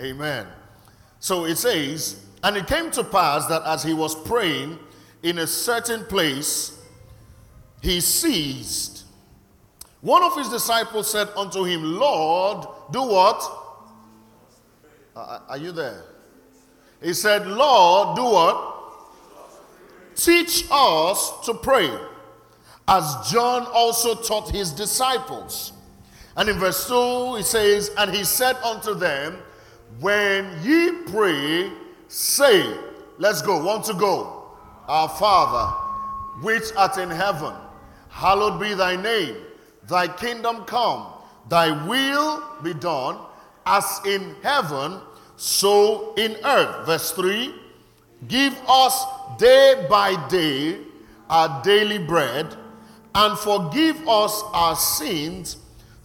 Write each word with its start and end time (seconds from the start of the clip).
Amen. 0.00 0.46
So 1.20 1.44
it 1.44 1.56
says, 1.56 2.24
And 2.42 2.56
it 2.56 2.66
came 2.66 2.90
to 2.92 3.04
pass 3.04 3.46
that 3.46 3.62
as 3.64 3.82
he 3.82 3.94
was 3.94 4.14
praying 4.14 4.78
in 5.22 5.38
a 5.38 5.46
certain 5.46 6.04
place, 6.04 6.78
he 7.82 8.00
ceased. 8.00 9.04
One 10.00 10.22
of 10.22 10.36
his 10.36 10.48
disciples 10.48 11.10
said 11.10 11.28
unto 11.36 11.64
him, 11.64 11.98
Lord, 11.98 12.66
do 12.92 13.02
what? 13.02 13.42
Uh, 15.14 15.40
are 15.48 15.58
you 15.58 15.72
there? 15.72 16.04
He 17.02 17.14
said, 17.14 17.46
Lord, 17.46 18.16
do 18.16 18.24
what? 18.24 18.74
Teach 20.14 20.66
us 20.70 21.44
to 21.44 21.54
pray, 21.54 21.90
as 22.88 23.30
John 23.30 23.66
also 23.72 24.14
taught 24.14 24.50
his 24.50 24.70
disciples. 24.70 25.72
And 26.36 26.48
in 26.48 26.58
verse 26.58 26.86
2, 26.88 27.36
he 27.36 27.42
says, 27.42 27.90
And 27.98 28.14
he 28.14 28.24
said 28.24 28.56
unto 28.56 28.94
them, 28.94 29.38
When 30.00 30.50
ye 30.62 30.92
pray, 31.10 31.70
say, 32.08 32.76
Let's 33.18 33.40
go, 33.40 33.64
want 33.64 33.84
to 33.86 33.94
go. 33.94 34.50
Our 34.86 35.08
Father, 35.08 35.72
which 36.42 36.64
art 36.76 36.98
in 36.98 37.10
heaven, 37.10 37.54
hallowed 38.10 38.60
be 38.60 38.74
thy 38.74 38.94
name. 38.96 39.36
Thy 39.88 40.06
kingdom 40.08 40.64
come, 40.64 41.06
thy 41.48 41.86
will 41.86 42.42
be 42.62 42.74
done, 42.74 43.18
as 43.64 44.00
in 44.04 44.34
heaven, 44.42 45.00
so 45.36 46.14
in 46.16 46.36
earth. 46.44 46.86
Verse 46.86 47.12
3 47.12 47.54
Give 48.28 48.54
us 48.68 49.04
day 49.38 49.86
by 49.88 50.28
day 50.28 50.78
our 51.30 51.62
daily 51.62 51.98
bread, 51.98 52.54
and 53.14 53.38
forgive 53.38 53.96
us 54.08 54.42
our 54.52 54.76
sins 54.76 55.56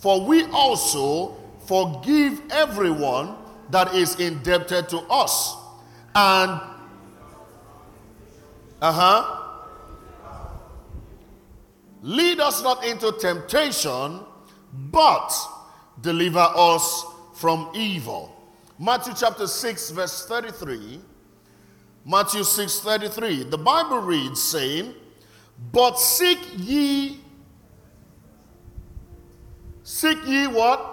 for 0.01 0.25
we 0.25 0.45
also 0.45 1.35
forgive 1.67 2.41
everyone 2.49 3.35
that 3.71 3.93
is 3.95 4.19
indebted 4.19 4.89
to 4.89 4.99
us. 5.09 5.55
And, 6.13 6.61
uh 8.81 8.91
huh. 8.91 9.37
Lead 12.03 12.39
us 12.39 12.63
not 12.63 12.83
into 12.83 13.11
temptation, 13.19 14.21
but 14.73 15.31
deliver 16.01 16.47
us 16.55 17.05
from 17.35 17.69
evil. 17.75 18.35
Matthew 18.79 19.13
chapter 19.15 19.47
6, 19.47 19.91
verse 19.91 20.25
33. 20.25 20.99
Matthew 22.03 22.43
6 22.43 22.79
33. 22.79 23.43
The 23.43 23.57
Bible 23.57 23.99
reads, 23.99 24.41
saying, 24.41 24.95
But 25.71 25.99
seek 25.99 26.39
ye 26.57 27.21
Seek 29.91 30.25
ye 30.25 30.47
what? 30.47 30.90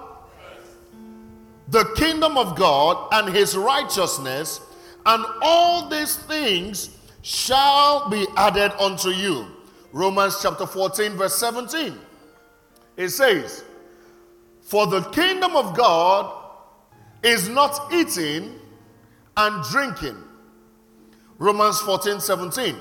The 1.71 1.85
kingdom 1.97 2.39
of 2.39 2.57
God 2.57 3.09
and 3.13 3.35
his 3.35 3.57
righteousness, 3.57 4.61
and 5.05 5.25
all 5.43 5.89
these 5.89 6.17
things 6.17 6.97
shall 7.23 8.09
be 8.09 8.27
added 8.37 8.73
unto 8.81 9.11
you. 9.11 9.47
Romans 9.93 10.39
chapter 10.43 10.67
14, 10.67 11.13
verse 11.13 11.37
17. 11.37 11.95
It 12.97 13.11
says, 13.11 13.65
For 14.63 14.87
the 14.87 15.03
kingdom 15.11 15.57
of 15.57 15.77
God 15.77 16.35
is 17.23 17.49
not 17.49 17.93
eating 17.93 18.55
and 19.37 19.65
drinking. 19.65 20.17
Romans 21.39 21.81
14, 21.81 22.21
17. 22.21 22.77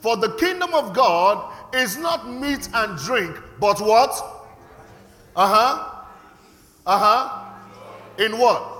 For 0.00 0.16
the 0.16 0.30
kingdom 0.32 0.74
of 0.74 0.92
God 0.92 1.52
is 1.74 1.96
not 1.96 2.28
meat 2.28 2.68
and 2.74 2.98
drink, 2.98 3.36
but 3.58 3.80
what? 3.80 4.10
Uh 5.34 5.48
huh. 5.48 6.04
Uh 6.86 6.98
huh. 6.98 7.43
In 8.18 8.38
what? 8.38 8.74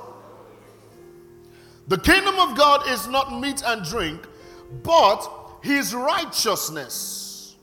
The 1.89 1.99
kingdom 1.99 2.39
of 2.39 2.57
God 2.57 2.89
is 2.89 3.07
not 3.09 3.39
meat 3.41 3.63
and 3.65 3.85
drink, 3.85 4.27
but 4.83 5.29
his 5.63 5.95
righteousness, 5.95 7.57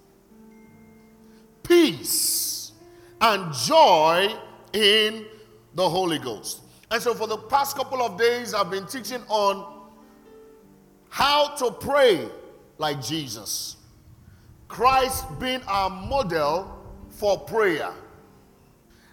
peace, 1.63 2.71
and 3.19 3.53
joy 3.53 4.33
in 4.73 5.25
the 5.75 5.89
Holy 5.89 6.19
Ghost. 6.19 6.61
And 6.91 7.01
so, 7.01 7.13
for 7.13 7.27
the 7.27 7.37
past 7.37 7.75
couple 7.77 8.01
of 8.01 8.17
days, 8.17 8.53
I've 8.53 8.69
been 8.69 8.85
teaching 8.85 9.21
on 9.27 9.87
how 11.09 11.55
to 11.55 11.71
pray 11.71 12.27
like 12.77 13.01
Jesus. 13.01 13.77
Christ 14.67 15.25
being 15.39 15.61
our 15.67 15.89
model 15.89 16.79
for 17.09 17.39
prayer. 17.39 17.91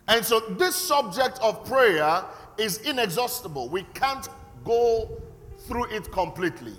And 0.08 0.24
so, 0.24 0.40
this 0.40 0.74
subject 0.74 1.38
of 1.40 1.64
prayer 1.66 2.24
is 2.58 2.78
inexhaustible. 2.78 3.68
We 3.68 3.84
can't 3.94 4.28
go 4.64 5.22
through 5.66 5.86
it 5.94 6.10
completely. 6.12 6.74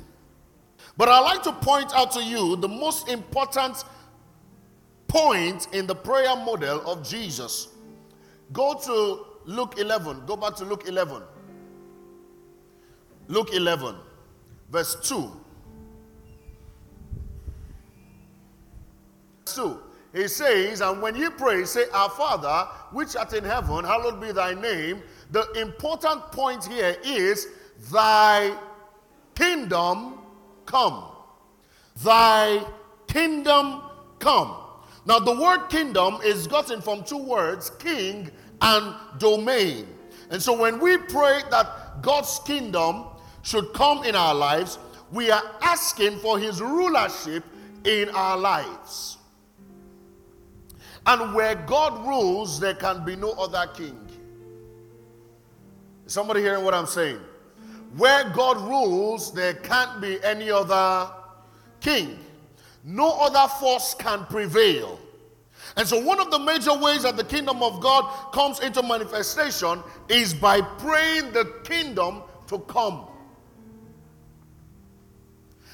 But 0.98 1.10
I'd 1.10 1.22
like 1.22 1.44
to 1.44 1.52
point 1.52 1.94
out 1.96 2.12
to 2.12 2.24
you 2.24 2.56
the 2.58 2.68
most 2.68 3.08
important 3.10 3.84
point 5.08 5.68
in 5.74 5.88
the 5.88 5.96
prayer 5.96 6.36
model 6.36 6.82
of 6.90 7.08
Jesus. 7.08 7.70
Go 8.52 8.74
to 8.74 9.26
Luke 9.46 9.76
11. 9.78 10.26
Go 10.26 10.36
back 10.36 10.56
to 10.58 10.66
Luke 10.66 10.84
11. 10.88 11.24
Luke 13.28 13.54
11, 13.54 13.96
verse 14.72 14.96
2. 15.08 15.32
2. 19.46 19.80
He 20.14 20.28
says, 20.28 20.82
And 20.82 21.02
when 21.02 21.16
you 21.16 21.30
pray, 21.32 21.64
say, 21.66 21.86
Our 21.94 22.10
Father, 22.10 22.68
which 22.92 23.16
art 23.16 23.34
in 23.34 23.44
heaven, 23.44 23.86
hallowed 23.86 24.20
be 24.20 24.32
thy 24.32 24.54
name. 24.54 25.04
The 25.32 25.52
important 25.54 26.32
point 26.32 26.66
here 26.66 26.96
is, 27.04 27.48
Thy 27.92 28.56
kingdom 29.36 30.20
come. 30.66 31.06
Thy 32.04 32.66
kingdom 33.08 33.84
come. 34.20 34.56
Now, 35.06 35.20
the 35.20 35.34
word 35.40 35.70
kingdom 35.70 36.20
is 36.24 36.46
gotten 36.46 36.82
from 36.82 37.04
two 37.04 37.18
words 37.18 37.70
king 37.72 38.30
and 38.62 38.96
domain. 39.18 39.88
And 40.30 40.42
so, 40.42 40.58
when 40.58 40.80
we 40.80 40.98
pray 40.98 41.42
that 41.50 42.02
God's 42.02 42.40
kingdom 42.46 43.06
should 43.42 43.74
come 43.74 44.04
in 44.04 44.16
our 44.16 44.36
lives, 44.36 44.78
we 45.12 45.32
are 45.32 45.44
asking 45.62 46.20
for 46.20 46.38
his 46.38 46.62
rulership 46.62 47.44
in 47.84 48.10
our 48.10 48.38
lives. 48.38 49.18
And 51.06 51.34
where 51.34 51.56
God 51.56 52.06
rules, 52.06 52.60
there 52.60 52.76
can 52.76 53.04
be 53.06 53.16
no 53.16 53.32
other 53.32 53.72
king. 53.74 53.98
Is 56.10 56.16
somebody 56.16 56.42
hearing 56.42 56.64
what 56.64 56.74
I'm 56.74 56.88
saying? 56.88 57.20
Where 57.96 58.28
God 58.32 58.58
rules, 58.68 59.32
there 59.32 59.54
can't 59.54 60.02
be 60.02 60.18
any 60.24 60.50
other 60.50 61.08
king. 61.82 62.18
No 62.84 63.12
other 63.20 63.48
force 63.60 63.94
can 63.94 64.26
prevail. 64.26 65.00
And 65.78 65.88
so, 65.88 66.04
one 66.04 66.20
of 66.20 66.32
the 66.32 66.40
major 66.40 66.76
ways 66.76 67.04
that 67.04 67.16
the 67.16 67.24
kingdom 67.24 67.62
of 67.62 67.80
God 67.80 68.32
comes 68.32 68.60
into 68.60 68.82
manifestation 68.82 69.84
is 70.08 70.34
by 70.34 70.62
praying 70.62 71.32
the 71.32 71.46
kingdom 71.64 72.24
to 72.48 72.58
come. 72.58 73.06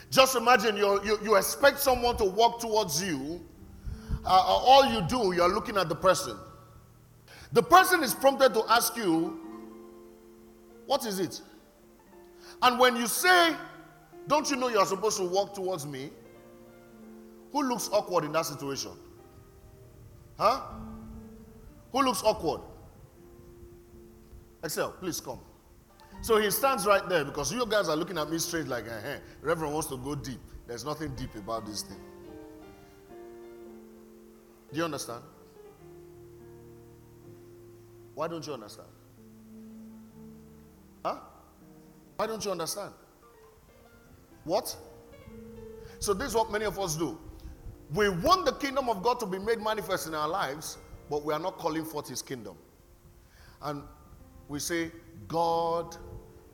Just 0.10 0.36
imagine 0.36 0.76
you, 0.76 1.00
you 1.24 1.36
expect 1.36 1.80
someone 1.80 2.18
to 2.18 2.26
walk 2.26 2.60
towards 2.60 3.02
you 3.02 3.40
uh, 4.26 4.28
uh, 4.28 4.32
all 4.34 4.86
you 4.92 5.02
do, 5.08 5.34
you're 5.34 5.48
looking 5.48 5.78
at 5.78 5.88
the 5.88 5.96
person. 5.96 6.36
The 7.54 7.64
person 7.64 8.04
is 8.04 8.14
prompted 8.14 8.54
to 8.56 8.66
ask 8.68 8.98
you, 8.98 9.45
What 10.86 11.06
is 11.06 11.20
it? 11.20 11.42
And 12.62 12.80
when 12.80 12.96
you 12.96 13.08
say, 13.08 13.56
Don't 14.28 14.50
you 14.50 14.56
know 14.56 14.70
you're 14.70 14.86
supposed 14.86 15.18
to 15.18 15.24
walk 15.24 15.54
towards 15.54 15.86
me? 15.86 16.10
Who 17.52 17.64
looks 17.64 17.90
awkward 17.92 18.26
in 18.26 18.32
that 18.34 18.46
situation? 18.46 18.92
Huh? 20.38 20.62
Who 21.92 22.02
looks 22.02 22.22
awkward? 22.24 22.62
Excel, 24.64 24.92
please 24.92 25.22
come. 25.22 25.40
So 26.22 26.38
he 26.38 26.50
stands 26.50 26.86
right 26.86 27.08
there 27.08 27.24
because 27.24 27.54
you 27.54 27.66
guys 27.66 27.88
are 27.88 27.96
looking 27.96 28.18
at 28.18 28.30
me 28.30 28.40
straight 28.40 28.68
like, 28.68 28.86
hey, 28.86 29.20
Reverend 29.42 29.74
wants 29.74 29.88
to 29.90 29.98
go 29.98 30.16
deep. 30.16 30.40
There's 30.68 30.84
nothing 30.84 31.14
deep 31.16 31.36
about 31.36 31.66
this 31.66 31.84
thing. 31.84 32.00
Do 34.72 34.80
you 34.80 34.86
understand? 34.86 35.22
Why 38.16 38.28
don't 38.28 38.46
you 38.46 38.54
understand? 38.54 38.90
Why 42.16 42.28
don't 42.28 42.44
you 42.44 42.52
understand? 42.52 42.94
What? 44.44 44.76
So, 46.00 46.14
this 46.14 46.30
is 46.30 46.36
what 46.36 46.52
many 46.52 46.66
of 46.66 46.80
us 46.80 46.96
do. 46.96 47.18
We 47.94 48.10
want 48.10 48.46
the 48.46 48.54
kingdom 48.54 48.90
of 48.90 49.04
God 49.04 49.20
to 49.20 49.26
be 49.26 49.40
made 49.40 49.60
manifest 49.60 50.08
in 50.08 50.16
our 50.16 50.28
lives, 50.28 50.78
but 51.10 51.24
we 51.24 51.34
are 51.34 51.40
not 51.40 51.58
calling 51.58 51.86
forth 51.86 52.08
his 52.08 52.22
kingdom. 52.22 52.56
And 53.62 53.84
we 54.48 54.60
say, 54.60 54.92
God 55.28 55.96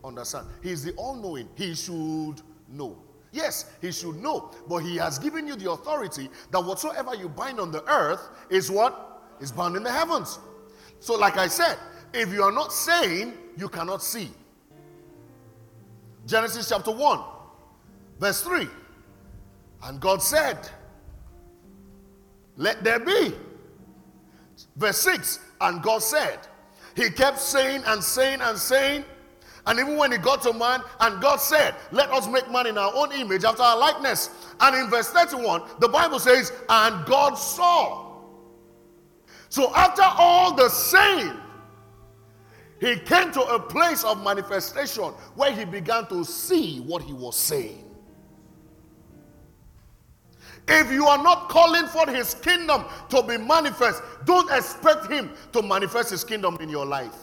understand. 0.04 0.48
He's 0.62 0.84
the 0.84 0.94
all 0.94 1.16
knowing. 1.16 1.48
He 1.56 1.76
should 1.76 2.36
know. 2.70 2.98
Yes, 3.32 3.72
he 3.82 3.92
should 3.92 4.18
know, 4.18 4.52
but 4.68 4.80
he 4.80 4.98
has 4.98 5.18
given 5.18 5.48
you 5.48 5.56
the 5.56 5.72
authority 5.72 6.30
that 6.52 6.60
whatsoever 6.60 7.16
you 7.16 7.30
bind 7.30 7.60
on 7.60 7.72
the 7.72 7.84
earth 7.90 8.30
is 8.50 8.70
what 8.70 9.22
is 9.40 9.52
bound 9.52 9.78
in 9.78 9.84
the 9.84 9.92
heavens. 9.92 10.40
So, 11.00 11.18
like 11.18 11.38
I 11.38 11.48
said, 11.48 11.78
if 12.14 12.34
you 12.34 12.44
are 12.44 12.52
not 12.52 12.74
saying, 12.74 13.34
you 13.58 13.70
cannot 13.70 14.04
see. 14.04 14.32
Genesis 16.32 16.70
chapter 16.70 16.92
1, 16.92 17.20
verse 18.18 18.42
3. 18.42 18.66
And 19.84 20.00
God 20.00 20.24
said, 20.24 20.70
Let 22.56 22.86
there 22.86 23.02
be. 23.02 23.34
Verse 24.78 24.98
6. 25.00 25.40
And 25.60 25.84
God 25.84 26.02
said, 26.02 26.40
He 26.96 27.10
kept 27.10 27.38
saying 27.38 27.84
and 27.86 28.02
saying 28.02 28.40
and 28.40 28.58
saying. 28.58 29.04
And 29.68 29.78
even 29.78 29.98
when 29.98 30.14
he 30.14 30.18
got 30.20 30.42
to 30.44 30.54
man, 30.54 30.82
and 31.02 31.22
God 31.22 31.42
said, 31.42 31.76
Let 31.92 32.10
us 32.12 32.30
make 32.30 32.50
man 32.50 32.66
in 32.66 32.78
our 32.78 32.94
own 32.96 33.12
image 33.12 33.44
after 33.44 33.64
our 33.64 33.78
likeness. 33.78 34.30
And 34.62 34.74
in 34.74 34.90
verse 34.90 35.10
31, 35.10 35.64
the 35.82 35.90
Bible 35.90 36.20
says, 36.20 36.54
And 36.70 37.06
God 37.06 37.34
saw. 37.34 38.22
So 39.50 39.76
after 39.76 40.04
all 40.06 40.56
the 40.56 40.70
saying, 40.70 41.41
he 42.82 42.96
came 42.96 43.32
to 43.32 43.42
a 43.42 43.60
place 43.60 44.04
of 44.04 44.24
manifestation 44.24 45.04
where 45.36 45.52
he 45.52 45.66
began 45.66 46.08
to 46.08 46.26
see 46.26 46.80
what 46.80 47.04
he 47.04 47.14
was 47.14 47.38
saying. 47.38 47.86
If 50.68 50.92
you 50.92 51.06
are 51.06 51.22
not 51.22 51.48
calling 51.48 51.86
for 51.86 52.10
his 52.10 52.34
kingdom 52.34 52.86
to 53.10 53.22
be 53.22 53.38
manifest, 53.38 54.02
don't 54.26 54.50
expect 54.52 55.12
him 55.12 55.32
to 55.54 55.62
manifest 55.62 56.10
his 56.10 56.24
kingdom 56.24 56.58
in 56.60 56.70
your 56.70 56.88
life. 56.88 57.16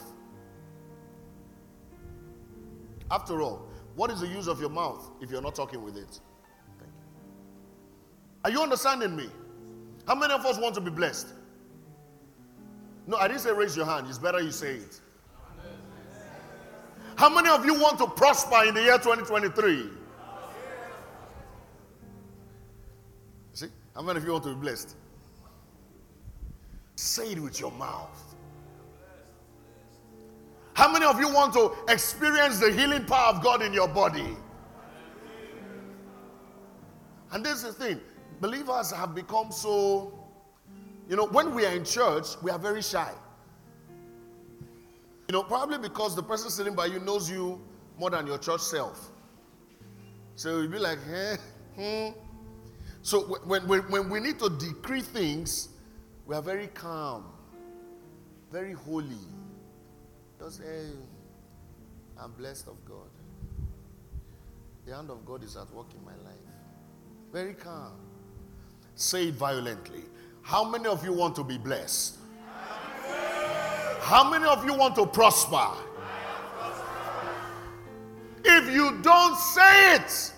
After 3.10 3.42
all, 3.42 3.68
what 3.96 4.12
is 4.12 4.20
the 4.20 4.28
use 4.28 4.46
of 4.46 4.60
your 4.60 4.70
mouth 4.70 5.10
if 5.20 5.28
you're 5.28 5.42
not 5.42 5.56
talking 5.56 5.82
with 5.82 5.96
it? 5.96 6.20
You. 6.78 6.86
Are 8.44 8.50
you 8.50 8.62
understanding 8.62 9.16
me? 9.16 9.28
How 10.06 10.14
many 10.14 10.32
of 10.32 10.46
us 10.46 10.56
want 10.56 10.76
to 10.76 10.80
be 10.80 10.90
blessed? 10.90 11.28
No, 13.08 13.16
I 13.16 13.26
didn't 13.26 13.40
say 13.40 13.50
raise 13.50 13.76
your 13.76 13.86
hand. 13.86 14.06
It's 14.08 14.18
better 14.18 14.40
you 14.40 14.52
say 14.52 14.74
it. 14.76 15.00
How 17.18 17.28
many 17.28 17.48
of 17.48 17.66
you 17.66 17.74
want 17.74 17.98
to 17.98 18.06
prosper 18.06 18.62
in 18.68 18.74
the 18.74 18.82
year 18.82 18.96
2023? 18.96 19.90
See? 23.54 23.66
How 23.92 24.02
many 24.02 24.18
of 24.18 24.24
you 24.24 24.30
want 24.30 24.44
to 24.44 24.50
be 24.50 24.60
blessed? 24.60 24.94
Say 26.94 27.32
it 27.32 27.40
with 27.40 27.58
your 27.58 27.72
mouth. 27.72 28.36
How 30.74 30.92
many 30.92 31.06
of 31.06 31.18
you 31.18 31.28
want 31.28 31.54
to 31.54 31.72
experience 31.88 32.60
the 32.60 32.70
healing 32.70 33.04
power 33.04 33.34
of 33.34 33.42
God 33.42 33.62
in 33.62 33.72
your 33.72 33.88
body? 33.88 34.36
And 37.32 37.44
this 37.44 37.64
is 37.64 37.74
the 37.74 37.84
thing 37.84 38.00
believers 38.40 38.92
have 38.92 39.16
become 39.16 39.50
so, 39.50 40.16
you 41.08 41.16
know, 41.16 41.26
when 41.26 41.52
we 41.52 41.66
are 41.66 41.72
in 41.72 41.84
church, 41.84 42.40
we 42.42 42.52
are 42.52 42.60
very 42.60 42.80
shy. 42.80 43.12
You 45.28 45.32
know, 45.32 45.42
probably 45.42 45.76
because 45.76 46.16
the 46.16 46.22
person 46.22 46.48
sitting 46.48 46.74
by 46.74 46.86
you 46.86 47.00
knows 47.00 47.30
you 47.30 47.60
more 47.98 48.08
than 48.08 48.26
your 48.26 48.38
church 48.38 48.62
self. 48.62 49.10
So 50.36 50.60
you'll 50.60 50.70
be 50.70 50.78
like, 50.78 50.98
eh, 51.12 51.36
hmm. 51.76 52.18
So 53.02 53.20
when, 53.44 53.68
when, 53.68 53.80
when 53.90 54.08
we 54.08 54.20
need 54.20 54.38
to 54.38 54.48
decree 54.48 55.02
things, 55.02 55.68
we 56.26 56.34
are 56.34 56.40
very 56.40 56.68
calm, 56.68 57.26
very 58.50 58.72
holy. 58.72 59.26
Just 60.40 60.58
say, 60.58 60.86
I'm 62.18 62.32
blessed 62.32 62.68
of 62.68 62.82
God. 62.86 63.10
The 64.86 64.94
hand 64.94 65.10
of 65.10 65.26
God 65.26 65.44
is 65.44 65.58
at 65.58 65.70
work 65.74 65.88
in 65.92 66.02
my 66.06 66.16
life. 66.24 66.38
Very 67.34 67.52
calm. 67.52 67.92
Say 68.94 69.28
it 69.28 69.34
violently. 69.34 70.04
How 70.40 70.66
many 70.66 70.86
of 70.86 71.04
you 71.04 71.12
want 71.12 71.36
to 71.36 71.44
be 71.44 71.58
blessed? 71.58 72.16
How 74.08 74.24
many 74.30 74.46
of 74.46 74.64
you 74.64 74.72
want 74.72 74.94
to 74.94 75.04
prosper? 75.04 75.68
If 78.42 78.72
you 78.72 78.96
don't 79.02 79.36
say 79.36 79.96
it, 79.96 80.32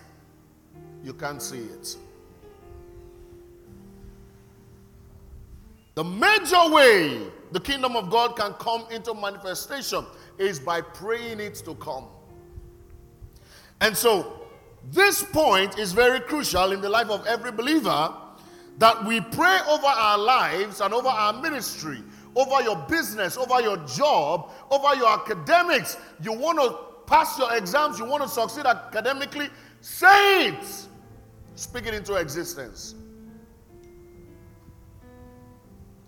you 1.05 1.12
can't 1.12 1.40
see 1.40 1.58
it. 1.61 1.96
The 5.94 6.02
major 6.02 6.69
way 6.75 7.20
the 7.52 7.61
kingdom 7.61 7.94
of 7.94 8.11
God 8.11 8.34
can 8.34 8.55
come 8.55 8.87
into 8.90 9.14
manifestation 9.14 10.05
is 10.37 10.58
by 10.58 10.81
praying 10.81 11.38
it 11.38 11.55
to 11.64 11.76
come. 11.76 12.06
And 13.81 13.96
so, 13.96 14.49
this 14.90 15.22
point 15.22 15.78
is 15.78 15.93
very 15.93 16.19
crucial 16.19 16.72
in 16.72 16.81
the 16.81 16.88
life 16.88 17.08
of 17.08 17.25
every 17.25 17.52
believer 17.52 18.14
that 18.78 19.05
we 19.05 19.20
pray 19.20 19.61
over 19.69 19.87
our 19.87 20.19
lives 20.19 20.81
and 20.81 20.93
over 20.93 21.08
our 21.08 21.40
ministry 21.40 22.02
over 22.37 22.62
your 22.62 22.77
business, 22.88 23.37
over 23.37 23.61
your 23.61 23.77
job, 23.79 24.50
over 24.71 24.94
your 24.94 25.09
academics. 25.09 25.97
You 26.23 26.32
want 26.32 26.59
to 26.61 26.79
pass 27.06 27.38
your 27.38 27.55
exams, 27.56 27.99
you 27.99 28.05
want 28.05 28.23
to 28.23 28.29
succeed 28.29 28.67
academically, 28.67 29.49
say 29.81 30.49
it. 30.49 30.87
Speak 31.56 31.87
it 31.87 31.94
into 31.94 32.15
existence. 32.15 32.94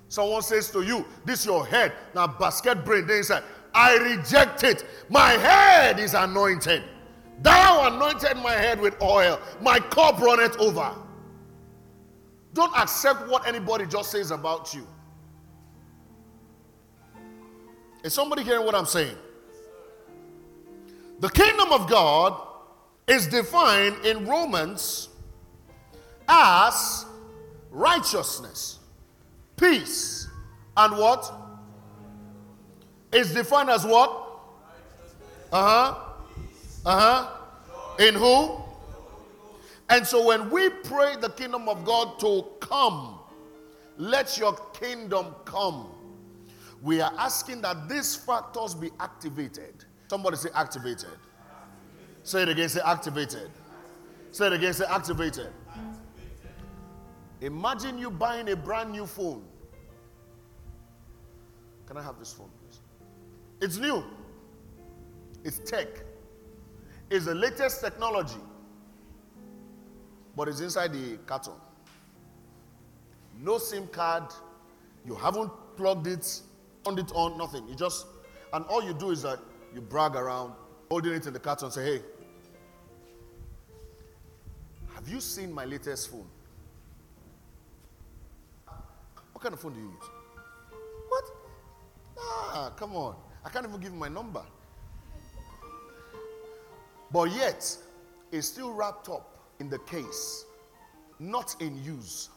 Someone 0.08 0.42
says 0.42 0.70
to 0.70 0.82
you, 0.82 1.04
This 1.24 1.40
is 1.40 1.46
your 1.46 1.66
head. 1.66 1.92
Now, 2.14 2.26
basket 2.26 2.84
brain, 2.84 3.06
then 3.06 3.22
say, 3.22 3.40
I 3.74 3.96
reject 3.96 4.62
it. 4.62 4.84
My 5.08 5.30
head 5.30 5.98
is 5.98 6.14
anointed. 6.14 6.82
Thou 7.40 7.88
anointed 7.88 8.36
my 8.36 8.52
head 8.52 8.80
with 8.80 9.00
oil. 9.02 9.40
My 9.60 9.78
cup 9.78 10.20
runneth 10.20 10.58
over. 10.58 10.94
Don't 12.52 12.74
accept 12.76 13.28
what 13.28 13.46
anybody 13.46 13.86
just 13.86 14.10
says 14.10 14.30
about 14.30 14.74
you. 14.74 14.86
Is 18.02 18.12
somebody 18.12 18.42
hearing 18.42 18.64
what 18.64 18.74
I'm 18.74 18.86
saying? 18.86 19.16
The 21.20 21.28
kingdom 21.28 21.72
of 21.72 21.88
God 21.88 22.40
is 23.06 23.28
defined 23.28 24.04
in 24.04 24.26
Romans 24.26 25.08
as 26.28 27.04
righteousness, 27.70 28.78
peace, 29.56 30.28
and 30.76 30.96
what? 30.96 31.32
Is 33.12 33.32
defined 33.32 33.70
as 33.70 33.84
what? 33.84 34.10
Uh 35.52 35.62
huh. 35.62 35.94
Uh 36.86 37.00
huh. 37.00 38.04
In 38.04 38.14
who? 38.14 38.58
And 39.90 40.06
so 40.06 40.26
when 40.26 40.48
we 40.50 40.70
pray 40.70 41.16
the 41.20 41.28
kingdom 41.28 41.68
of 41.68 41.84
God 41.84 42.18
to 42.20 42.46
come, 42.60 43.18
let 43.98 44.38
your 44.38 44.54
kingdom 44.72 45.26
come 45.44 45.86
we 46.82 47.00
are 47.00 47.12
asking 47.16 47.62
that 47.62 47.88
these 47.88 48.16
factors 48.16 48.74
be 48.74 48.90
activated. 48.98 49.84
Somebody 50.08 50.36
say 50.36 50.50
activated. 50.54 51.06
activated. 51.06 51.18
Say 52.24 52.42
it 52.42 52.48
again, 52.48 52.68
say 52.68 52.80
activated. 52.84 53.50
Say 54.32 54.46
it 54.48 54.52
again, 54.52 54.74
say 54.74 54.84
activated. 54.88 55.52
activated. 55.68 56.52
Imagine 57.40 57.98
you 57.98 58.10
buying 58.10 58.50
a 58.50 58.56
brand 58.56 58.90
new 58.90 59.06
phone. 59.06 59.44
Can 61.86 61.96
I 61.96 62.02
have 62.02 62.18
this 62.18 62.32
phone, 62.32 62.50
please? 62.60 62.80
It's 63.60 63.76
new, 63.78 64.02
it's 65.44 65.58
tech, 65.60 65.86
it's 67.10 67.26
the 67.26 67.34
latest 67.34 67.80
technology, 67.80 68.40
but 70.34 70.48
it's 70.48 70.60
inside 70.60 70.92
the 70.92 71.16
carton. 71.26 71.54
No 73.40 73.58
SIM 73.58 73.86
card, 73.88 74.24
you 75.06 75.14
haven't 75.14 75.50
plugged 75.76 76.06
it 76.06 76.42
turned 76.84 76.98
it 76.98 77.12
on, 77.14 77.38
nothing. 77.38 77.66
You 77.68 77.74
just, 77.74 78.06
and 78.52 78.64
all 78.66 78.82
you 78.82 78.94
do 78.94 79.10
is 79.10 79.22
that 79.22 79.38
you 79.74 79.80
brag 79.80 80.16
around, 80.16 80.54
holding 80.90 81.12
it 81.12 81.26
in 81.26 81.32
the 81.32 81.38
carton 81.38 81.70
say, 81.70 81.84
hey, 81.84 82.02
have 84.94 85.08
you 85.08 85.20
seen 85.20 85.52
my 85.52 85.64
latest 85.64 86.10
phone? 86.10 86.26
What 89.32 89.42
kind 89.42 89.54
of 89.54 89.60
phone 89.60 89.74
do 89.74 89.80
you 89.80 89.86
use? 89.86 90.10
What? 91.08 91.24
Ah, 92.18 92.72
come 92.76 92.94
on. 92.94 93.16
I 93.44 93.48
can't 93.48 93.66
even 93.66 93.80
give 93.80 93.92
my 93.92 94.08
number. 94.08 94.42
But 97.10 97.32
yet, 97.32 97.76
it's 98.30 98.46
still 98.46 98.72
wrapped 98.72 99.08
up 99.08 99.38
in 99.60 99.68
the 99.68 99.78
case, 99.80 100.44
not 101.18 101.56
in 101.60 101.82
use. 101.84 102.30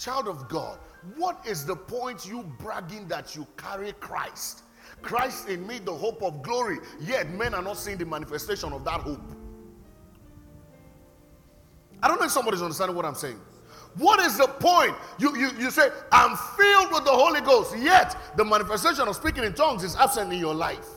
Child 0.00 0.28
of 0.28 0.48
God, 0.48 0.78
what 1.16 1.46
is 1.46 1.66
the 1.66 1.76
point 1.76 2.26
you 2.26 2.42
bragging 2.58 3.06
that 3.08 3.36
you 3.36 3.46
carry 3.58 3.92
Christ? 4.00 4.62
Christ 5.02 5.50
in 5.50 5.66
me, 5.66 5.78
the 5.78 5.92
hope 5.92 6.22
of 6.22 6.42
glory, 6.42 6.78
yet 6.98 7.28
men 7.32 7.52
are 7.52 7.60
not 7.60 7.76
seeing 7.76 7.98
the 7.98 8.06
manifestation 8.06 8.72
of 8.72 8.82
that 8.84 9.02
hope. 9.02 9.20
I 12.02 12.08
don't 12.08 12.18
know 12.18 12.24
if 12.24 12.32
somebody's 12.32 12.62
understanding 12.62 12.96
what 12.96 13.04
I'm 13.04 13.14
saying. 13.14 13.38
What 13.96 14.20
is 14.20 14.38
the 14.38 14.46
point? 14.46 14.94
You, 15.18 15.36
you, 15.36 15.50
you 15.58 15.70
say, 15.70 15.90
I'm 16.10 16.34
filled 16.56 16.92
with 16.92 17.04
the 17.04 17.12
Holy 17.12 17.42
Ghost, 17.42 17.76
yet 17.78 18.16
the 18.38 18.44
manifestation 18.44 19.06
of 19.06 19.16
speaking 19.16 19.44
in 19.44 19.52
tongues 19.52 19.84
is 19.84 19.96
absent 19.96 20.32
in 20.32 20.38
your 20.38 20.54
life. 20.54 20.88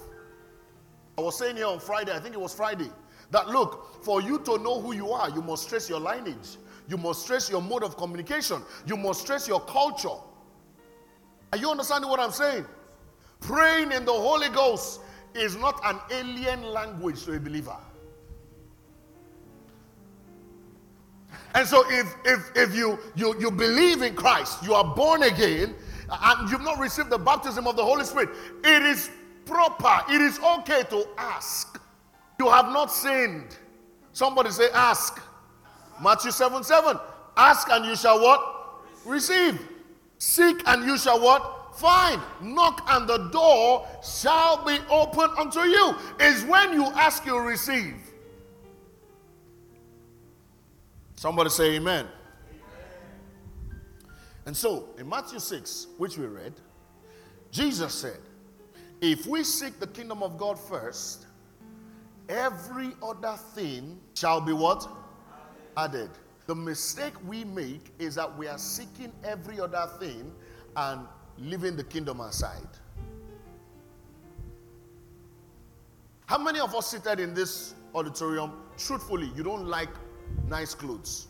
I 1.18 1.22
was 1.22 1.38
saying 1.38 1.58
here 1.58 1.68
on 1.68 1.82
Friday, 1.82 2.14
I 2.14 2.20
think 2.20 2.36
it 2.36 2.40
was 2.40 2.54
Friday, 2.54 2.90
that 3.32 3.50
look, 3.50 4.02
for 4.06 4.22
you 4.22 4.40
to 4.40 4.58
know 4.60 4.80
who 4.80 4.96
you 4.96 5.12
are, 5.12 5.30
you 5.30 5.42
must 5.42 5.68
trace 5.68 5.90
your 5.90 6.00
lineage. 6.00 6.58
You 6.88 6.98
must 6.98 7.26
trace 7.28 7.50
your 7.50 7.62
mode 7.62 7.84
of 7.84 7.98
communication. 7.98 8.62
You 8.86 8.98
must 8.98 9.26
trace 9.26 9.48
your 9.48 9.62
culture. 9.62 10.18
Are 11.52 11.58
you 11.58 11.70
understanding 11.70 12.10
what 12.10 12.20
I'm 12.20 12.32
saying? 12.32 12.66
Praying 13.40 13.92
in 13.92 14.06
the 14.06 14.14
Holy 14.14 14.50
Ghost 14.50 15.02
is 15.34 15.56
not 15.56 15.80
an 15.84 16.00
alien 16.12 16.64
language 16.64 17.24
to 17.26 17.34
a 17.34 17.40
believer. 17.40 17.78
And 21.56 21.68
so 21.68 21.84
if 21.90 22.16
if 22.26 22.52
if 22.56 22.76
you 22.76 22.98
you 23.16 23.40
you 23.40 23.52
believe 23.52 24.02
in 24.02 24.16
Christ, 24.16 24.64
you 24.64 24.74
are 24.74 24.96
born 24.96 25.24
again, 25.24 25.76
and 26.10 26.50
you've 26.50 26.64
not 26.64 26.80
received 26.80 27.10
the 27.10 27.18
baptism 27.18 27.68
of 27.68 27.76
the 27.76 27.84
Holy 27.84 28.04
Spirit, 28.06 28.30
it 28.64 28.84
is 28.84 29.12
proper, 29.46 30.02
it 30.12 30.22
is 30.22 30.40
okay 30.40 30.84
to 30.90 31.06
ask. 31.18 31.80
You 32.40 32.50
have 32.50 32.68
not 32.68 32.92
sinned. 32.92 33.58
Somebody 34.12 34.52
say, 34.52 34.70
ask. 34.74 35.22
Matthew 36.02 36.32
7 36.32 36.64
7. 36.64 36.98
Ask 37.36 37.68
and 37.70 37.86
you 37.86 37.96
shall 37.96 38.22
what? 38.22 38.84
Receive. 39.06 39.60
Seek 40.18 40.62
and 40.68 40.86
you 40.86 40.98
shall 40.98 41.22
what? 41.22 41.76
Find. 41.78 42.22
Knock 42.42 42.86
and 42.90 43.08
the 43.08 43.30
door 43.30 43.88
shall 44.04 44.64
be 44.64 44.78
open 44.90 45.30
unto 45.38 45.62
you. 45.62 45.96
Is 46.20 46.44
when 46.46 46.74
you 46.74 46.86
ask, 46.86 47.26
you 47.26 47.38
receive. 47.40 47.96
Somebody 51.16 51.50
say 51.50 51.76
amen. 51.76 52.06
amen. 52.06 53.80
And 54.46 54.56
so, 54.56 54.90
in 54.98 55.08
Matthew 55.08 55.40
6, 55.40 55.88
which 55.98 56.18
we 56.18 56.26
read, 56.26 56.54
Jesus 57.50 57.94
said, 57.94 58.20
If 59.00 59.26
we 59.26 59.44
seek 59.44 59.80
the 59.80 59.88
kingdom 59.88 60.22
of 60.22 60.38
God 60.38 60.60
first, 60.60 61.26
every 62.28 62.92
other 63.02 63.38
thing 63.56 64.00
shall 64.16 64.42
be 64.42 64.54
what? 64.54 64.88
Added. 65.76 66.10
The 66.46 66.56
mistake 66.56 67.14
we 67.26 67.44
make 67.46 67.94
is 68.00 68.16
that 68.16 68.38
we 68.38 68.48
are 68.48 68.58
seeking 68.58 69.12
every 69.24 69.60
other 69.60 69.90
thing 70.00 70.32
and 70.76 71.02
leaving 71.38 71.76
the 71.76 71.84
kingdom 71.84 72.20
aside. 72.20 72.68
How 76.26 76.38
many 76.38 76.60
of 76.60 76.76
us 76.76 76.92
seated 76.92 77.20
in 77.20 77.34
this 77.34 77.76
auditorium, 77.94 78.52
truthfully, 78.78 79.32
you 79.36 79.44
don't 79.44 79.68
like 79.68 79.90
nice 80.48 80.74
clothes. 80.74 81.28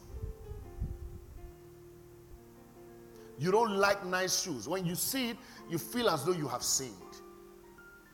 You 3.38 3.52
don't 3.52 3.76
like 3.76 4.06
nice 4.06 4.44
shoes. 4.44 4.68
When 4.68 4.86
you 4.86 4.96
see 4.96 5.32
it, 5.32 5.38
you 5.70 5.78
feel 5.78 6.10
as 6.10 6.24
though 6.24 6.32
you 6.34 6.48
have 6.48 6.64
sinned. 6.64 6.94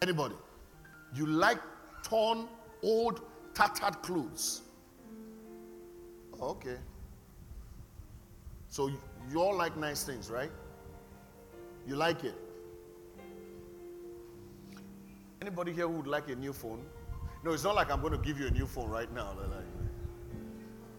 Anybody? 0.01 0.35
You 1.13 1.25
like 1.25 1.59
torn, 2.03 2.47
old, 2.81 3.21
tattered 3.53 4.01
clothes. 4.01 4.61
Okay. 6.41 6.77
So 8.69 8.91
you 9.29 9.41
all 9.41 9.55
like 9.55 9.75
nice 9.77 10.03
things, 10.03 10.29
right? 10.29 10.51
You 11.87 11.95
like 11.95 12.23
it. 12.23 12.35
Anybody 15.41 15.71
here 15.73 15.87
who 15.87 15.93
would 15.95 16.07
like 16.07 16.29
a 16.29 16.35
new 16.35 16.53
phone? 16.53 16.85
No, 17.43 17.51
it's 17.51 17.63
not 17.63 17.75
like 17.75 17.91
I'm 17.91 18.01
going 18.01 18.13
to 18.13 18.19
give 18.19 18.39
you 18.39 18.47
a 18.47 18.51
new 18.51 18.65
phone 18.65 18.89
right 18.89 19.11
now. 19.13 19.33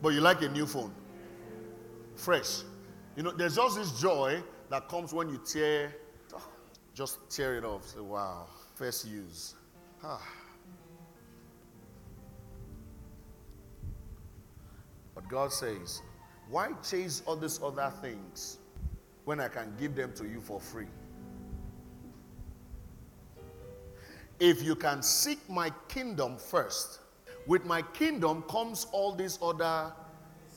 But 0.03 0.15
you 0.15 0.21
like 0.21 0.43
a 0.43 0.49
new 0.49 0.67
phone. 0.67 0.93
Fresh. 2.17 2.63
You 3.17 3.23
know, 3.23 3.31
there's 3.33 3.57
just 3.57 3.77
this 3.77 4.01
joy 4.01 4.43
that 4.71 4.89
comes 4.89 5.13
when 5.13 5.29
you 5.29 5.39
tear, 5.45 5.95
just 6.95 7.19
tear 7.31 7.57
it 7.57 7.65
off. 7.65 7.87
Say, 7.87 8.01
wow, 8.01 8.47
first 8.75 9.07
use. 9.07 9.55
Ah. 10.03 10.23
God 15.31 15.53
says, 15.53 16.03
why 16.49 16.73
chase 16.83 17.23
all 17.25 17.37
these 17.37 17.63
other 17.63 17.93
things 18.03 18.59
when 19.25 19.39
I 19.39 19.47
can 19.47 19.73
give 19.79 19.95
them 19.95 20.13
to 20.15 20.25
you 20.25 20.41
for 20.41 20.61
free? 20.61 20.89
If 24.41 24.63
you 24.63 24.75
can 24.75 25.03
seek 25.03 25.39
my 25.49 25.71
kingdom 25.87 26.37
first, 26.37 26.99
with 27.47 27.65
my 27.65 27.83
kingdom 27.83 28.43
comes 28.43 28.87
all 28.91 29.15
these 29.15 29.39
other 29.41 29.93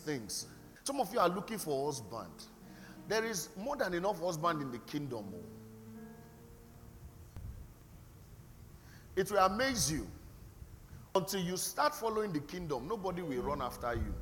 things. 0.06 0.48
Some 0.84 1.00
of 1.00 1.14
you 1.14 1.20
are 1.20 1.30
looking 1.30 1.60
for 1.60 1.86
husband. 1.86 2.32
There 3.08 3.24
is 3.24 3.50
more 3.58 3.76
than 3.76 3.94
enough 3.94 4.20
husband 4.20 4.62
in 4.62 4.72
the 4.72 4.80
kingdom. 4.80 5.26
Oh. 5.34 5.44
It 9.16 9.30
will 9.32 9.40
amaze 9.40 9.92
you. 9.92 10.08
Until 11.14 11.42
you 11.42 11.58
start 11.58 11.94
following 11.94 12.34
the 12.34 12.40
kingdom, 12.40 12.88
nobody 12.88 13.22
will 13.22 13.44
run 13.44 13.62
after 13.62 13.94
you. 13.94 14.14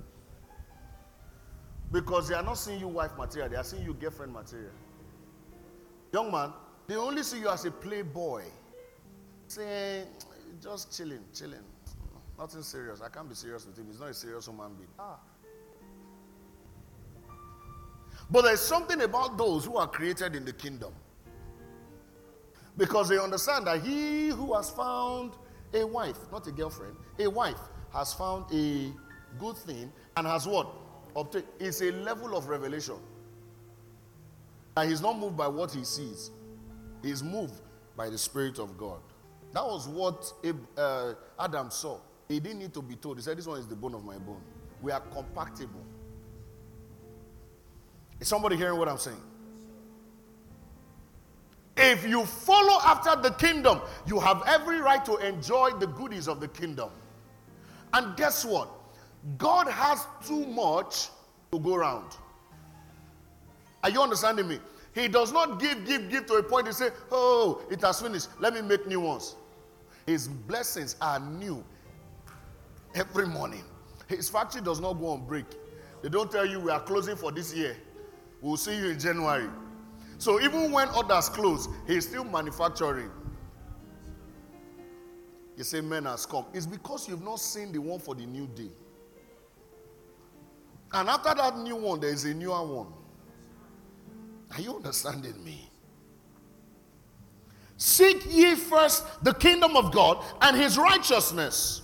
Because 1.92 2.30
they 2.30 2.36
are 2.36 2.44
not 2.44 2.54
seeing 2.54 2.80
you 2.80 2.88
wife 2.88 3.12
material, 3.18 3.50
they 3.50 3.58
are 3.58 3.64
seeing 3.64 3.84
you 3.84 3.94
girlfriend 3.94 4.34
material. 4.34 4.72
Young 6.14 6.32
man, 6.32 6.54
they 6.88 6.96
only 6.96 7.24
see 7.24 7.40
you 7.40 7.50
as 7.50 7.66
a 7.66 7.72
playboy. 7.72 8.44
Saying, 9.48 10.08
just 10.62 10.96
chilling, 10.96 11.24
chilling. 11.34 11.64
Nothing 12.40 12.64
serious. 12.64 13.02
I 13.02 13.10
can't 13.10 13.28
be 13.28 13.36
serious 13.36 13.66
with 13.66 13.78
him. 13.78 13.88
He's 13.88 14.00
not 14.00 14.10
a 14.10 14.14
serious 14.14 14.48
human 14.48 14.74
being. 14.76 14.90
Ah. 14.98 15.20
But 18.30 18.44
there's 18.44 18.62
something 18.62 19.02
about 19.02 19.38
those 19.38 19.66
who 19.66 19.76
are 19.78 19.88
created 19.88 20.36
in 20.36 20.46
the 20.46 20.54
kingdom. 20.54 20.94
Because 22.78 23.10
they 23.10 23.20
understand 23.20 23.68
that 23.68 23.82
he 23.82 24.30
who 24.30 24.54
has 24.54 24.70
found 24.70 25.34
a 25.74 25.86
wife, 25.86 26.18
not 26.32 26.48
a 26.48 26.52
girlfriend, 26.52 26.96
a 27.20 27.30
wife, 27.30 27.60
has 27.94 28.14
found 28.14 28.46
a 28.54 28.92
good 29.38 29.58
thing 29.58 29.92
and 30.16 30.26
has 30.26 30.48
what? 30.48 30.68
Obtained. 31.16 31.46
It's 31.60 31.82
a 31.82 31.92
level 31.92 32.36
of 32.36 32.48
revelation. 32.48 32.96
And 34.78 34.90
he's 34.90 35.02
not 35.02 35.18
moved 35.18 35.36
by 35.38 35.48
what 35.48 35.72
he 35.72 35.84
sees, 35.84 36.32
he's 37.04 37.22
moved 37.24 37.62
by 37.96 38.10
the 38.10 38.18
Spirit 38.18 38.60
of 38.60 38.78
God. 38.78 39.00
That 39.54 39.66
was 39.66 39.88
what 39.88 40.32
uh, 40.78 41.14
Adam 41.38 41.70
saw. 41.72 42.00
He 42.30 42.40
didn't 42.40 42.60
need 42.60 42.74
to 42.74 42.82
be 42.82 42.96
told. 42.96 43.18
He 43.18 43.24
said, 43.24 43.38
This 43.38 43.46
one 43.46 43.60
is 43.60 43.68
the 43.68 43.76
bone 43.76 43.94
of 43.94 44.06
my 44.06 44.18
bone. 44.18 44.42
We 44.82 44.92
are 44.92 45.02
compatible. 45.02 45.84
Is 48.20 48.28
somebody 48.28 48.56
hearing 48.56 48.78
what 48.78 48.88
I'm 48.88 48.98
saying? 48.98 49.22
If 51.76 52.08
you 52.08 52.26
follow 52.26 52.80
after 52.86 53.22
the 53.22 53.32
kingdom, 53.32 53.82
you 54.06 54.20
have 54.20 54.44
every 54.48 54.80
right 54.80 55.04
to 55.06 55.18
enjoy 55.18 55.72
the 55.80 55.88
goodies 55.88 56.28
of 56.28 56.40
the 56.40 56.48
kingdom. 56.48 56.90
And 57.94 58.16
guess 58.16 58.46
what? 58.46 58.70
God 59.38 59.68
has 59.68 60.06
too 60.26 60.46
much 60.46 61.10
to 61.52 61.60
go 61.60 61.76
around. 61.76 62.18
Are 63.84 63.90
you 63.90 64.02
understanding 64.02 64.48
me? 64.48 64.60
He 64.94 65.08
does 65.08 65.32
not 65.32 65.60
give, 65.60 65.86
give, 65.86 66.10
give 66.10 66.26
to 66.28 66.34
a 66.34 66.44
point. 66.44 66.50
point 66.50 66.68
and 66.68 66.76
say, 66.76 66.90
Oh, 67.12 67.62
it 67.70 67.82
has 67.82 68.02
finished. 68.02 68.30
Let 68.40 68.54
me 68.54 68.62
make 68.62 68.88
new 68.88 69.00
ones. 69.00 69.36
His 70.06 70.28
blessings 70.28 70.96
are 71.02 71.20
new 71.20 71.64
every 72.96 73.28
morning. 73.28 73.64
His 74.08 74.30
factory 74.30 74.62
does 74.62 74.80
not 74.80 74.94
go 74.94 75.08
on 75.08 75.26
break. 75.26 75.46
They 76.02 76.10
don't 76.10 76.32
tell 76.32 76.46
you 76.46 76.60
we 76.60 76.72
are 76.72 76.82
closing 76.82 77.16
for 77.16 77.32
this 77.32 77.54
year. 77.54 77.78
We'll 78.42 78.58
see 78.58 78.76
you 78.76 78.90
in 78.90 79.00
January. 79.00 79.48
So 80.18 80.42
even 80.42 80.72
when 80.72 80.90
others 80.90 81.30
close, 81.30 81.68
he's 81.88 82.08
still 82.08 82.24
manufacturing. 82.24 83.10
You 85.56 85.64
say 85.64 85.82
men 85.82 86.06
has 86.06 86.26
come. 86.26 86.46
It's 86.54 86.66
because 86.66 87.08
you've 87.08 87.24
not 87.24 87.40
seen 87.40 87.72
the 87.72 87.80
one 87.80 88.00
for 88.00 88.16
the 88.16 88.26
new 88.26 88.48
day. 88.48 88.70
And 90.94 91.10
after 91.10 91.34
that 91.34 91.58
new 91.58 91.76
one, 91.76 92.00
there 92.00 92.12
is 92.12 92.26
a 92.26 92.34
newer 92.34 92.66
one. 92.66 92.94
Are 94.52 94.62
you 94.62 94.76
understanding 94.76 95.42
me? 95.44 95.70
Seek 97.78 98.24
ye 98.30 98.56
first 98.56 99.24
the 99.24 99.34
kingdom 99.34 99.76
of 99.76 99.92
God 99.92 100.24
and 100.42 100.56
his 100.56 100.78
righteousness 100.78 101.82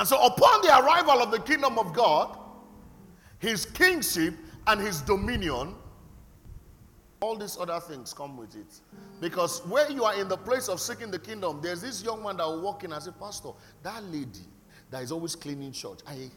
and 0.00 0.08
so, 0.08 0.18
upon 0.24 0.62
the 0.62 0.68
arrival 0.68 1.22
of 1.22 1.30
the 1.30 1.40
kingdom 1.40 1.78
of 1.78 1.92
God, 1.92 2.38
his 3.38 3.66
kingship 3.66 4.32
and 4.66 4.80
his 4.80 5.02
dominion, 5.02 5.74
all 7.20 7.36
these 7.36 7.58
other 7.60 7.78
things 7.80 8.14
come 8.14 8.38
with 8.38 8.56
it. 8.56 8.80
Because 9.20 9.60
where 9.66 9.90
you 9.90 10.04
are 10.04 10.18
in 10.18 10.26
the 10.26 10.38
place 10.38 10.70
of 10.70 10.80
seeking 10.80 11.10
the 11.10 11.18
kingdom, 11.18 11.60
there's 11.62 11.82
this 11.82 12.02
young 12.02 12.22
man 12.22 12.38
that 12.38 12.46
will 12.46 12.62
walk 12.62 12.82
in 12.82 12.94
and 12.94 13.02
say, 13.02 13.10
Pastor, 13.20 13.50
that 13.82 14.02
lady 14.04 14.46
that 14.90 15.02
is 15.02 15.12
always 15.12 15.36
cleaning 15.36 15.70
church, 15.70 15.98
I 16.06 16.30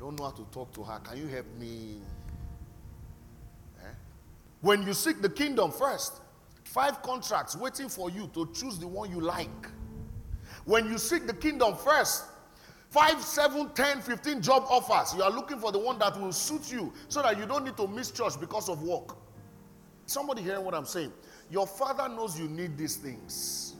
don't 0.00 0.18
know 0.18 0.24
how 0.24 0.30
to 0.30 0.44
talk 0.50 0.72
to 0.72 0.82
her. 0.82 0.98
Can 1.00 1.18
you 1.18 1.26
help 1.28 1.46
me? 1.58 1.98
Eh? 3.80 3.94
When 4.62 4.82
you 4.82 4.94
seek 4.94 5.20
the 5.20 5.28
kingdom 5.28 5.70
first, 5.70 6.14
five 6.64 7.02
contracts 7.02 7.54
waiting 7.54 7.88
for 7.88 8.10
you 8.10 8.28
to 8.34 8.50
choose 8.52 8.78
the 8.78 8.88
one 8.88 9.10
you 9.10 9.20
like. 9.20 9.68
When 10.64 10.86
you 10.86 10.98
seek 10.98 11.26
the 11.26 11.34
kingdom 11.34 11.76
first, 11.76 12.24
Five, 12.90 13.22
seven, 13.22 13.70
ten, 13.72 14.00
fifteen 14.00 14.42
job 14.42 14.64
offers. 14.68 15.14
You 15.16 15.22
are 15.22 15.30
looking 15.30 15.60
for 15.60 15.70
the 15.70 15.78
one 15.78 15.96
that 16.00 16.20
will 16.20 16.32
suit 16.32 16.72
you 16.72 16.92
so 17.08 17.22
that 17.22 17.38
you 17.38 17.46
don't 17.46 17.64
need 17.64 17.76
to 17.76 17.86
miss 17.86 18.10
church 18.10 18.38
because 18.40 18.68
of 18.68 18.82
work. 18.82 19.16
Somebody 20.06 20.42
hearing 20.42 20.64
what 20.64 20.74
I'm 20.74 20.84
saying? 20.84 21.12
Your 21.52 21.68
father 21.68 22.08
knows 22.08 22.38
you 22.38 22.48
need 22.48 22.76
these 22.76 22.96
things. 22.96 23.76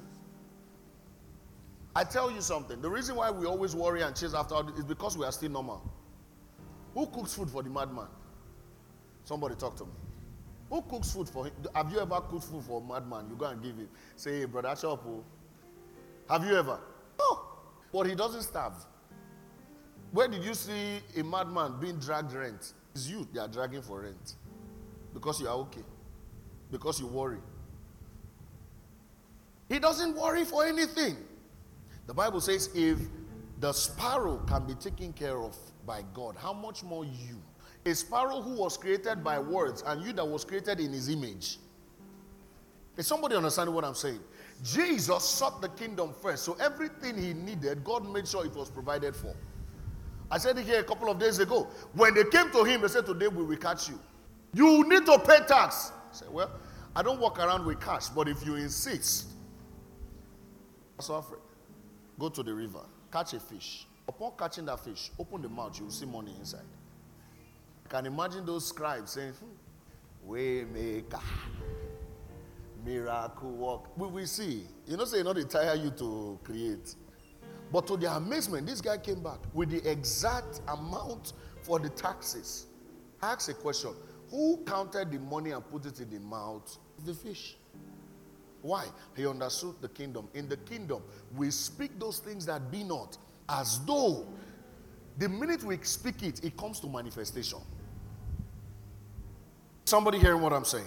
I 1.96 2.04
tell 2.04 2.30
you 2.30 2.40
something. 2.40 2.80
The 2.80 2.88
reason 2.88 3.16
why 3.16 3.32
we 3.32 3.46
always 3.46 3.74
worry 3.74 4.02
and 4.02 4.14
chase 4.14 4.32
after 4.32 4.54
is 4.78 4.84
because 4.84 5.18
we 5.18 5.24
are 5.24 5.32
still 5.32 5.50
normal. 5.50 5.82
Who 6.94 7.06
cooks 7.06 7.34
food 7.34 7.50
for 7.50 7.62
the 7.62 7.70
madman? 7.70 8.08
Somebody 9.24 9.54
talk 9.54 9.76
to 9.76 9.84
me. 9.84 9.92
Who 10.70 10.82
cooks 10.82 11.12
food 11.12 11.28
for 11.28 11.46
him? 11.46 11.52
Have 11.74 11.92
you 11.92 12.00
ever 12.00 12.20
cooked 12.20 12.44
food 12.44 12.62
for 12.64 12.80
a 12.80 12.84
madman? 12.84 13.28
You 13.28 13.36
go 13.36 13.46
and 13.46 13.62
give 13.62 13.76
him. 13.76 13.88
Say, 14.16 14.40
hey, 14.40 14.44
brother, 14.44 14.74
chop. 14.80 15.04
Oh. 15.06 15.24
Have 16.28 16.44
you 16.44 16.56
ever? 16.56 16.78
No. 17.18 17.40
But 17.92 18.06
he 18.06 18.14
doesn't 18.14 18.42
starve. 18.42 18.74
Where 20.12 20.28
did 20.28 20.44
you 20.44 20.54
see 20.54 21.00
a 21.16 21.22
madman 21.22 21.78
being 21.80 21.98
dragged 21.98 22.32
rent? 22.32 22.72
It's 22.94 23.08
you 23.08 23.26
they 23.32 23.40
are 23.40 23.48
dragging 23.48 23.82
for 23.82 24.00
rent. 24.00 24.34
Because 25.14 25.40
you 25.40 25.48
are 25.48 25.56
okay. 25.56 25.82
Because 26.70 27.00
you 27.00 27.06
worry. 27.06 27.38
He 29.68 29.78
doesn't 29.78 30.16
worry 30.16 30.44
for 30.44 30.64
anything. 30.64 31.16
The 32.06 32.14
Bible 32.14 32.40
says 32.40 32.70
if 32.74 32.98
the 33.60 33.72
sparrow 33.72 34.38
can 34.46 34.66
be 34.66 34.74
taken 34.74 35.12
care 35.12 35.38
of 35.38 35.56
by 35.90 36.04
God, 36.14 36.36
how 36.38 36.52
much 36.52 36.84
more 36.84 37.04
you? 37.04 37.42
A 37.84 37.92
sparrow 37.96 38.40
who 38.40 38.54
was 38.54 38.76
created 38.76 39.24
by 39.24 39.40
words 39.40 39.82
and 39.84 40.00
you 40.00 40.12
that 40.12 40.24
was 40.24 40.44
created 40.44 40.78
in 40.78 40.92
his 40.92 41.08
image. 41.08 41.58
Is 42.96 43.08
somebody 43.08 43.34
understanding 43.34 43.74
what 43.74 43.84
I'm 43.84 43.96
saying? 43.96 44.20
Jesus 44.62 45.24
sought 45.24 45.60
the 45.60 45.68
kingdom 45.70 46.14
first. 46.22 46.44
So 46.44 46.56
everything 46.60 47.20
he 47.20 47.32
needed, 47.32 47.82
God 47.82 48.08
made 48.08 48.28
sure 48.28 48.46
it 48.46 48.54
was 48.54 48.70
provided 48.70 49.16
for. 49.16 49.34
I 50.30 50.38
said 50.38 50.58
it 50.58 50.64
here 50.64 50.78
a 50.78 50.84
couple 50.84 51.10
of 51.10 51.18
days 51.18 51.40
ago. 51.40 51.66
When 51.94 52.14
they 52.14 52.22
came 52.22 52.52
to 52.52 52.62
him, 52.62 52.82
they 52.82 52.88
said, 52.88 53.04
Today 53.04 53.26
we 53.26 53.42
will 53.42 53.56
catch 53.56 53.88
you. 53.88 53.98
You 54.54 54.88
need 54.88 55.06
to 55.06 55.18
pay 55.18 55.38
tax. 55.48 55.90
I 55.90 56.14
said, 56.14 56.28
Well, 56.30 56.52
I 56.94 57.02
don't 57.02 57.18
walk 57.18 57.40
around 57.40 57.66
with 57.66 57.80
cash, 57.80 58.10
but 58.10 58.28
if 58.28 58.46
you 58.46 58.54
insist, 58.54 59.26
so 61.00 61.14
afraid. 61.16 61.42
Go 62.16 62.28
to 62.28 62.44
the 62.44 62.54
river, 62.54 62.84
catch 63.10 63.34
a 63.34 63.40
fish. 63.40 63.86
Upon 64.08 64.32
catching 64.36 64.64
that 64.66 64.80
fish, 64.80 65.10
open 65.18 65.42
the 65.42 65.48
mouth, 65.48 65.78
you 65.78 65.84
will 65.84 65.92
see 65.92 66.06
money 66.06 66.34
inside. 66.38 66.60
Can 67.88 68.06
imagine 68.06 68.46
those 68.46 68.66
scribes 68.66 69.12
saying, 69.12 69.32
hmm, 69.32 70.30
Waymaker, 70.32 71.20
miracle 72.84 73.50
work. 73.50 73.96
We 73.96 74.08
will 74.08 74.26
see. 74.26 74.64
You 74.86 74.96
know, 74.96 75.04
say, 75.04 75.22
not 75.22 75.36
they 75.36 75.44
tire 75.44 75.74
you 75.74 75.90
to 75.90 76.38
create. 76.44 76.94
But 77.72 77.86
to 77.86 77.96
their 77.96 78.10
amazement, 78.12 78.66
this 78.66 78.80
guy 78.80 78.98
came 78.98 79.22
back 79.22 79.38
with 79.54 79.70
the 79.70 79.88
exact 79.90 80.60
amount 80.68 81.34
for 81.62 81.78
the 81.78 81.88
taxes. 81.88 82.66
I 83.22 83.32
asked 83.32 83.48
a 83.48 83.54
question 83.54 83.90
Who 84.30 84.62
counted 84.66 85.10
the 85.10 85.18
money 85.18 85.50
and 85.50 85.68
put 85.70 85.86
it 85.86 86.00
in 86.00 86.10
the 86.10 86.20
mouth 86.20 86.76
of 86.98 87.06
the 87.06 87.14
fish? 87.14 87.56
Why? 88.62 88.86
He 89.16 89.26
understood 89.26 89.76
the 89.80 89.88
kingdom. 89.88 90.28
In 90.34 90.48
the 90.48 90.56
kingdom, 90.58 91.02
we 91.36 91.50
speak 91.50 91.98
those 91.98 92.18
things 92.18 92.44
that 92.46 92.70
be 92.70 92.84
not 92.84 93.16
as 93.50 93.80
though 93.84 94.26
the 95.18 95.28
minute 95.28 95.62
we 95.64 95.78
speak 95.82 96.22
it, 96.22 96.44
it 96.44 96.56
comes 96.56 96.80
to 96.80 96.86
manifestation. 96.86 97.58
Somebody 99.84 100.18
hearing 100.18 100.40
what 100.40 100.52
I'm 100.52 100.64
saying? 100.64 100.86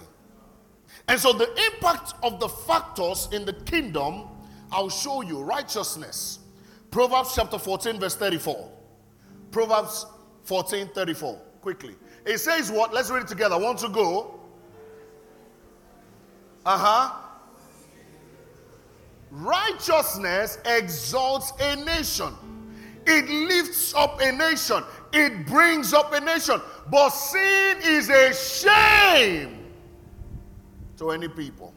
And 1.08 1.20
so, 1.20 1.32
the 1.32 1.48
impact 1.72 2.14
of 2.22 2.40
the 2.40 2.48
factors 2.48 3.28
in 3.32 3.44
the 3.44 3.52
kingdom, 3.52 4.28
I'll 4.72 4.88
show 4.88 5.22
you 5.22 5.42
righteousness. 5.42 6.38
Proverbs 6.90 7.32
chapter 7.34 7.58
14, 7.58 8.00
verse 8.00 8.16
34. 8.16 8.70
Proverbs 9.50 10.06
14, 10.44 10.88
34. 10.88 11.38
Quickly. 11.60 11.96
It 12.24 12.38
says 12.38 12.70
what? 12.70 12.94
Let's 12.94 13.10
read 13.10 13.22
it 13.22 13.28
together. 13.28 13.58
Want 13.58 13.78
to 13.80 13.88
go? 13.88 14.40
Uh 16.64 16.78
huh. 16.78 17.20
Righteousness 19.30 20.58
exalts 20.64 21.52
a 21.60 21.76
nation. 21.76 22.32
It 23.06 23.28
lifts 23.28 23.94
up 23.94 24.20
a 24.20 24.32
nation. 24.32 24.82
It 25.12 25.46
brings 25.46 25.92
up 25.92 26.12
a 26.12 26.20
nation. 26.20 26.60
But 26.90 27.10
sin 27.10 27.78
is 27.82 28.10
a 28.10 28.32
shame 28.34 29.72
to 30.96 31.10
any 31.10 31.28
people. 31.28 31.74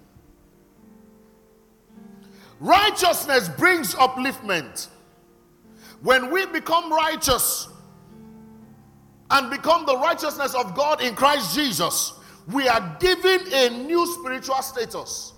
Righteousness 2.59 3.49
brings 3.49 3.93
upliftment. 3.95 4.87
When 6.01 6.31
we 6.31 6.45
become 6.47 6.91
righteous 6.91 7.69
and 9.29 9.49
become 9.49 9.85
the 9.85 9.97
righteousness 9.97 10.55
of 10.55 10.75
God 10.75 11.01
in 11.01 11.15
Christ 11.15 11.55
Jesus, 11.55 12.13
we 12.47 12.67
are 12.67 12.97
given 12.99 13.41
a 13.53 13.69
new 13.69 14.05
spiritual 14.13 14.61
status. 14.61 15.33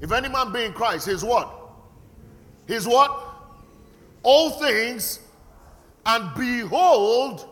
If 0.00 0.12
any 0.12 0.28
man 0.28 0.52
be 0.52 0.64
in 0.64 0.72
Christ, 0.72 1.08
he's 1.08 1.24
what? 1.24 1.50
He's 2.66 2.86
what? 2.86 3.24
All 4.22 4.50
things, 4.50 5.20
and 6.06 6.34
behold, 6.34 7.48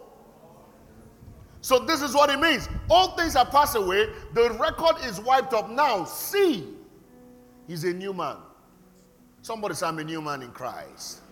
so 1.61 1.81
this 1.81 2.01
is 2.01 2.15
what 2.15 2.31
it 2.31 2.39
means. 2.39 2.69
All 2.89 3.17
things 3.17 3.35
have 3.35 3.51
passed 3.51 3.75
away. 3.75 4.09
The 4.35 4.51
record 4.53 4.97
is 5.05 5.21
wiped 5.21 5.53
up. 5.53 5.69
Now, 5.69 6.05
see, 6.05 6.65
he's 7.67 7.83
a 7.83 7.93
new 7.93 8.13
man. 8.13 8.37
Somebody 9.43 9.75
say, 9.75 9.87
I'm 9.87 9.99
a 9.99 10.05
new 10.05 10.23
man 10.23 10.43
in 10.43 10.51
Christ. 10.51 11.23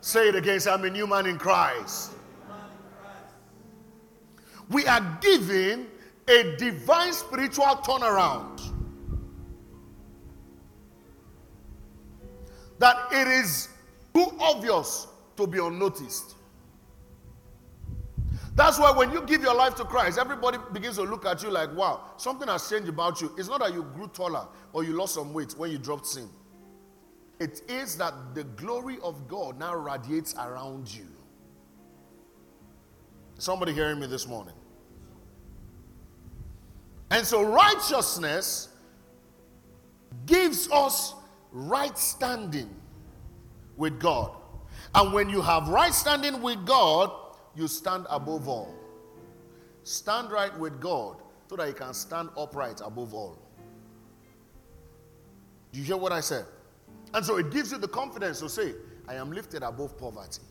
Say 0.00 0.28
it 0.28 0.36
again. 0.36 0.60
Say, 0.60 0.70
I'm 0.70 0.84
a 0.84 0.90
new 0.90 1.06
man 1.06 1.26
in 1.26 1.38
Christ. 1.38 2.12
We 4.70 4.86
are 4.86 5.18
given 5.20 5.88
a 6.28 6.56
divine 6.56 7.12
spiritual 7.12 7.64
turnaround. 7.84 8.60
That 12.78 12.96
it 13.12 13.26
is 13.26 13.68
too 14.14 14.26
obvious 14.38 15.08
to 15.36 15.46
be 15.46 15.58
unnoticed. 15.58 16.36
That's 18.54 18.78
why 18.78 18.92
when 18.92 19.10
you 19.10 19.22
give 19.22 19.42
your 19.42 19.54
life 19.54 19.74
to 19.76 19.84
Christ, 19.84 20.16
everybody 20.16 20.58
begins 20.72 20.96
to 20.96 21.02
look 21.02 21.26
at 21.26 21.42
you 21.42 21.50
like, 21.50 21.74
wow, 21.74 22.02
something 22.16 22.46
has 22.46 22.68
changed 22.68 22.88
about 22.88 23.20
you. 23.20 23.32
It's 23.36 23.48
not 23.48 23.60
that 23.60 23.74
you 23.74 23.82
grew 23.94 24.06
taller 24.06 24.46
or 24.72 24.84
you 24.84 24.92
lost 24.92 25.14
some 25.14 25.32
weight 25.32 25.54
when 25.56 25.72
you 25.72 25.78
dropped 25.78 26.06
sin. 26.06 26.28
It 27.40 27.62
is 27.68 27.96
that 27.96 28.14
the 28.34 28.44
glory 28.44 28.98
of 29.02 29.26
God 29.26 29.58
now 29.58 29.74
radiates 29.74 30.34
around 30.36 30.92
you. 30.92 31.06
Somebody 33.38 33.72
hearing 33.72 33.98
me 33.98 34.06
this 34.06 34.28
morning? 34.28 34.54
And 37.10 37.26
so 37.26 37.42
righteousness 37.42 38.68
gives 40.26 40.70
us 40.70 41.14
right 41.50 41.98
standing 41.98 42.70
with 43.76 43.98
God. 43.98 44.30
And 44.94 45.12
when 45.12 45.28
you 45.28 45.42
have 45.42 45.68
right 45.68 45.92
standing 45.92 46.40
with 46.40 46.64
God, 46.64 47.10
you 47.56 47.68
stand 47.68 48.06
above 48.10 48.48
all. 48.48 48.74
Stand 49.82 50.30
right 50.30 50.56
with 50.58 50.80
God 50.80 51.16
so 51.48 51.56
that 51.56 51.68
you 51.68 51.74
can 51.74 51.94
stand 51.94 52.30
upright 52.36 52.80
above 52.84 53.14
all. 53.14 53.38
Do 55.72 55.78
you 55.78 55.84
hear 55.84 55.96
what 55.96 56.12
I 56.12 56.20
said? 56.20 56.46
And 57.12 57.24
so 57.24 57.36
it 57.36 57.50
gives 57.50 57.70
you 57.72 57.78
the 57.78 57.88
confidence 57.88 58.40
to 58.40 58.48
say, 58.48 58.74
I 59.06 59.14
am 59.14 59.30
lifted 59.30 59.62
above 59.62 59.98
poverty. 59.98 60.42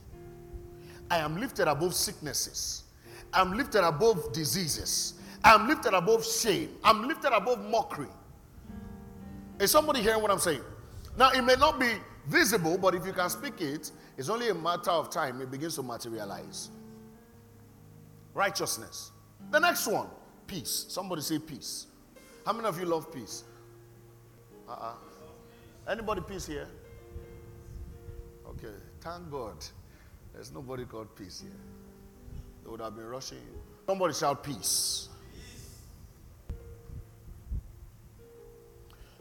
I 1.09 1.17
am 1.17 1.39
lifted 1.39 1.67
above 1.67 1.95
sicknesses. 1.95 2.83
I'm 3.33 3.57
lifted 3.57 3.85
above 3.85 4.31
diseases. 4.31 5.15
I'm 5.43 5.67
lifted 5.67 5.93
above 5.93 6.25
shame. 6.25 6.69
I'm 6.83 7.07
lifted 7.07 7.35
above 7.35 7.59
mockery. 7.69 8.07
Is 9.59 9.71
somebody 9.71 10.01
hearing 10.01 10.21
what 10.21 10.31
I'm 10.31 10.39
saying? 10.39 10.61
Now, 11.17 11.31
it 11.31 11.41
may 11.41 11.55
not 11.55 11.79
be 11.79 11.91
visible, 12.27 12.77
but 12.77 12.95
if 12.95 13.05
you 13.05 13.13
can 13.13 13.29
speak 13.29 13.59
it, 13.61 13.91
it's 14.17 14.29
only 14.29 14.49
a 14.49 14.53
matter 14.53 14.91
of 14.91 15.09
time. 15.09 15.41
It 15.41 15.51
begins 15.51 15.75
to 15.75 15.83
materialize 15.83 16.69
righteousness. 18.33 19.11
The 19.51 19.59
next 19.59 19.87
one, 19.87 20.07
peace. 20.47 20.85
Somebody 20.89 21.21
say 21.21 21.39
peace. 21.39 21.87
How 22.45 22.53
many 22.53 22.67
of 22.67 22.79
you 22.79 22.85
love 22.85 23.13
peace? 23.13 23.43
Uh-uh. 24.67 24.93
Anybody 25.87 26.21
peace 26.27 26.45
here? 26.45 26.67
Okay, 28.47 28.73
thank 29.01 29.29
God. 29.29 29.63
There's 30.33 30.51
nobody 30.51 30.85
called 30.85 31.15
peace 31.15 31.41
here. 31.41 31.51
They 32.63 32.69
would 32.71 32.81
have 32.81 32.95
been 32.95 33.07
rushing 33.07 33.37
you. 33.37 33.59
Somebody 33.87 34.13
shout 34.13 34.43
peace. 34.43 35.09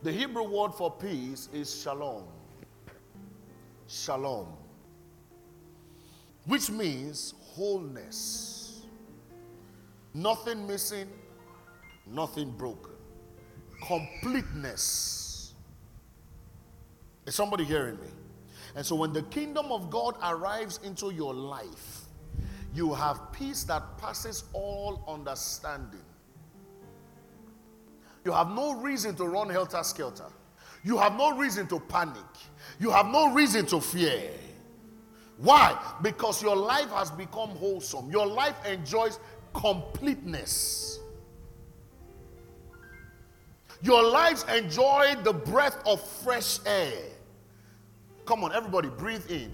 The 0.03 0.13
Hebrew 0.13 0.49
word 0.49 0.73
for 0.75 0.91
peace 0.91 1.49
is 1.53 1.83
shalom. 1.83 2.25
Shalom. 3.89 4.49
Which 6.47 6.71
means 6.71 7.35
wholeness 7.55 8.62
Nothing 10.15 10.67
missing, 10.67 11.09
nothing 12.07 12.51
broken. 12.51 12.93
Completeness. 13.87 15.55
Is 17.27 17.35
somebody 17.35 17.65
hearing 17.65 17.97
me? 17.97 18.09
And 18.75 18.85
so 18.85 18.97
when 18.97 19.13
the 19.13 19.23
kingdom 19.25 19.71
of 19.71 19.91
God 19.91 20.17
arrives 20.23 20.81
into 20.83 21.11
your 21.11 21.35
life, 21.35 22.03
you 22.75 22.95
have 22.95 23.33
peace 23.33 23.65
that 23.65 23.99
passes 23.99 24.45
all 24.53 25.05
understanding. 25.07 26.01
You 28.25 28.33
have 28.33 28.51
no 28.51 28.75
reason 28.75 29.15
to 29.17 29.27
run 29.27 29.51
helter 29.51 29.83
skelter. 29.83 30.31
You 30.85 30.97
have 30.99 31.17
no 31.17 31.37
reason 31.37 31.67
to 31.69 31.81
panic. 31.81 32.25
You 32.81 32.91
have 32.91 33.07
no 33.07 33.33
reason 33.33 33.67
to 33.67 33.81
fear. 33.81 34.31
Why? 35.39 35.77
Because 36.03 36.43
your 36.43 36.57
life 36.57 36.91
has 36.91 37.11
become 37.11 37.51
wholesome. 37.51 38.11
Your 38.11 38.27
life 38.27 38.57
enjoys 38.67 39.19
completeness. 39.53 41.01
Your 43.83 44.03
lives 44.03 44.45
enjoy 44.45 45.17
the 45.23 45.33
breath 45.33 45.77
of 45.87 46.01
fresh 46.01 46.61
air. 46.67 47.03
Come 48.25 48.45
on, 48.45 48.53
everybody, 48.53 48.89
breathe 48.89 49.29
in. 49.31 49.53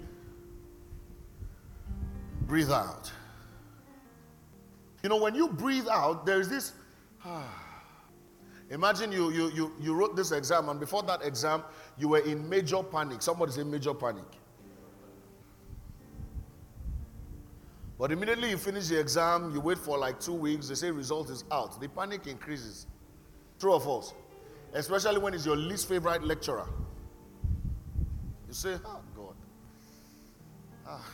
Breathe 2.42 2.70
out. 2.70 3.10
You 5.02 5.08
know, 5.08 5.16
when 5.16 5.34
you 5.34 5.48
breathe 5.48 5.88
out, 5.88 6.26
there's 6.26 6.48
this. 6.48 6.72
Imagine 8.70 9.10
you, 9.10 9.30
you, 9.30 9.50
you, 9.52 9.72
you 9.80 9.94
wrote 9.94 10.14
this 10.14 10.30
exam, 10.32 10.68
and 10.68 10.78
before 10.78 11.02
that 11.04 11.22
exam, 11.22 11.62
you 11.96 12.08
were 12.08 12.18
in 12.18 12.46
major 12.48 12.82
panic. 12.82 13.22
Somebody 13.22 13.52
say 13.52 13.62
major 13.62 13.94
panic. 13.94 14.24
But 17.98 18.12
immediately 18.12 18.50
you 18.50 18.56
finish 18.56 18.86
the 18.86 19.00
exam, 19.00 19.52
you 19.52 19.60
wait 19.60 19.76
for 19.76 19.98
like 19.98 20.20
two 20.20 20.32
weeks, 20.32 20.68
they 20.68 20.76
say 20.76 20.90
result 20.90 21.30
is 21.30 21.44
out. 21.50 21.80
The 21.80 21.88
panic 21.88 22.28
increases. 22.28 22.86
True 23.58 23.72
or 23.72 23.80
false? 23.80 24.14
Especially 24.72 25.18
when 25.18 25.34
it's 25.34 25.44
your 25.44 25.56
least 25.56 25.88
favorite 25.88 26.22
lecturer. 26.22 26.68
You 28.46 28.54
say, 28.54 28.76
oh 28.84 29.00
God. 29.16 29.34
Ah. 30.86 31.04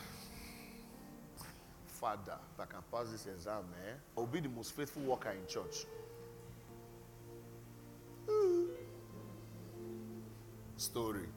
Father, 1.87 2.37
if 2.53 2.61
I 2.61 2.67
can 2.67 2.81
pass 2.93 3.11
this 3.11 3.27
exam, 3.27 3.65
eh, 3.87 3.93
I'll 4.19 4.27
be 4.27 4.41
the 4.41 4.51
most 4.51 4.77
faithful 4.77 5.03
worker 5.03 5.31
in 5.31 5.47
church. 5.49 5.87
Story. 10.77 11.29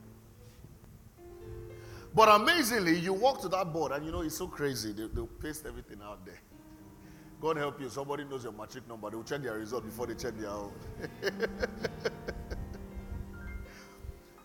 But 2.13 2.29
amazingly, 2.41 2.97
you 2.99 3.13
walk 3.13 3.41
to 3.41 3.49
that 3.49 3.71
board 3.71 3.91
and 3.91 4.05
you 4.05 4.11
know 4.11 4.21
it's 4.21 4.37
so 4.37 4.47
crazy. 4.47 4.91
They, 4.91 5.05
will 5.05 5.27
paste 5.27 5.65
everything 5.65 5.99
out 6.03 6.25
there. 6.25 6.39
God 7.39 7.57
help 7.57 7.79
you. 7.79 7.89
Somebody 7.89 8.23
knows 8.23 8.43
your 8.43 8.53
matric 8.53 8.87
number. 8.87 9.09
They 9.09 9.15
will 9.17 9.23
check 9.23 9.43
their 9.43 9.53
result 9.53 9.85
before 9.85 10.07
they 10.07 10.15
check 10.15 10.37
their 10.37 10.49
own. 10.49 10.71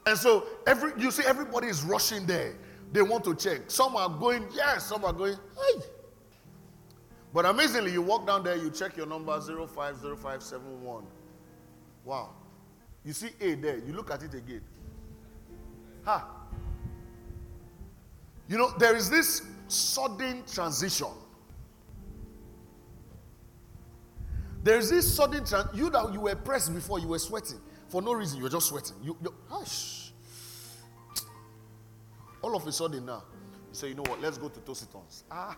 and 0.06 0.18
so 0.18 0.46
every 0.66 0.92
you 0.98 1.10
see 1.10 1.22
everybody 1.26 1.68
is 1.68 1.82
rushing 1.82 2.26
there. 2.26 2.54
They 2.92 3.00
want 3.00 3.24
to 3.24 3.34
check. 3.34 3.62
Some 3.68 3.96
are 3.96 4.08
going, 4.10 4.46
yes, 4.54 4.86
some 4.86 5.04
are 5.04 5.14
going, 5.14 5.34
hey. 5.34 5.82
But 7.32 7.46
amazingly, 7.46 7.92
you 7.92 8.02
walk 8.02 8.26
down 8.26 8.44
there, 8.44 8.56
you 8.56 8.70
check 8.70 8.96
your 8.96 9.06
number 9.06 9.40
050571. 9.40 11.04
Wow. 12.04 12.30
You 13.04 13.14
see 13.14 13.30
A 13.40 13.54
there, 13.54 13.78
you 13.78 13.94
look 13.94 14.10
at 14.10 14.22
it 14.22 14.34
again. 14.34 14.60
Ha. 16.04 16.41
You 18.52 18.58
know, 18.58 18.70
there 18.76 18.94
is 18.94 19.08
this 19.08 19.40
sudden 19.68 20.42
transition. 20.44 21.06
There 24.62 24.76
is 24.76 24.90
this 24.90 25.16
sudden 25.16 25.46
transition. 25.46 25.74
You 25.74 25.88
that 25.88 26.12
you 26.12 26.20
were 26.20 26.34
pressed 26.34 26.74
before, 26.74 26.98
you 26.98 27.08
were 27.08 27.18
sweating. 27.18 27.58
For 27.88 28.02
no 28.02 28.12
reason, 28.12 28.36
you 28.36 28.42
were 28.42 28.50
just 28.50 28.68
sweating. 28.68 28.96
You, 29.02 29.16
you 29.22 29.34
hush. 29.48 30.12
All 32.42 32.54
of 32.54 32.66
a 32.66 32.72
sudden 32.72 33.06
now, 33.06 33.24
you 33.70 33.74
say, 33.74 33.88
you 33.88 33.94
know 33.94 34.02
what, 34.02 34.20
let's 34.20 34.36
go 34.36 34.50
to 34.50 34.60
Tossitons. 34.60 35.22
Ah, 35.30 35.56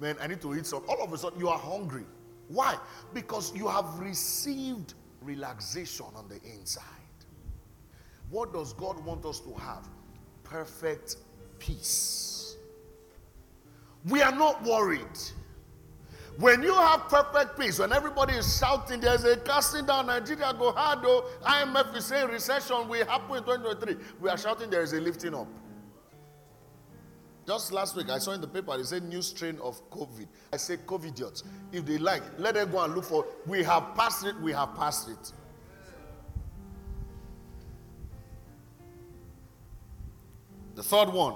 man, 0.00 0.16
I 0.18 0.26
need 0.26 0.40
to 0.40 0.54
eat 0.54 0.64
some. 0.64 0.82
All 0.88 1.02
of 1.02 1.12
a 1.12 1.18
sudden, 1.18 1.38
you 1.38 1.50
are 1.50 1.58
hungry. 1.58 2.06
Why? 2.48 2.78
Because 3.12 3.54
you 3.54 3.68
have 3.68 3.98
received 3.98 4.94
relaxation 5.20 6.06
on 6.14 6.26
the 6.28 6.40
inside. 6.42 6.84
What 8.30 8.54
does 8.54 8.72
God 8.72 9.04
want 9.04 9.26
us 9.26 9.40
to 9.40 9.52
have? 9.60 9.86
Perfect 10.42 11.16
peace. 11.66 12.56
We 14.08 14.22
are 14.22 14.34
not 14.34 14.62
worried. 14.64 15.18
When 16.38 16.62
you 16.62 16.74
have 16.74 17.08
perfect 17.08 17.58
peace, 17.58 17.78
when 17.78 17.92
everybody 17.92 18.34
is 18.34 18.58
shouting, 18.58 19.00
there's 19.00 19.24
a 19.24 19.36
casting 19.36 19.86
down, 19.86 20.06
Nigeria 20.06 20.52
go 20.58 20.72
hard, 20.72 21.02
though. 21.02 21.24
IMF 21.44 21.96
is 21.96 22.06
saying 22.06 22.28
recession 22.28 22.88
will 22.88 23.06
happen 23.06 23.36
in 23.36 23.44
2023. 23.44 23.96
We 24.20 24.28
are 24.28 24.36
shouting, 24.36 24.68
there 24.68 24.82
is 24.82 24.92
a 24.92 25.00
lifting 25.00 25.34
up. 25.34 25.46
Just 27.46 27.72
last 27.72 27.94
week, 27.94 28.10
I 28.10 28.18
saw 28.18 28.32
in 28.32 28.40
the 28.40 28.48
paper, 28.48 28.76
they 28.76 28.82
said 28.82 29.04
new 29.04 29.22
strain 29.22 29.58
of 29.62 29.88
COVID. 29.90 30.26
I 30.52 30.56
say 30.56 30.78
COVID 30.78 31.42
If 31.72 31.84
they 31.84 31.98
like, 31.98 32.22
let 32.38 32.54
them 32.54 32.70
go 32.70 32.82
and 32.82 32.94
look 32.94 33.04
for. 33.04 33.26
We 33.46 33.62
have 33.62 33.94
passed 33.94 34.26
it, 34.26 34.34
we 34.40 34.52
have 34.52 34.74
passed 34.74 35.08
it. 35.10 35.32
The 40.74 40.82
third 40.82 41.10
one, 41.10 41.34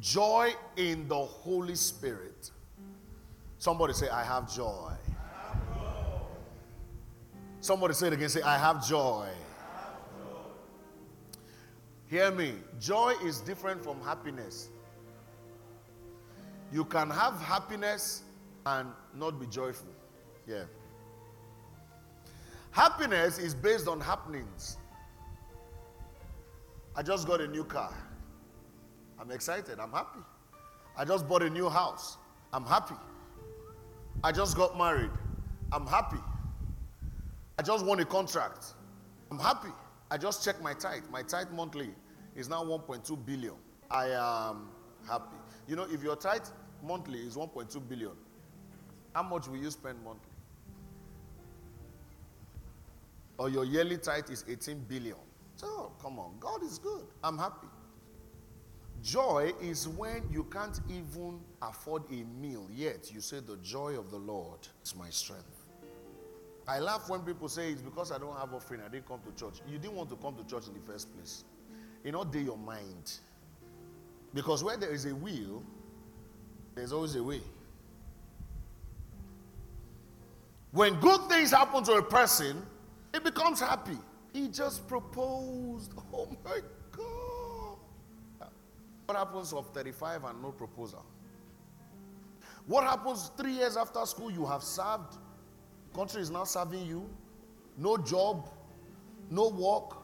joy 0.00 0.52
in 0.76 1.08
the 1.08 1.18
Holy 1.18 1.74
Spirit. 1.74 2.50
Somebody 3.58 3.94
say, 3.94 4.08
I 4.08 4.22
have 4.24 4.52
joy. 4.54 4.92
Somebody 7.60 7.94
say 7.94 8.08
it 8.08 8.12
again, 8.12 8.28
say, 8.28 8.42
I 8.42 8.58
have 8.58 8.86
joy. 8.86 9.28
Hear 12.08 12.30
me. 12.30 12.54
Joy 12.78 13.14
is 13.24 13.40
different 13.40 13.82
from 13.82 14.00
happiness. 14.02 14.68
You 16.72 16.84
can 16.84 17.10
have 17.10 17.40
happiness 17.40 18.22
and 18.64 18.88
not 19.14 19.40
be 19.40 19.46
joyful. 19.46 19.88
Yeah. 20.46 20.64
Happiness 22.70 23.38
is 23.38 23.54
based 23.54 23.88
on 23.88 24.00
happenings. 24.00 24.76
I 26.94 27.02
just 27.02 27.26
got 27.26 27.40
a 27.40 27.48
new 27.48 27.64
car. 27.64 27.92
I'm 29.18 29.30
excited. 29.30 29.78
I'm 29.78 29.92
happy. 29.92 30.20
I 30.96 31.04
just 31.04 31.28
bought 31.28 31.42
a 31.42 31.50
new 31.50 31.68
house. 31.68 32.16
I'm 32.52 32.64
happy. 32.64 32.94
I 34.24 34.32
just 34.32 34.56
got 34.56 34.76
married. 34.78 35.10
I'm 35.72 35.86
happy. 35.86 36.18
I 37.58 37.62
just 37.62 37.84
won 37.84 38.00
a 38.00 38.04
contract. 38.04 38.74
I'm 39.30 39.38
happy. 39.38 39.72
I 40.10 40.18
just 40.18 40.44
checked 40.44 40.62
my 40.62 40.74
tithe. 40.74 41.02
My 41.10 41.22
tithe 41.22 41.50
monthly 41.50 41.90
is 42.34 42.48
now 42.48 42.62
1.2 42.62 43.26
billion. 43.26 43.54
I 43.90 44.08
am 44.10 44.68
happy. 45.08 45.36
You 45.66 45.76
know, 45.76 45.86
if 45.90 46.02
your 46.02 46.16
tithe 46.16 46.46
monthly 46.82 47.20
is 47.20 47.36
1.2 47.36 47.88
billion, 47.88 48.12
how 49.14 49.22
much 49.22 49.48
will 49.48 49.56
you 49.56 49.70
spend 49.70 50.02
monthly? 50.04 50.30
Or 53.38 53.48
your 53.48 53.64
yearly 53.64 53.98
tithe 53.98 54.30
is 54.30 54.44
18 54.48 54.80
billion. 54.88 55.16
So, 55.56 55.92
come 56.00 56.18
on, 56.18 56.34
God 56.38 56.62
is 56.62 56.78
good. 56.78 57.04
I'm 57.24 57.38
happy. 57.38 57.66
Joy 59.02 59.52
is 59.62 59.86
when 59.88 60.22
you 60.30 60.44
can't 60.44 60.80
even 60.88 61.40
afford 61.62 62.02
a 62.10 62.24
meal, 62.40 62.68
yet 62.74 63.12
you 63.12 63.20
say, 63.20 63.40
The 63.40 63.56
joy 63.58 63.98
of 63.98 64.10
the 64.10 64.16
Lord 64.16 64.60
is 64.84 64.96
my 64.96 65.10
strength. 65.10 65.44
I 66.68 66.80
laugh 66.80 67.08
when 67.08 67.20
people 67.20 67.48
say 67.48 67.70
it's 67.70 67.82
because 67.82 68.10
I 68.10 68.18
don't 68.18 68.36
have 68.36 68.52
offering, 68.52 68.80
I 68.80 68.88
didn't 68.88 69.06
come 69.06 69.20
to 69.20 69.40
church. 69.40 69.60
You 69.70 69.78
didn't 69.78 69.94
want 69.94 70.10
to 70.10 70.16
come 70.16 70.34
to 70.36 70.44
church 70.44 70.66
in 70.66 70.74
the 70.74 70.80
first 70.80 71.14
place. 71.14 71.44
You 72.02 72.12
know, 72.12 72.24
day 72.24 72.40
your 72.40 72.58
mind. 72.58 73.18
Because 74.34 74.64
where 74.64 74.76
there 74.76 74.92
is 74.92 75.06
a 75.06 75.14
will, 75.14 75.62
there's 76.74 76.92
always 76.92 77.14
a 77.14 77.22
way. 77.22 77.40
When 80.72 80.94
good 81.00 81.20
things 81.28 81.52
happen 81.52 81.84
to 81.84 81.92
a 81.92 82.02
person, 82.02 82.62
it 83.14 83.24
becomes 83.24 83.60
happy. 83.60 83.96
He 84.32 84.48
just 84.48 84.86
proposed. 84.88 85.92
Oh 86.12 86.28
my 86.44 86.60
what 89.06 89.16
happens 89.16 89.52
of 89.52 89.68
35 89.72 90.24
and 90.24 90.42
no 90.42 90.50
proposal? 90.50 91.04
What 92.66 92.84
happens 92.84 93.30
three 93.36 93.52
years 93.52 93.76
after 93.76 94.04
school? 94.04 94.30
You 94.30 94.44
have 94.44 94.62
served, 94.62 95.16
country 95.94 96.20
is 96.20 96.30
now 96.30 96.44
serving 96.44 96.84
you, 96.84 97.08
no 97.78 97.96
job, 97.96 98.48
no 99.30 99.48
work. 99.48 99.98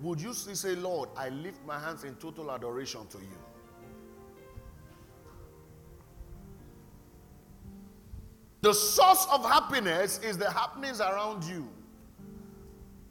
Would 0.00 0.20
you 0.20 0.32
still 0.32 0.54
say, 0.54 0.74
Lord, 0.74 1.10
I 1.16 1.28
lift 1.28 1.64
my 1.66 1.78
hands 1.78 2.04
in 2.04 2.14
total 2.16 2.50
adoration 2.50 3.06
to 3.08 3.18
you? 3.18 3.38
The 8.62 8.72
source 8.72 9.26
of 9.30 9.44
happiness 9.44 10.18
is 10.24 10.38
the 10.38 10.50
happenings 10.50 11.00
around 11.00 11.44
you. 11.44 11.68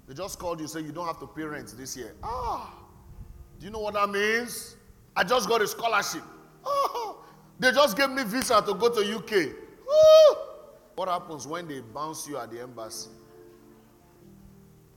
They 0.07 0.13
just 0.15 0.37
called 0.39 0.59
you, 0.59 0.67
say 0.67 0.81
you 0.81 0.91
don't 0.91 1.07
have 1.07 1.19
to 1.19 1.27
pay 1.27 1.43
rent 1.43 1.73
this 1.77 1.95
year. 1.95 2.15
Ah, 2.23 2.73
do 3.59 3.65
you 3.65 3.71
know 3.71 3.79
what 3.79 3.93
that 3.93 4.09
means? 4.09 4.75
I 5.15 5.23
just 5.23 5.47
got 5.47 5.61
a 5.61 5.67
scholarship. 5.67 6.23
Oh, 6.63 7.23
they 7.59 7.71
just 7.71 7.95
gave 7.95 8.09
me 8.09 8.23
visa 8.23 8.61
to 8.65 8.73
go 8.73 8.89
to 8.89 9.15
UK. 9.17 9.55
Oh. 9.87 10.41
What 10.95 11.09
happens 11.09 11.45
when 11.45 11.67
they 11.67 11.81
bounce 11.81 12.27
you 12.27 12.37
at 12.37 12.51
the 12.51 12.61
embassy? 12.61 13.09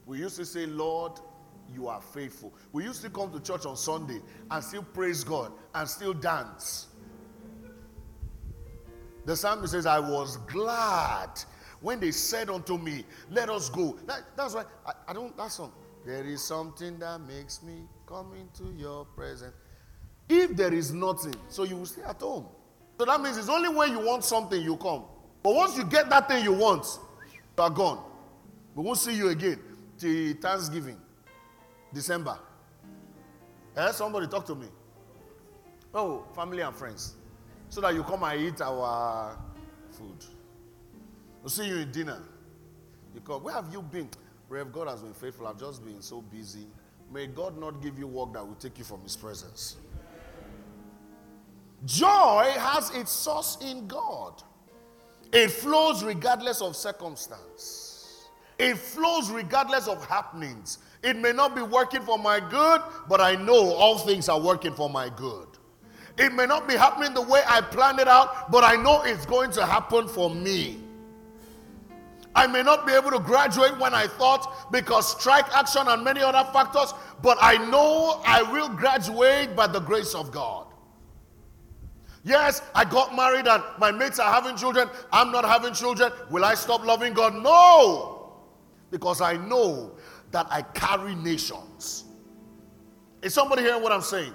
We 0.05 0.19
used 0.19 0.37
to 0.37 0.45
say, 0.45 0.65
Lord, 0.65 1.19
you 1.73 1.87
are 1.87 2.01
faithful. 2.01 2.53
We 2.71 2.83
used 2.83 3.01
to 3.03 3.09
come 3.09 3.31
to 3.31 3.39
church 3.39 3.65
on 3.65 3.77
Sunday 3.77 4.21
and 4.49 4.63
still 4.63 4.83
praise 4.83 5.23
God 5.23 5.51
and 5.75 5.87
still 5.87 6.13
dance. 6.13 6.87
The 9.25 9.35
psalmist 9.35 9.73
says, 9.73 9.85
I 9.85 9.99
was 9.99 10.37
glad 10.37 11.29
when 11.81 11.99
they 11.99 12.11
said 12.11 12.49
unto 12.49 12.77
me, 12.77 13.03
Let 13.29 13.49
us 13.49 13.69
go. 13.69 13.97
That, 14.07 14.23
that's 14.35 14.55
why 14.55 14.63
I, 14.85 14.93
I 15.09 15.13
don't, 15.13 15.35
that 15.37 15.51
song. 15.51 15.71
There 16.05 16.23
is 16.23 16.41
something 16.41 16.97
that 16.99 17.21
makes 17.21 17.61
me 17.61 17.83
come 18.07 18.33
into 18.33 18.73
your 18.73 19.05
presence. 19.05 19.53
If 20.29 20.55
there 20.55 20.73
is 20.73 20.93
nothing, 20.93 21.35
so 21.49 21.63
you 21.63 21.75
will 21.75 21.85
stay 21.87 22.03
at 22.03 22.21
home. 22.21 22.45
So 22.97 23.05
that 23.05 23.19
means 23.21 23.37
it's 23.37 23.49
only 23.49 23.69
when 23.69 23.91
you 23.91 23.99
want 23.99 24.23
something 24.23 24.61
you 24.61 24.77
come. 24.77 25.03
But 25.41 25.55
once 25.55 25.75
you 25.77 25.83
get 25.85 26.09
that 26.09 26.29
thing 26.29 26.43
you 26.43 26.53
want, 26.53 26.85
you 27.57 27.63
are 27.63 27.69
gone. 27.69 28.03
We 28.75 28.83
won't 28.83 28.99
see 28.99 29.15
you 29.15 29.29
again 29.29 29.59
till 29.97 30.33
Thanksgiving, 30.35 30.97
December. 31.93 32.37
Eh? 33.75 33.91
Somebody 33.91 34.27
talk 34.27 34.45
to 34.45 34.55
me. 34.55 34.67
Oh, 35.93 36.25
family 36.35 36.61
and 36.61 36.75
friends. 36.75 37.15
so 37.69 37.81
that 37.81 37.93
you 37.93 38.03
come 38.03 38.23
and 38.23 38.41
eat 38.41 38.61
our 38.61 39.37
food. 39.91 40.25
We'll 41.41 41.49
see 41.49 41.67
you 41.67 41.77
in 41.77 41.91
dinner. 41.91 42.21
You 43.13 43.21
come, 43.21 43.43
where 43.43 43.53
have 43.53 43.71
you 43.71 43.81
been? 43.81 44.09
Rev, 44.49 44.71
God 44.71 44.87
has 44.87 45.01
been 45.01 45.13
faithful. 45.13 45.47
I've 45.47 45.59
just 45.59 45.85
been 45.85 46.01
so 46.01 46.21
busy. 46.21 46.67
May 47.13 47.27
God 47.27 47.59
not 47.59 47.81
give 47.81 47.97
you 47.97 48.07
work 48.07 48.33
that 48.33 48.45
will 48.45 48.55
take 48.55 48.77
you 48.79 48.83
from 48.83 49.01
His 49.01 49.15
presence. 49.15 49.77
Joy 51.85 52.53
has 52.57 52.89
its 52.91 53.11
source 53.11 53.57
in 53.61 53.87
God. 53.87 54.43
It 55.31 55.51
flows 55.51 56.03
regardless 56.03 56.61
of 56.61 56.75
circumstance. 56.75 58.27
It 58.57 58.77
flows 58.77 59.31
regardless 59.31 59.87
of 59.87 60.05
happenings. 60.05 60.79
It 61.01 61.15
may 61.15 61.31
not 61.31 61.55
be 61.55 61.61
working 61.61 62.01
for 62.01 62.17
my 62.17 62.39
good, 62.39 62.81
but 63.07 63.21
I 63.21 63.35
know 63.35 63.73
all 63.73 63.97
things 63.97 64.27
are 64.27 64.39
working 64.39 64.73
for 64.73 64.89
my 64.89 65.09
good. 65.09 65.47
It 66.17 66.33
may 66.33 66.45
not 66.45 66.67
be 66.67 66.75
happening 66.75 67.13
the 67.13 67.21
way 67.21 67.41
I 67.47 67.61
planned 67.61 67.99
it 67.99 68.07
out, 68.09 68.51
but 68.51 68.65
I 68.65 68.75
know 68.75 69.03
it's 69.03 69.25
going 69.25 69.51
to 69.51 69.65
happen 69.65 70.09
for 70.09 70.29
me. 70.29 70.83
I 72.35 72.45
may 72.47 72.61
not 72.61 72.85
be 72.85 72.91
able 72.93 73.11
to 73.11 73.19
graduate 73.19 73.77
when 73.79 73.93
I 73.93 74.07
thought 74.07 74.71
because 74.71 75.09
strike 75.17 75.45
action 75.55 75.83
and 75.87 76.03
many 76.03 76.21
other 76.21 76.49
factors, 76.51 76.93
but 77.21 77.37
I 77.41 77.57
know 77.69 78.21
I 78.25 78.43
will 78.43 78.69
graduate 78.69 79.55
by 79.55 79.67
the 79.67 79.79
grace 79.79 80.13
of 80.13 80.31
God. 80.31 80.68
Yes, 82.23 82.61
I 82.75 82.83
got 82.85 83.15
married 83.15 83.47
and 83.47 83.63
my 83.79 83.91
mates 83.91 84.19
are 84.19 84.31
having 84.31 84.55
children. 84.55 84.89
I'm 85.11 85.31
not 85.31 85.45
having 85.45 85.73
children. 85.73 86.11
Will 86.29 86.43
I 86.43 86.53
stop 86.53 86.85
loving 86.85 87.13
God? 87.13 87.35
No. 87.35 88.33
Because 88.91 89.21
I 89.21 89.37
know 89.37 89.91
that 90.31 90.47
I 90.49 90.61
carry 90.61 91.15
nations. 91.15 92.05
Is 93.21 93.33
somebody 93.33 93.63
hearing 93.63 93.81
what 93.81 93.91
I'm 93.91 94.01
saying? 94.01 94.33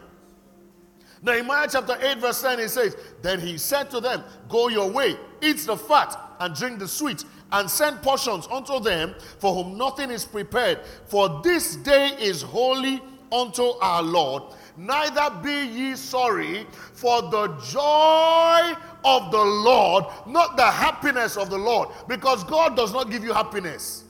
Nehemiah 1.22 1.66
chapter 1.70 1.96
8, 2.00 2.18
verse 2.18 2.42
10, 2.42 2.60
it 2.60 2.68
says, 2.68 2.96
Then 3.22 3.40
he 3.40 3.56
said 3.56 3.90
to 3.90 4.00
them, 4.00 4.22
Go 4.48 4.68
your 4.68 4.90
way, 4.90 5.16
eat 5.40 5.58
the 5.58 5.76
fat, 5.76 6.14
and 6.40 6.54
drink 6.54 6.78
the 6.78 6.88
sweet, 6.88 7.24
and 7.52 7.70
send 7.70 8.02
portions 8.02 8.46
unto 8.50 8.78
them 8.78 9.14
for 9.38 9.54
whom 9.54 9.78
nothing 9.78 10.10
is 10.10 10.24
prepared. 10.24 10.80
For 11.06 11.40
this 11.42 11.76
day 11.76 12.10
is 12.18 12.42
holy 12.42 13.00
unto 13.32 13.62
our 13.80 14.02
Lord. 14.02 14.42
Neither 14.76 15.30
be 15.42 15.66
ye 15.66 15.96
sorry, 15.96 16.66
for 16.92 17.22
the 17.22 17.48
joy 17.70 18.74
of 19.04 19.30
the 19.30 19.44
Lord, 19.44 20.04
not 20.26 20.56
the 20.56 20.68
happiness 20.68 21.36
of 21.36 21.50
the 21.50 21.58
Lord, 21.58 21.90
because 22.08 22.42
God 22.44 22.76
does 22.76 22.92
not 22.92 23.10
give 23.10 23.22
you 23.22 23.32
happiness. 23.32 24.04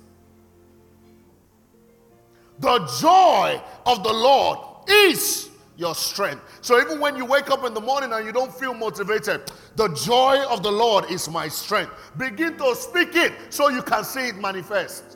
The 2.60 2.78
joy 3.00 3.60
of 3.84 4.02
the 4.04 4.12
Lord 4.12 4.58
is 4.88 5.50
your 5.76 5.94
strength. 5.94 6.42
So 6.60 6.80
even 6.80 7.00
when 7.00 7.16
you 7.16 7.24
wake 7.24 7.50
up 7.50 7.64
in 7.64 7.74
the 7.74 7.80
morning 7.80 8.12
and 8.12 8.24
you 8.24 8.32
don't 8.32 8.54
feel 8.54 8.74
motivated, 8.74 9.50
the 9.74 9.88
joy 9.88 10.44
of 10.48 10.62
the 10.62 10.70
Lord 10.70 11.10
is 11.10 11.28
my 11.28 11.48
strength. 11.48 11.92
Begin 12.16 12.56
to 12.58 12.74
speak 12.76 13.16
it 13.16 13.32
so 13.50 13.68
you 13.68 13.82
can 13.82 14.04
see 14.04 14.28
it 14.28 14.36
manifest. 14.36 15.13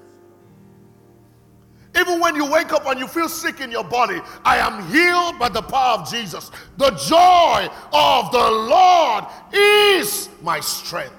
Even 1.98 2.20
when 2.20 2.36
you 2.36 2.44
wake 2.50 2.72
up 2.72 2.86
and 2.86 2.98
you 2.98 3.08
feel 3.08 3.28
sick 3.28 3.60
in 3.60 3.70
your 3.70 3.84
body, 3.84 4.20
I 4.44 4.58
am 4.58 4.88
healed 4.90 5.38
by 5.38 5.48
the 5.48 5.62
power 5.62 5.98
of 5.98 6.10
Jesus. 6.10 6.50
The 6.76 6.90
joy 6.90 7.68
of 7.92 8.30
the 8.30 8.50
Lord 8.50 9.24
is 9.52 10.28
my 10.42 10.60
strength. 10.60 11.14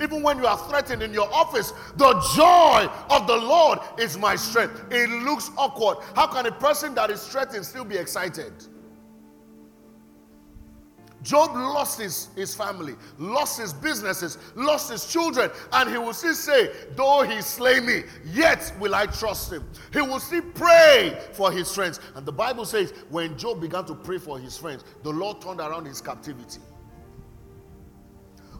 Even 0.00 0.22
when 0.22 0.38
you 0.38 0.46
are 0.46 0.58
threatened 0.68 1.02
in 1.02 1.12
your 1.12 1.32
office, 1.32 1.72
the 1.96 2.12
joy 2.34 2.88
of 3.10 3.26
the 3.26 3.36
Lord 3.36 3.78
is 3.98 4.18
my 4.18 4.36
strength. 4.36 4.82
It 4.90 5.08
looks 5.24 5.50
awkward. 5.56 5.98
How 6.14 6.26
can 6.26 6.46
a 6.46 6.52
person 6.52 6.94
that 6.94 7.10
is 7.10 7.26
threatened 7.26 7.64
still 7.64 7.84
be 7.84 7.96
excited? 7.96 8.52
Job 11.22 11.54
lost 11.54 12.00
his, 12.00 12.28
his 12.34 12.54
family, 12.54 12.94
lost 13.18 13.60
his 13.60 13.72
businesses, 13.72 14.38
lost 14.56 14.90
his 14.90 15.06
children, 15.06 15.50
and 15.72 15.90
he 15.90 15.96
will 15.96 16.14
still 16.14 16.34
say, 16.34 16.70
Though 16.96 17.22
he 17.22 17.40
slay 17.42 17.80
me, 17.80 18.02
yet 18.24 18.72
will 18.80 18.94
I 18.94 19.06
trust 19.06 19.52
him. 19.52 19.64
He 19.92 20.00
will 20.00 20.18
still 20.18 20.42
pray 20.54 21.18
for 21.32 21.52
his 21.52 21.72
friends. 21.72 22.00
And 22.14 22.26
the 22.26 22.32
Bible 22.32 22.64
says, 22.64 22.92
when 23.10 23.38
Job 23.38 23.60
began 23.60 23.84
to 23.86 23.94
pray 23.94 24.18
for 24.18 24.38
his 24.38 24.56
friends, 24.56 24.84
the 25.02 25.10
Lord 25.10 25.40
turned 25.40 25.60
around 25.60 25.86
his 25.86 26.00
captivity. 26.00 26.60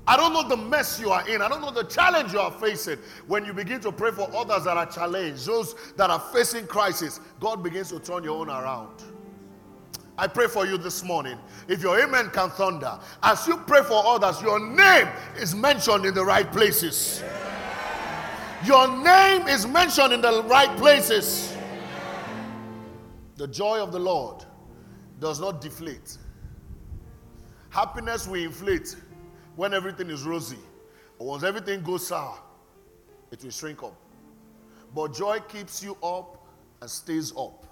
I 0.06 0.16
don't 0.16 0.32
know 0.32 0.48
the 0.48 0.56
mess 0.56 1.00
you 1.00 1.10
are 1.10 1.26
in. 1.28 1.42
I 1.42 1.48
don't 1.48 1.60
know 1.60 1.70
the 1.70 1.84
challenge 1.84 2.32
you 2.32 2.40
are 2.40 2.50
facing. 2.50 2.98
When 3.28 3.44
you 3.44 3.52
begin 3.52 3.80
to 3.82 3.92
pray 3.92 4.10
for 4.10 4.28
others 4.34 4.64
that 4.64 4.76
are 4.76 4.86
challenged, 4.86 5.46
those 5.46 5.74
that 5.96 6.10
are 6.10 6.18
facing 6.18 6.66
crisis, 6.66 7.20
God 7.38 7.62
begins 7.62 7.90
to 7.90 8.00
turn 8.00 8.24
your 8.24 8.40
own 8.40 8.48
around. 8.48 9.02
I 10.18 10.26
pray 10.26 10.46
for 10.46 10.66
you 10.66 10.76
this 10.76 11.02
morning. 11.02 11.38
If 11.68 11.82
your 11.82 11.98
amen 11.98 12.30
can 12.30 12.50
thunder, 12.50 12.98
as 13.22 13.46
you 13.46 13.56
pray 13.56 13.82
for 13.82 14.04
others, 14.06 14.42
your 14.42 14.60
name 14.60 15.08
is 15.38 15.54
mentioned 15.54 16.04
in 16.04 16.14
the 16.14 16.24
right 16.24 16.50
places. 16.52 17.22
Your 18.64 18.86
name 19.02 19.48
is 19.48 19.66
mentioned 19.66 20.12
in 20.12 20.20
the 20.20 20.42
right 20.44 20.76
places. 20.76 21.56
The 23.36 23.48
joy 23.48 23.82
of 23.82 23.90
the 23.90 23.98
Lord 23.98 24.44
does 25.18 25.40
not 25.40 25.60
deflate. 25.60 26.18
Happiness 27.70 28.28
will 28.28 28.42
inflate 28.42 28.94
when 29.56 29.72
everything 29.72 30.10
is 30.10 30.24
rosy. 30.24 30.58
But 31.18 31.24
once 31.24 31.42
everything 31.42 31.82
goes 31.82 32.06
sour, 32.06 32.38
it 33.30 33.42
will 33.42 33.50
shrink 33.50 33.82
up. 33.82 33.96
But 34.94 35.14
joy 35.14 35.40
keeps 35.40 35.82
you 35.82 35.96
up 36.02 36.46
and 36.82 36.90
stays 36.90 37.32
up. 37.36 37.66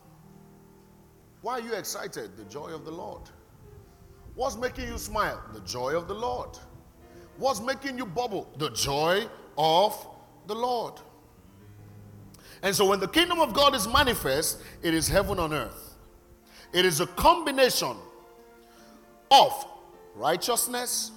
Why 1.43 1.55
are 1.55 1.61
you 1.61 1.73
excited? 1.75 2.37
The 2.37 2.45
joy 2.45 2.69
of 2.69 2.85
the 2.85 2.91
Lord. 2.91 3.23
What's 4.35 4.57
making 4.57 4.89
you 4.89 4.99
smile? 4.99 5.43
The 5.53 5.61
joy 5.61 5.97
of 5.97 6.09
the 6.09 6.15
Lord. 6.15 6.51
What's 7.37 7.61
making 7.61 7.97
you 7.97 8.07
bubble? 8.07 8.51
The 8.59 8.71
joy 8.71 9.27
of 9.57 10.07
the 10.47 10.55
Lord. 10.55 10.95
And 12.63 12.75
so 12.75 12.87
when 12.89 13.01
the 13.01 13.09
kingdom 13.09 13.41
of 13.41 13.55
God 13.55 13.75
is 13.75 13.89
manifest, 13.89 14.61
it 14.83 14.93
is 14.93 15.09
heaven 15.09 15.39
on 15.39 15.53
earth. 15.55 15.97
It 16.73 16.85
is 16.85 17.01
a 17.01 17.07
combination 17.07 17.97
of 19.31 19.67
righteousness, 20.15 21.13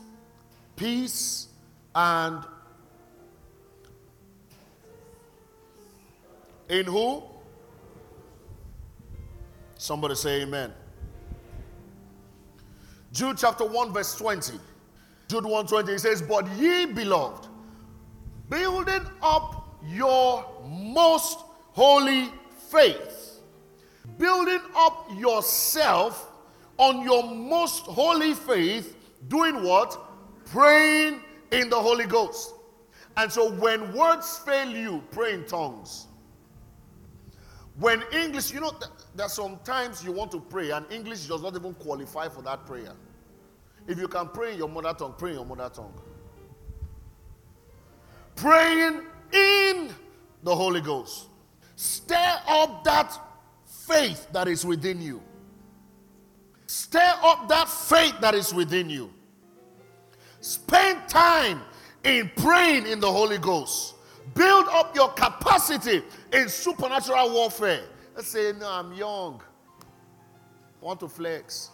peace, 0.75 1.47
and 1.93 2.43
in 6.69 6.85
who? 6.85 7.23
Somebody 9.83 10.15
say 10.15 10.43
amen. 10.43 10.71
Jude 13.11 13.37
chapter 13.37 13.65
1, 13.65 13.91
verse 13.91 14.15
20. 14.15 14.53
Jude 15.27 15.43
120, 15.43 15.91
he 15.91 15.97
says, 15.97 16.21
But 16.21 16.49
ye 16.51 16.85
beloved, 16.85 17.49
building 18.49 19.01
up 19.21 19.75
your 19.85 20.45
most 20.65 21.39
holy 21.73 22.31
faith, 22.69 23.41
building 24.17 24.61
up 24.73 25.09
yourself 25.17 26.31
on 26.77 27.01
your 27.01 27.35
most 27.35 27.81
holy 27.81 28.35
faith, 28.35 28.95
doing 29.27 29.63
what? 29.63 29.99
Praying 30.45 31.19
in 31.51 31.69
the 31.69 31.75
Holy 31.75 32.05
Ghost. 32.05 32.53
And 33.17 33.29
so 33.29 33.51
when 33.51 33.93
words 33.93 34.37
fail 34.45 34.69
you, 34.69 35.03
pray 35.11 35.33
in 35.33 35.45
tongues. 35.45 36.07
When 37.79 38.03
English, 38.11 38.51
you 38.53 38.59
know, 38.59 38.71
that 39.15 39.31
sometimes 39.31 40.03
you 40.03 40.11
want 40.11 40.31
to 40.31 40.39
pray 40.39 40.71
and 40.71 40.85
English 40.91 41.25
does 41.27 41.41
not 41.41 41.55
even 41.55 41.73
qualify 41.73 42.29
for 42.29 42.41
that 42.43 42.65
prayer. 42.65 42.93
If 43.87 43.99
you 43.99 44.07
can 44.07 44.29
pray 44.29 44.53
in 44.53 44.59
your 44.59 44.69
mother 44.69 44.93
tongue, 44.93 45.15
pray 45.17 45.31
in 45.31 45.37
your 45.37 45.45
mother 45.45 45.69
tongue. 45.73 45.93
Praying 48.35 49.01
in 49.31 49.89
the 50.43 50.55
Holy 50.55 50.81
Ghost. 50.81 51.27
Stir 51.75 52.39
up 52.47 52.83
that 52.83 53.17
faith 53.65 54.27
that 54.31 54.47
is 54.47 54.65
within 54.65 55.01
you. 55.01 55.21
Stir 56.67 57.13
up 57.23 57.49
that 57.49 57.67
faith 57.67 58.15
that 58.21 58.35
is 58.35 58.53
within 58.53 58.89
you. 58.89 59.11
Spend 60.39 61.07
time 61.07 61.61
in 62.03 62.31
praying 62.37 62.85
in 62.85 62.99
the 62.99 63.11
Holy 63.11 63.37
Ghost. 63.37 63.92
Build 64.33 64.65
up 64.69 64.95
your 64.95 65.09
capacity 65.09 66.01
in 66.31 66.49
supernatural 66.49 67.31
warfare. 67.31 67.83
Let's 68.15 68.27
say, 68.29 68.53
no, 68.59 68.69
I'm 68.69 68.93
young. 68.93 69.41
I 70.81 70.85
want 70.85 70.99
to 71.01 71.07
flex. 71.07 71.69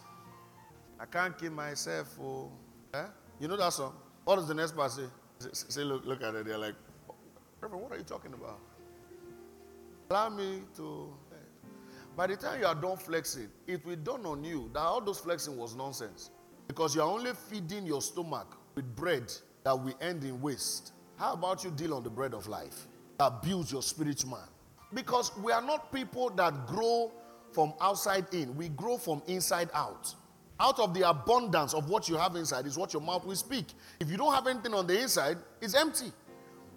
I 0.98 1.06
can't 1.06 1.36
kill 1.38 1.52
myself. 1.52 2.18
Oh. 2.20 2.50
Eh? 2.94 3.04
You 3.40 3.48
know 3.48 3.56
that 3.56 3.72
song? 3.72 3.94
What 4.24 4.36
does 4.36 4.48
the 4.48 4.54
next 4.54 4.76
part 4.76 4.92
say? 4.92 5.04
Say, 5.52 5.82
look, 5.82 6.04
look 6.04 6.22
at 6.22 6.34
it. 6.34 6.46
They're 6.46 6.58
like, 6.58 6.74
Reverend, 7.60 7.82
what 7.82 7.92
are 7.92 7.98
you 7.98 8.04
talking 8.04 8.32
about? 8.34 8.58
Allow 10.10 10.28
me 10.30 10.62
to. 10.76 11.12
By 12.16 12.26
the 12.26 12.36
time 12.36 12.60
you 12.60 12.66
are 12.66 12.74
done 12.74 12.96
flexing, 12.96 13.48
it 13.66 13.84
will 13.86 13.96
dawn 13.96 14.26
on 14.26 14.44
you 14.44 14.70
that 14.74 14.80
all 14.80 15.00
those 15.00 15.18
flexing 15.18 15.56
was 15.56 15.74
nonsense. 15.74 16.30
Because 16.66 16.94
you 16.94 17.00
are 17.00 17.08
only 17.08 17.32
feeding 17.48 17.86
your 17.86 18.02
stomach 18.02 18.56
with 18.74 18.94
bread 18.94 19.32
that 19.64 19.78
will 19.78 19.94
end 20.00 20.24
in 20.24 20.40
waste. 20.40 20.92
How 21.20 21.34
about 21.34 21.62
you 21.62 21.70
deal 21.70 21.92
on 21.92 22.02
the 22.02 22.08
bread 22.08 22.32
of 22.32 22.48
life 22.48 22.86
builds 23.42 23.70
your 23.70 23.82
spirit 23.82 24.24
man? 24.24 24.48
Because 24.94 25.30
we 25.36 25.52
are 25.52 25.60
not 25.60 25.92
people 25.92 26.30
that 26.30 26.66
grow 26.66 27.12
from 27.52 27.74
outside 27.78 28.24
in, 28.32 28.56
we 28.56 28.70
grow 28.70 28.96
from 28.96 29.22
inside 29.26 29.68
out. 29.74 30.14
Out 30.58 30.80
of 30.80 30.94
the 30.94 31.06
abundance 31.06 31.74
of 31.74 31.90
what 31.90 32.08
you 32.08 32.16
have 32.16 32.36
inside 32.36 32.64
is 32.64 32.78
what 32.78 32.94
your 32.94 33.02
mouth 33.02 33.26
will 33.26 33.36
speak. 33.36 33.66
If 34.00 34.10
you 34.10 34.16
don't 34.16 34.32
have 34.32 34.46
anything 34.46 34.72
on 34.72 34.86
the 34.86 34.98
inside, 34.98 35.36
it's 35.60 35.74
empty. 35.74 36.10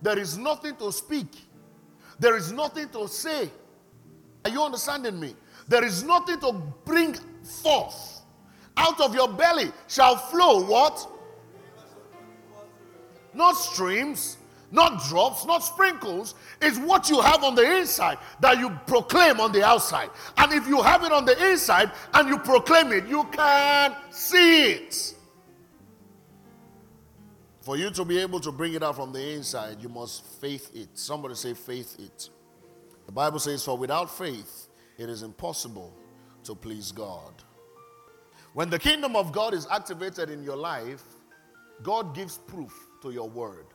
There 0.02 0.20
is 0.20 0.38
nothing 0.38 0.76
to 0.76 0.92
speak. 0.92 1.28
There 2.20 2.36
is 2.36 2.52
nothing 2.52 2.90
to 2.90 3.08
say. 3.08 3.50
Are 4.44 4.52
you 4.52 4.62
understanding 4.62 5.18
me? 5.22 5.38
There 5.70 5.86
is 5.86 6.04
nothing 6.04 6.42
to 6.42 6.52
bring 6.84 7.16
forth. 7.62 8.20
Out 8.76 9.00
of 9.00 9.16
your 9.16 9.30
belly 9.30 9.72
shall 9.88 10.18
flow 10.18 10.66
what? 10.66 11.08
Not 13.34 13.54
streams, 13.54 14.38
not 14.74 15.04
drops, 15.08 15.46
not 15.46 15.60
sprinkles. 15.64 16.36
It's 16.62 16.78
what 16.80 17.10
you 17.10 17.22
have 17.22 17.44
on 17.44 17.56
the 17.56 17.80
inside 17.80 18.18
that 18.40 18.58
you 18.58 18.72
proclaim 18.88 19.40
on 19.40 19.52
the 19.52 19.64
outside. 19.64 20.10
And 20.38 20.52
if 20.52 20.68
you 20.68 20.82
have 20.82 21.04
it 21.04 21.12
on 21.12 21.26
the 21.26 21.52
inside 21.52 21.92
and 22.14 22.28
you 22.28 22.40
proclaim 22.40 22.92
it, 22.92 23.08
you 23.08 23.24
can 23.32 23.96
see 24.10 24.72
it. 24.72 25.14
For 27.62 27.78
you 27.78 27.92
to 27.92 28.04
be 28.04 28.18
able 28.18 28.40
to 28.42 28.52
bring 28.52 28.74
it 28.74 28.84
out 28.84 28.96
from 28.96 29.14
the 29.14 29.36
inside, 29.36 29.78
you 29.80 29.90
must 29.90 30.26
faith 30.42 30.72
it. 30.74 30.90
Somebody 30.96 31.36
say, 31.36 31.54
faith 31.54 31.96
it. 32.00 32.30
The 33.06 33.12
Bible 33.12 33.40
says, 33.40 33.64
For 33.64 33.78
without 33.78 34.16
faith, 34.16 34.68
it 34.98 35.08
is 35.08 35.24
impossible 35.24 35.94
to 36.44 36.56
please 36.56 36.92
God. 36.92 37.44
When 38.54 38.70
the 38.70 38.80
kingdom 38.80 39.16
of 39.16 39.32
God 39.32 39.54
is 39.54 39.68
activated 39.72 40.30
in 40.30 40.44
your 40.44 40.58
life, 40.58 41.04
God 41.84 42.16
gives 42.16 42.38
proof 42.38 42.74
to 43.04 43.12
your 43.12 43.30
word. 43.30 43.66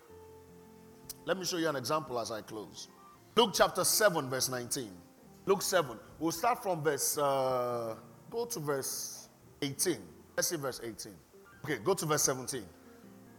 Let 1.27 1.39
me 1.39 1.45
show 1.45 1.59
you 1.59 1.69
an 1.69 1.77
example 1.77 2.19
as 2.19 2.31
I 2.31 2.41
close. 2.41 2.89
Luke 3.37 3.51
chapter 3.55 3.85
7, 3.85 4.29
verse 4.29 4.49
19. 4.49 4.91
Luke 5.45 5.63
7. 5.63 5.99
We'll 6.19 6.33
start 6.33 6.63
from 6.63 6.83
verse, 6.83 7.19
uh, 7.19 7.95
go 8.31 8.47
to 8.47 8.59
verse 8.59 9.29
18. 9.61 9.99
Let's 10.35 10.49
see 10.49 10.57
verse 10.57 10.81
18. 10.83 11.13
Okay, 11.65 11.79
go 11.85 11.93
to 11.93 12.07
verse 12.07 12.23
17. 12.23 12.65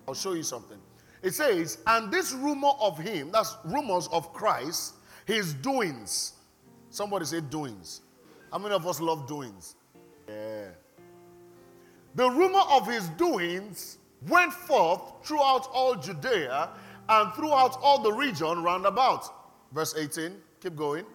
I'll 0.08 0.14
show 0.14 0.34
you 0.34 0.44
something. 0.44 0.78
It 1.24 1.34
says, 1.34 1.80
and 1.88 2.12
this 2.12 2.34
rumor 2.34 2.72
of 2.80 2.98
him, 3.00 3.32
that's 3.32 3.58
rumors 3.66 4.08
of 4.12 4.32
Christ, 4.32 4.94
his 5.26 5.54
doings. 5.54 6.34
Somebody 6.92 7.26
say 7.26 7.42
doings. 7.42 8.02
How 8.52 8.60
many 8.60 8.76
of 8.76 8.86
us 8.86 9.02
love 9.02 9.28
doings? 9.28 9.76
Yeah. 10.28 10.70
The 12.16 12.30
rumor 12.30 12.62
of 12.70 12.88
his 12.88 13.10
doings 13.10 13.98
went 14.28 14.54
forth 14.54 15.02
throughout 15.24 15.68
all 15.72 15.96
Judea 15.96 16.70
and 17.08 17.34
throughout 17.34 17.78
all 17.82 18.02
the 18.02 18.12
region 18.12 18.64
round 18.64 18.86
about. 18.86 19.26
Verse 19.72 19.96
18, 19.96 20.36
keep 20.62 20.76
going. 20.76 21.06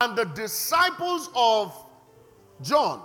And 0.00 0.16
the 0.16 0.24
disciples 0.24 1.30
of 1.34 1.74
John 2.62 3.02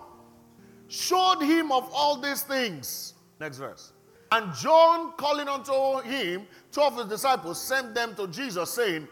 showed 0.87 1.41
him 1.41 1.71
of 1.71 1.89
all 1.93 2.17
these 2.17 2.43
things. 2.43 3.13
Next 3.39 3.57
verse. 3.57 3.93
And 4.31 4.53
John, 4.55 5.13
calling 5.17 5.47
unto 5.47 6.01
him, 6.07 6.47
two 6.71 6.81
of 6.81 6.97
his 6.97 7.05
disciples, 7.05 7.61
sent 7.61 7.93
them 7.93 8.15
to 8.15 8.27
Jesus, 8.27 8.71
saying, 8.71 9.07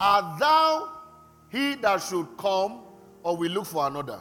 Art 0.00 0.38
thou 0.38 0.98
he 1.50 1.74
that 1.76 2.02
should 2.02 2.26
come, 2.36 2.80
or 3.22 3.36
we 3.36 3.48
look 3.48 3.66
for 3.66 3.86
another? 3.86 4.20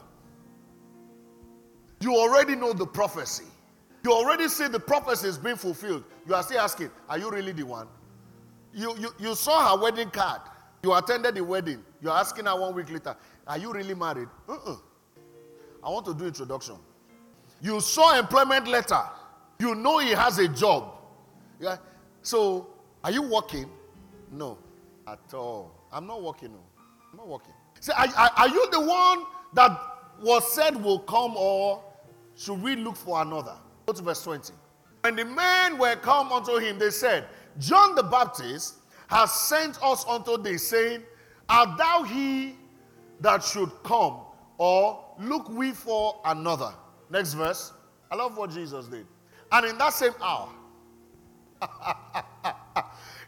You 1.99 2.15
already 2.15 2.55
know 2.55 2.73
the 2.73 2.85
prophecy. 2.85 3.45
You 4.03 4.11
already 4.13 4.47
see 4.47 4.67
the 4.67 4.79
prophecy 4.79 5.27
is 5.27 5.37
being 5.37 5.55
fulfilled. 5.55 6.03
You 6.25 6.35
are 6.35 6.43
still 6.43 6.59
asking, 6.59 6.91
Are 7.09 7.17
you 7.17 7.29
really 7.29 7.51
the 7.51 7.63
one? 7.63 7.87
You, 8.73 8.95
you, 8.97 9.09
you 9.19 9.35
saw 9.35 9.75
her 9.75 9.81
wedding 9.81 10.09
card. 10.09 10.41
You 10.83 10.93
attended 10.93 11.35
the 11.35 11.43
wedding. 11.43 11.83
You're 12.01 12.13
asking 12.13 12.45
her 12.45 12.59
one 12.59 12.75
week 12.75 12.91
later, 12.91 13.15
Are 13.47 13.57
you 13.57 13.73
really 13.73 13.95
married? 13.95 14.27
Uh-uh. 14.47 14.75
I 15.83 15.89
want 15.89 16.05
to 16.05 16.13
do 16.13 16.25
introduction. 16.25 16.75
You 17.61 17.79
saw 17.81 18.17
employment 18.17 18.67
letter. 18.67 19.01
You 19.59 19.73
know 19.73 19.97
he 19.99 20.11
has 20.11 20.37
a 20.37 20.47
job. 20.47 20.93
Yeah. 21.59 21.77
So, 22.21 22.67
are 23.03 23.11
you 23.11 23.23
working? 23.23 23.69
No, 24.31 24.57
at 25.07 25.33
all. 25.33 25.71
I'm 25.91 26.05
not 26.05 26.21
working. 26.21 26.51
No. 26.51 26.59
I'm 27.11 27.17
not 27.17 27.27
working. 27.27 27.53
Are, 27.97 28.07
are, 28.15 28.31
are 28.37 28.49
you 28.49 28.67
the 28.71 28.81
one 28.81 29.23
that 29.53 29.79
was 30.21 30.53
said 30.53 30.81
will 30.83 30.99
come, 30.99 31.35
or 31.35 31.83
should 32.35 32.61
we 32.61 32.75
look 32.75 32.95
for 32.95 33.21
another? 33.21 33.55
Go 33.87 33.93
to 33.93 34.03
verse 34.03 34.21
20. 34.23 34.53
When 35.01 35.15
the 35.15 35.23
men 35.23 35.77
were 35.77 35.95
come 35.95 36.33
unto 36.33 36.57
him, 36.57 36.77
they 36.77 36.89
said, 36.89 37.25
John 37.57 37.95
the 37.95 38.03
Baptist 38.03 38.75
has 39.07 39.31
sent 39.31 39.81
us 39.81 40.05
unto 40.05 40.37
thee, 40.37 40.57
saying, 40.57 41.03
Art 41.47 41.77
thou 41.77 42.03
he 42.03 42.57
that 43.21 43.41
should 43.41 43.71
come, 43.83 44.19
or 44.57 45.05
look 45.17 45.47
we 45.49 45.71
for 45.71 46.19
another? 46.25 46.73
Next 47.09 47.33
verse. 47.33 47.71
I 48.11 48.15
love 48.17 48.35
what 48.37 48.49
Jesus 48.51 48.87
did. 48.87 49.05
And 49.53 49.65
in 49.65 49.77
that 49.77 49.93
same 49.93 50.13
hour, 50.21 50.49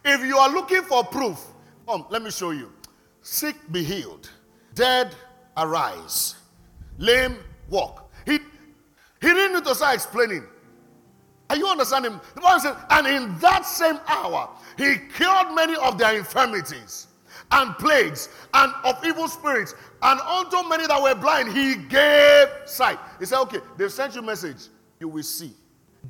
if 0.03 0.25
you 0.25 0.37
are 0.37 0.49
looking 0.49 0.81
for 0.81 1.05
proof, 1.05 1.39
come, 1.87 2.05
let 2.09 2.21
me 2.21 2.31
show 2.31 2.51
you. 2.51 2.73
Sick 3.21 3.55
be 3.71 3.81
healed, 3.81 4.29
dead 4.75 5.15
arise, 5.55 6.35
lame 6.97 7.37
walk. 7.69 8.08
He, 9.21 9.27
didn't 9.27 9.53
need 9.53 9.65
to 9.65 9.75
start 9.75 9.95
explaining. 9.95 10.43
Are 11.49 11.57
you 11.57 11.67
understanding? 11.67 12.19
The 12.35 12.41
Bible 12.41 12.59
says, 12.59 12.75
and 12.89 13.07
in 13.07 13.39
that 13.39 13.65
same 13.65 13.99
hour, 14.07 14.49
he 14.77 14.95
cured 15.15 15.53
many 15.55 15.75
of 15.75 15.97
their 15.97 16.17
infirmities 16.17 17.07
and 17.51 17.75
plagues 17.77 18.29
and 18.53 18.71
of 18.83 19.03
evil 19.03 19.27
spirits, 19.27 19.73
and 20.01 20.19
unto 20.21 20.67
many 20.69 20.85
that 20.87 21.01
were 21.01 21.15
blind, 21.15 21.51
he 21.51 21.75
gave 21.75 22.47
sight. 22.65 22.99
He 23.19 23.25
said, 23.25 23.39
Okay, 23.41 23.59
they've 23.77 23.91
sent 23.91 24.15
you 24.15 24.21
a 24.21 24.25
message. 24.25 24.67
You 24.99 25.07
will 25.07 25.23
see. 25.23 25.53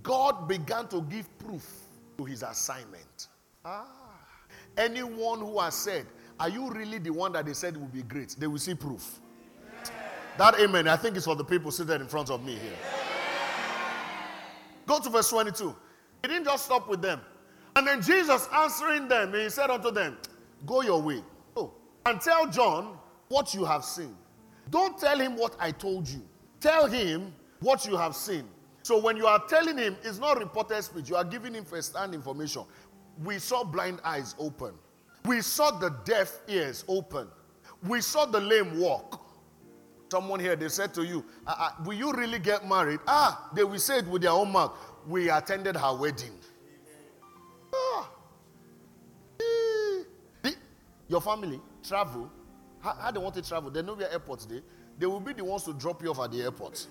God 0.04 0.48
began 0.48 0.88
to 0.90 1.02
give 1.04 1.26
proof 1.40 1.66
to 2.18 2.26
his 2.26 2.44
assignment. 2.44 3.28
Ah. 3.64 3.88
Anyone 4.78 5.40
who 5.40 5.60
has 5.60 5.76
said, 5.76 6.06
Are 6.40 6.50
you 6.50 6.70
really 6.70 7.00
the 7.00 7.12
one 7.12 7.32
that 7.34 7.46
they 7.46 7.54
said 7.54 7.78
will 7.78 7.88
be 7.88 8.04
great? 8.04 8.36
They 8.38 8.48
will 8.48 8.60
see 8.60 8.76
proof. 8.76 9.20
That 10.40 10.58
amen, 10.58 10.88
I 10.88 10.96
think, 10.96 11.18
is 11.18 11.26
for 11.26 11.36
the 11.36 11.44
people 11.44 11.70
seated 11.70 12.00
in 12.00 12.08
front 12.08 12.30
of 12.30 12.46
me 12.46 12.54
here. 12.54 12.78
Go 14.88 14.98
to 15.02 15.10
verse 15.10 15.30
22. 15.30 15.76
He 16.22 16.28
didn't 16.30 16.46
just 16.46 16.64
stop 16.64 16.88
with 16.88 17.02
them. 17.02 17.20
And 17.76 17.86
then 17.86 18.02
Jesus 18.02 18.48
answering 18.56 19.10
them, 19.10 19.34
he 19.34 19.50
said 19.50 19.70
unto 19.70 19.92
them, 19.92 20.18
Go 20.66 20.82
your 20.82 21.02
way. 21.02 21.22
Go 21.56 21.74
and 22.06 22.22
tell 22.22 22.48
John 22.50 22.98
what 23.28 23.54
you 23.54 23.66
have 23.66 23.84
seen. 23.84 24.16
Don't 24.70 24.98
tell 24.98 25.20
him 25.20 25.36
what 25.36 25.58
I 25.60 25.72
told 25.72 26.08
you. 26.08 26.22
Tell 26.62 26.88
him 26.88 27.34
what 27.60 27.86
you 27.86 27.98
have 27.98 28.16
seen. 28.16 28.46
So 28.82 28.98
when 28.98 29.18
you 29.18 29.28
are 29.28 29.44
telling 29.50 29.78
him, 29.78 29.98
it's 30.04 30.20
not 30.20 30.40
reported 30.40 30.82
speech, 30.84 31.10
you 31.10 31.18
are 31.18 31.26
giving 31.26 31.54
him 31.54 31.66
first-hand 31.66 32.14
information. 32.14 32.64
We 33.26 33.40
saw 33.40 33.66
blind 33.66 34.00
eyes 34.06 34.36
open. 34.40 34.72
We 35.26 35.42
saw 35.42 35.72
the 35.72 35.90
deaf 36.06 36.40
ears 36.48 36.86
open. 36.88 37.28
We 37.86 38.00
saw 38.00 38.26
the 38.26 38.40
lame 38.40 38.80
walk. 38.80 39.26
Someone 40.10 40.40
here, 40.40 40.56
they 40.56 40.70
said 40.70 40.94
to 40.96 41.04
you, 41.04 41.24
uh, 41.46 41.56
uh, 41.58 41.70
Will 41.86 41.94
you 41.94 42.12
really 42.12 42.40
get 42.40 42.68
married? 42.68 43.00
Ah, 43.08 43.50
they 43.54 43.64
will 43.64 43.80
say 43.80 44.00
it 44.00 44.08
with 44.08 44.24
their 44.24 44.32
own 44.32 44.52
mouth. 44.52 44.76
We 45.08 45.30
attended 45.30 45.76
her 45.76 45.96
wedding. 45.96 46.34
Ah. 47.74 48.10
The, 50.42 50.56
your 51.08 51.22
family 51.22 51.62
travel. 51.84 52.32
How, 52.82 52.94
how, 52.94 53.12
they 53.12 53.20
want 53.20 53.36
to 53.36 53.42
travel? 53.42 53.70
They 53.70 53.82
know 53.82 53.94
where 53.94 54.12
airports 54.12 54.46
they. 54.46 54.62
They 54.98 55.06
will 55.06 55.20
be 55.20 55.34
the 55.34 55.46
ones 55.46 55.64
to 55.64 55.74
drop 55.74 56.02
you 56.02 56.10
off 56.10 56.20
at 56.20 56.32
the 56.32 56.42
airport. 56.42 56.88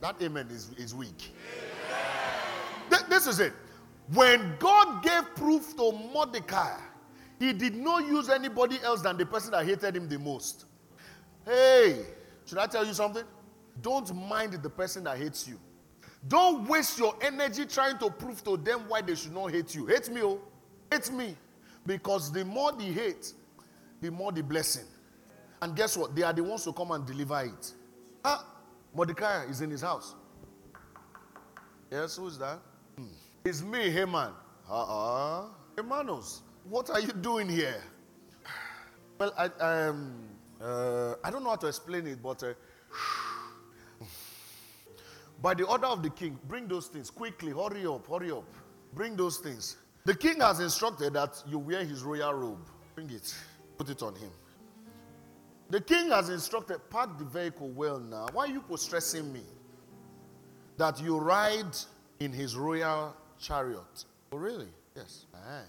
That 0.00 0.20
amen 0.22 0.48
is, 0.50 0.70
is 0.78 0.94
weak. 0.94 1.32
Th- 2.90 3.02
this 3.08 3.26
is 3.26 3.40
it. 3.40 3.52
When 4.12 4.54
God 4.58 5.02
gave 5.02 5.34
proof 5.34 5.76
to 5.76 5.92
Mordecai, 6.12 6.78
he 7.40 7.52
did 7.52 7.74
not 7.74 8.06
use 8.06 8.28
anybody 8.28 8.78
else 8.82 9.02
than 9.02 9.16
the 9.16 9.26
person 9.26 9.50
that 9.50 9.66
hated 9.66 9.96
him 9.96 10.08
the 10.08 10.18
most. 10.18 10.66
Hey, 11.46 12.04
should 12.44 12.58
I 12.58 12.66
tell 12.66 12.84
you 12.84 12.92
something? 12.92 13.24
Don't 13.80 14.12
mind 14.14 14.52
the 14.54 14.70
person 14.70 15.04
that 15.04 15.16
hates 15.16 15.46
you. 15.46 15.58
Don't 16.26 16.66
waste 16.68 16.98
your 16.98 17.14
energy 17.20 17.64
trying 17.66 17.98
to 17.98 18.10
prove 18.10 18.42
to 18.44 18.56
them 18.56 18.80
why 18.88 19.00
they 19.00 19.14
should 19.14 19.32
not 19.32 19.52
hate 19.52 19.74
you. 19.74 19.86
Hate 19.86 20.08
me, 20.10 20.22
oh. 20.22 20.40
Hate 20.90 21.10
me. 21.12 21.36
Because 21.86 22.32
the 22.32 22.44
more 22.44 22.72
they 22.72 22.86
hate, 22.90 23.32
the 24.00 24.10
more 24.10 24.32
the 24.32 24.42
blessing. 24.42 24.86
And 25.62 25.76
guess 25.76 25.96
what? 25.96 26.16
They 26.16 26.22
are 26.22 26.32
the 26.32 26.42
ones 26.42 26.64
to 26.64 26.72
come 26.72 26.90
and 26.90 27.06
deliver 27.06 27.40
it. 27.42 27.72
Ah, 28.24 28.44
Mordecai 28.92 29.44
is 29.44 29.60
in 29.60 29.70
his 29.70 29.82
house. 29.82 30.14
Yes, 31.90 32.16
who's 32.16 32.38
that? 32.38 32.58
Hmm. 32.98 33.06
It's 33.44 33.62
me, 33.62 33.90
Haman. 33.90 34.32
Uh-uh. 34.68 35.44
Hermanos, 35.76 36.42
what 36.64 36.90
are 36.90 37.00
you 37.00 37.12
doing 37.12 37.48
here? 37.48 37.80
Well, 39.18 39.32
I, 39.38 39.46
um, 39.64 40.35
uh, 40.60 41.14
I 41.22 41.30
don't 41.30 41.42
know 41.42 41.50
how 41.50 41.56
to 41.56 41.66
explain 41.66 42.06
it, 42.06 42.22
but 42.22 42.42
uh, 42.42 42.54
by 45.42 45.54
the 45.54 45.64
order 45.64 45.86
of 45.86 46.02
the 46.02 46.10
king, 46.10 46.38
bring 46.48 46.68
those 46.68 46.86
things 46.86 47.10
quickly. 47.10 47.52
Hurry 47.52 47.86
up, 47.86 48.06
hurry 48.06 48.30
up. 48.30 48.48
Bring 48.94 49.16
those 49.16 49.38
things. 49.38 49.76
The 50.04 50.14
king 50.14 50.40
has 50.40 50.60
instructed 50.60 51.14
that 51.14 51.42
you 51.46 51.58
wear 51.58 51.84
his 51.84 52.02
royal 52.02 52.32
robe. 52.34 52.68
Bring 52.94 53.10
it, 53.10 53.34
put 53.76 53.90
it 53.90 54.02
on 54.02 54.14
him. 54.14 54.30
The 55.68 55.80
king 55.80 56.10
has 56.10 56.28
instructed, 56.28 56.78
park 56.90 57.18
the 57.18 57.24
vehicle 57.24 57.68
well 57.70 57.98
now. 57.98 58.26
Why 58.32 58.44
are 58.44 58.48
you 58.48 58.62
stressing 58.76 59.32
me? 59.32 59.42
that 60.76 61.00
you 61.00 61.18
ride 61.18 61.76
in 62.20 62.32
his 62.32 62.56
royal 62.56 63.14
chariot. 63.38 64.04
Oh, 64.32 64.36
really? 64.36 64.68
Yes. 64.94 65.26
Ah, 65.34 65.62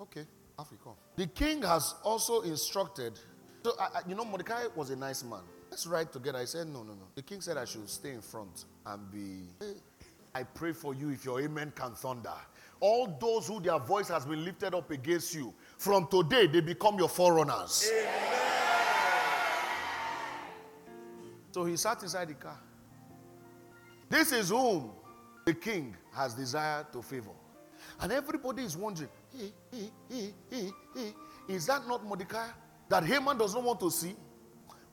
okay. 0.00 0.26
Off 0.58 0.68
you 0.70 0.78
come. 0.82 0.94
The 1.16 1.26
king 1.26 1.62
has 1.62 1.94
also 2.02 2.42
instructed. 2.42 3.18
So, 3.64 3.72
uh, 3.80 3.88
you 4.06 4.14
know, 4.14 4.26
Mordecai 4.26 4.64
was 4.76 4.90
a 4.90 4.96
nice 4.96 5.24
man. 5.24 5.40
Let's 5.70 5.86
ride 5.86 6.12
together. 6.12 6.38
I 6.38 6.44
said, 6.44 6.66
no, 6.66 6.82
no, 6.82 6.92
no. 6.92 7.06
The 7.14 7.22
king 7.22 7.40
said 7.40 7.56
I 7.56 7.64
should 7.64 7.88
stay 7.88 8.10
in 8.10 8.20
front 8.20 8.66
and 8.84 9.10
be. 9.10 9.48
I 10.34 10.42
pray 10.42 10.72
for 10.72 10.94
you 10.94 11.08
if 11.08 11.24
your 11.24 11.40
amen 11.40 11.72
can 11.74 11.92
thunder. 11.92 12.34
All 12.80 13.16
those 13.18 13.48
who 13.48 13.60
their 13.60 13.78
voice 13.78 14.08
has 14.08 14.26
been 14.26 14.44
lifted 14.44 14.74
up 14.74 14.90
against 14.90 15.34
you, 15.34 15.54
from 15.78 16.06
today 16.08 16.46
they 16.46 16.60
become 16.60 16.98
your 16.98 17.08
forerunners. 17.08 17.90
Amen. 17.90 18.12
So 21.52 21.64
he 21.64 21.78
sat 21.78 22.02
inside 22.02 22.28
the 22.28 22.34
car. 22.34 22.58
This 24.10 24.32
is 24.32 24.50
whom 24.50 24.90
the 25.46 25.54
king 25.54 25.96
has 26.12 26.34
desired 26.34 26.92
to 26.92 27.00
favor. 27.00 27.30
And 27.98 28.12
everybody 28.12 28.64
is 28.64 28.76
wondering, 28.76 29.08
hey, 29.34 29.52
hey, 30.10 30.34
hey, 30.50 31.14
is 31.48 31.66
that 31.66 31.88
not 31.88 32.04
Mordecai 32.04 32.48
that 32.88 33.04
Haman 33.04 33.38
does 33.38 33.54
not 33.54 33.64
want 33.64 33.80
to 33.80 33.90
see? 33.90 34.14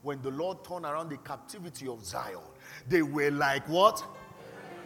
When 0.02 0.20
the 0.20 0.30
Lord 0.30 0.64
turned 0.64 0.84
around 0.84 1.10
the 1.10 1.18
captivity 1.18 1.86
of 1.86 2.04
Zion, 2.04 2.38
they 2.88 3.02
were 3.02 3.30
like 3.30 3.68
what? 3.68 4.02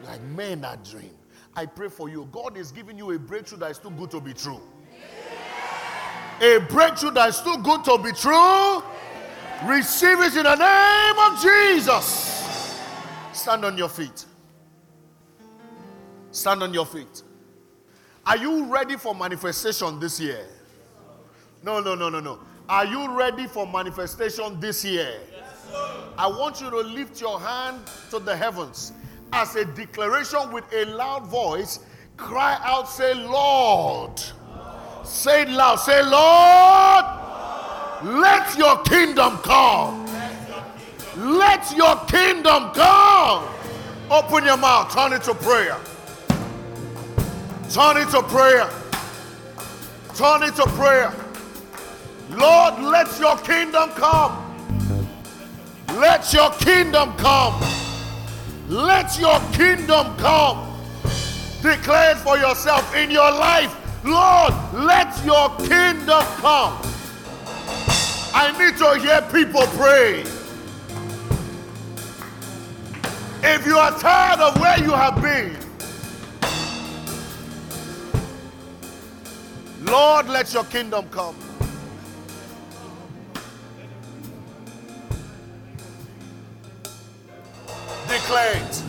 Like 0.05 0.23
men 0.23 0.61
that 0.61 0.85
dream. 0.85 1.15
I 1.55 1.65
pray 1.65 1.89
for 1.89 2.11
you. 2.11 2.29
God 2.31 2.59
is 2.59 2.71
giving 2.71 2.99
you 2.99 3.13
a 3.13 3.19
breakthrough 3.19 3.59
that 3.61 3.71
is 3.71 3.79
too 3.79 3.91
good 3.91 4.11
to 4.11 4.21
be 4.21 4.35
true. 4.35 4.61
A 6.43 6.59
breakthrough 6.69 7.13
that 7.13 7.31
is 7.31 7.41
too 7.41 7.57
good 7.63 7.83
to 7.85 7.97
be 7.97 8.13
true. 8.13 8.83
Receive 9.65 10.21
it 10.21 10.37
in 10.37 10.43
the 10.43 10.55
name 10.55 11.19
of 11.19 11.41
Jesus. 11.43 12.79
Stand 13.33 13.65
on 13.65 13.79
your 13.79 13.89
feet. 13.89 14.27
Stand 16.31 16.63
on 16.63 16.75
your 16.75 16.85
feet. 16.85 17.23
Are 18.27 18.37
you 18.37 18.67
ready 18.67 18.97
for 18.97 19.15
manifestation 19.15 19.99
this 19.99 20.21
year? 20.21 20.47
No, 21.63 21.81
no, 21.81 21.95
no, 21.95 22.11
no, 22.11 22.21
no. 22.21 22.41
Are 22.69 22.85
you 22.85 23.17
ready 23.17 23.47
for 23.47 23.65
manifestation 23.65 24.59
this 24.59 24.85
year? 24.85 25.15
Yes, 25.31 25.73
I 26.19 26.27
want 26.27 26.61
you 26.61 26.69
to 26.69 26.81
lift 26.81 27.21
your 27.21 27.39
hand 27.39 27.79
to 28.11 28.19
the 28.19 28.37
heavens 28.37 28.93
as 29.33 29.55
a 29.55 29.65
declaration 29.65 30.51
with 30.51 30.65
a 30.73 30.85
loud 30.87 31.27
voice. 31.27 31.79
Cry 32.17 32.59
out, 32.65 32.89
say, 32.89 33.15
Lord. 33.15 34.11
Lord. 34.11 35.07
Say 35.07 35.43
it 35.43 35.49
loud. 35.51 35.77
Say, 35.77 36.03
Lord, 36.03 37.05
Lord. 38.03 38.21
let 38.21 38.59
your 38.59 38.83
kingdom 38.83 39.39
come. 39.39 40.05
Let 41.17 41.77
your 41.77 41.97
kingdom 42.07 42.73
come. 42.73 43.49
Open 44.11 44.45
your 44.45 44.57
mouth, 44.57 44.93
turn 44.93 45.13
it 45.13 45.23
to 45.23 45.35
prayer. 45.35 45.77
Turn 47.71 47.97
it 47.97 48.09
to 48.11 48.23
prayer. 48.23 48.69
Turn 50.15 50.43
it 50.43 50.57
to 50.57 50.67
prayer. 50.71 51.15
Lord, 52.31 52.81
let 52.81 53.19
your 53.21 53.37
kingdom 53.39 53.91
come. 53.91 54.43
Let 55.95 56.33
your 56.33 56.51
kingdom 56.51 57.17
come. 57.17 57.63
Let 58.69 59.19
your 59.19 59.39
kingdom 59.53 60.17
come. 60.17 60.77
Declare 61.63 62.13
it 62.13 62.19
for 62.19 62.37
yourself 62.37 62.95
in 62.95 63.11
your 63.11 63.31
life. 63.31 63.75
Lord, 64.05 64.53
let 64.73 65.25
your 65.25 65.49
kingdom 65.57 66.23
come. 66.39 66.79
I 68.35 68.53
need 68.59 68.77
to 68.79 68.99
hear 69.01 69.23
people 69.33 69.67
pray. 69.79 70.21
If 73.43 73.65
you 73.65 73.79
are 73.79 73.97
tired 73.99 74.41
of 74.41 74.61
where 74.61 74.79
you 74.83 74.91
have 74.91 75.23
been, 75.23 75.57
Lord, 79.85 80.29
let 80.29 80.53
your 80.53 80.65
kingdom 80.65 81.09
come. 81.11 81.37
Declare 88.37 88.69
it. 88.69 88.83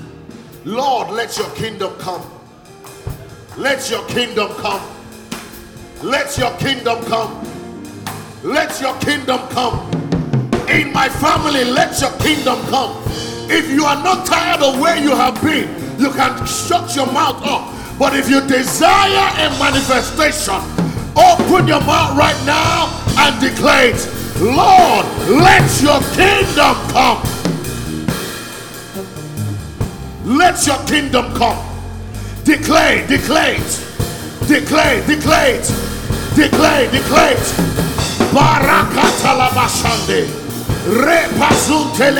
Lord, 0.65 1.09
let 1.11 1.37
your 1.37 1.49
kingdom 1.51 1.93
come. 1.99 2.21
Let 3.55 3.89
your 3.89 4.05
kingdom 4.07 4.49
come. 4.55 4.85
Let 6.03 6.37
your 6.37 6.51
kingdom 6.57 7.01
come. 7.05 7.47
Let 8.43 8.81
your 8.81 8.97
kingdom 8.99 9.39
come. 9.49 9.89
In 10.67 10.91
my 10.91 11.07
family, 11.07 11.63
let 11.63 12.01
your 12.01 12.11
kingdom 12.19 12.59
come. 12.67 13.01
If 13.49 13.71
you 13.71 13.85
are 13.85 14.03
not 14.03 14.25
tired 14.25 14.61
of 14.61 14.81
where 14.81 14.97
you 14.97 15.15
have 15.15 15.41
been, 15.41 15.69
you 15.97 16.11
can 16.11 16.45
shut 16.45 16.93
your 16.93 17.09
mouth 17.13 17.41
up. 17.45 17.73
But 17.97 18.17
if 18.17 18.29
you 18.29 18.45
desire 18.45 19.47
a 19.47 19.49
manifestation, 19.59 20.87
Open 21.17 21.67
your 21.67 21.81
mouth 21.81 22.15
right 22.15 22.37
now 22.45 22.93
and 23.17 23.41
declare 23.41 23.89
it. 23.89 24.07
Lord, 24.39 25.03
let 25.25 25.65
your 25.81 25.99
kingdom 26.13 26.77
come. 26.93 27.17
Let 30.27 30.67
your 30.67 30.77
kingdom 30.85 31.33
come. 31.35 31.57
Declare, 32.43 33.07
declare 33.07 33.55
it. 33.55 33.87
Declare, 34.45 35.07
declare. 35.07 35.61
Declare, 36.35 36.91
declare 36.91 37.31
it. 37.31 37.47
Barakata 38.33 39.37
la 39.37 39.49
bashande. 39.51 40.27
Repazunte. 40.83 42.11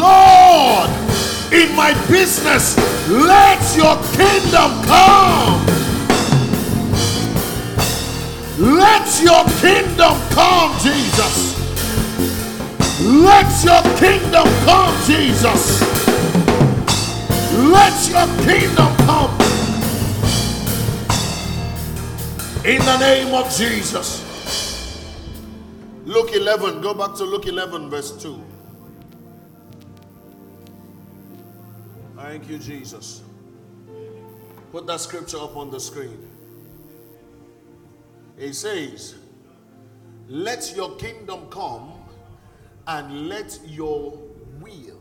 Lord, 0.00 0.90
in 1.52 1.76
my 1.76 1.94
business. 2.10 2.76
Let 3.08 3.62
your 3.76 3.96
kingdom 4.18 4.82
come. 4.82 5.64
Let 8.58 9.22
your 9.22 9.44
kingdom 9.60 10.18
come, 10.34 10.76
Jesus. 10.80 11.61
Let 13.04 13.64
your 13.64 13.82
kingdom 13.98 14.46
come, 14.64 14.94
Jesus. 15.04 15.80
Let 17.52 18.08
your 18.08 18.26
kingdom 18.46 18.96
come. 18.98 19.30
In 22.64 22.78
the 22.84 22.98
name 22.98 23.34
of 23.34 23.52
Jesus. 23.56 24.22
Luke 26.04 26.32
11, 26.32 26.80
go 26.80 26.94
back 26.94 27.16
to 27.16 27.24
Luke 27.24 27.48
11, 27.48 27.90
verse 27.90 28.22
2. 28.22 28.40
Thank 32.14 32.48
you, 32.48 32.58
Jesus. 32.58 33.22
Put 34.70 34.86
that 34.86 35.00
scripture 35.00 35.38
up 35.38 35.56
on 35.56 35.72
the 35.72 35.80
screen. 35.80 36.18
It 38.38 38.52
says, 38.52 39.16
Let 40.28 40.72
your 40.76 40.94
kingdom 40.96 41.48
come 41.50 41.94
and 42.86 43.28
let 43.28 43.58
your 43.66 44.18
will. 44.60 45.00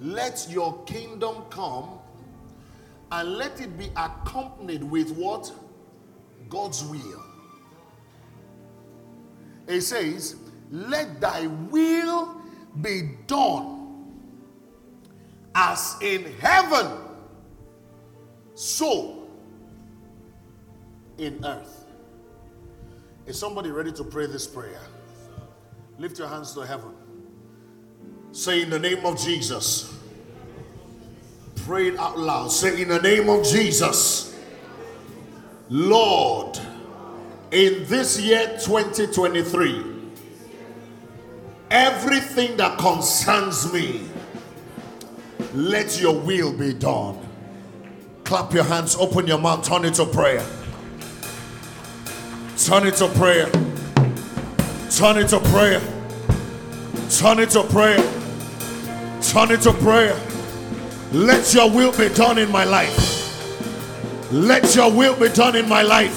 Let 0.00 0.46
your 0.48 0.82
kingdom 0.84 1.44
come 1.50 1.98
and 3.10 3.36
let 3.36 3.60
it 3.60 3.76
be 3.78 3.90
accompanied 3.96 4.82
with 4.84 5.10
what? 5.12 5.52
God's 6.48 6.84
will. 6.84 7.24
It 9.66 9.82
says, 9.82 10.36
Let 10.70 11.20
thy 11.20 11.46
will 11.46 12.40
be 12.80 13.16
done 13.26 13.78
as 15.54 15.96
in 16.00 16.24
heaven, 16.38 16.86
so 18.54 19.26
in 21.18 21.44
earth. 21.44 21.87
Is 23.28 23.38
somebody 23.38 23.70
ready 23.70 23.92
to 23.92 24.02
pray 24.02 24.26
this 24.26 24.46
prayer? 24.46 24.80
Lift 25.98 26.18
your 26.18 26.28
hands 26.28 26.54
to 26.54 26.62
heaven. 26.62 26.94
Say 28.32 28.62
in 28.62 28.70
the 28.70 28.78
name 28.78 29.04
of 29.06 29.20
Jesus. 29.20 29.96
Pray 31.64 31.88
it 31.88 31.98
out 31.98 32.18
loud. 32.18 32.48
Say 32.50 32.82
in 32.82 32.88
the 32.88 33.00
name 33.00 33.28
of 33.28 33.44
Jesus. 33.44 34.34
Lord, 35.68 36.58
in 37.52 37.84
this 37.86 38.18
year 38.20 38.58
2023 38.64 39.98
Everything 41.70 42.56
that 42.56 42.78
concerns 42.78 43.70
me, 43.72 44.08
let 45.52 46.00
your 46.00 46.18
will 46.18 46.56
be 46.56 46.72
done. 46.72 47.18
Clap 48.24 48.54
your 48.54 48.64
hands, 48.64 48.96
open 48.96 49.26
your 49.26 49.38
mouth, 49.38 49.66
turn 49.66 49.84
it 49.84 49.94
to 49.94 50.06
prayer. 50.06 50.46
Turn 52.68 52.86
it 52.86 52.96
to 52.96 53.08
prayer. 53.08 53.46
Turn 54.90 55.16
it 55.16 55.28
to 55.28 55.40
prayer. 55.40 55.80
Turn 57.08 57.38
it 57.38 57.48
to 57.52 57.62
prayer. 57.62 57.96
Turn 59.22 59.50
it 59.52 59.62
to 59.62 59.72
prayer. 59.72 60.14
Let 61.10 61.54
your 61.54 61.70
will 61.70 61.96
be 61.96 62.10
done 62.10 62.36
in 62.36 62.52
my 62.52 62.64
life. 62.64 64.30
Let 64.30 64.74
your 64.74 64.92
will 64.92 65.18
be 65.18 65.30
done 65.30 65.56
in 65.56 65.66
my 65.66 65.80
life. 65.80 66.12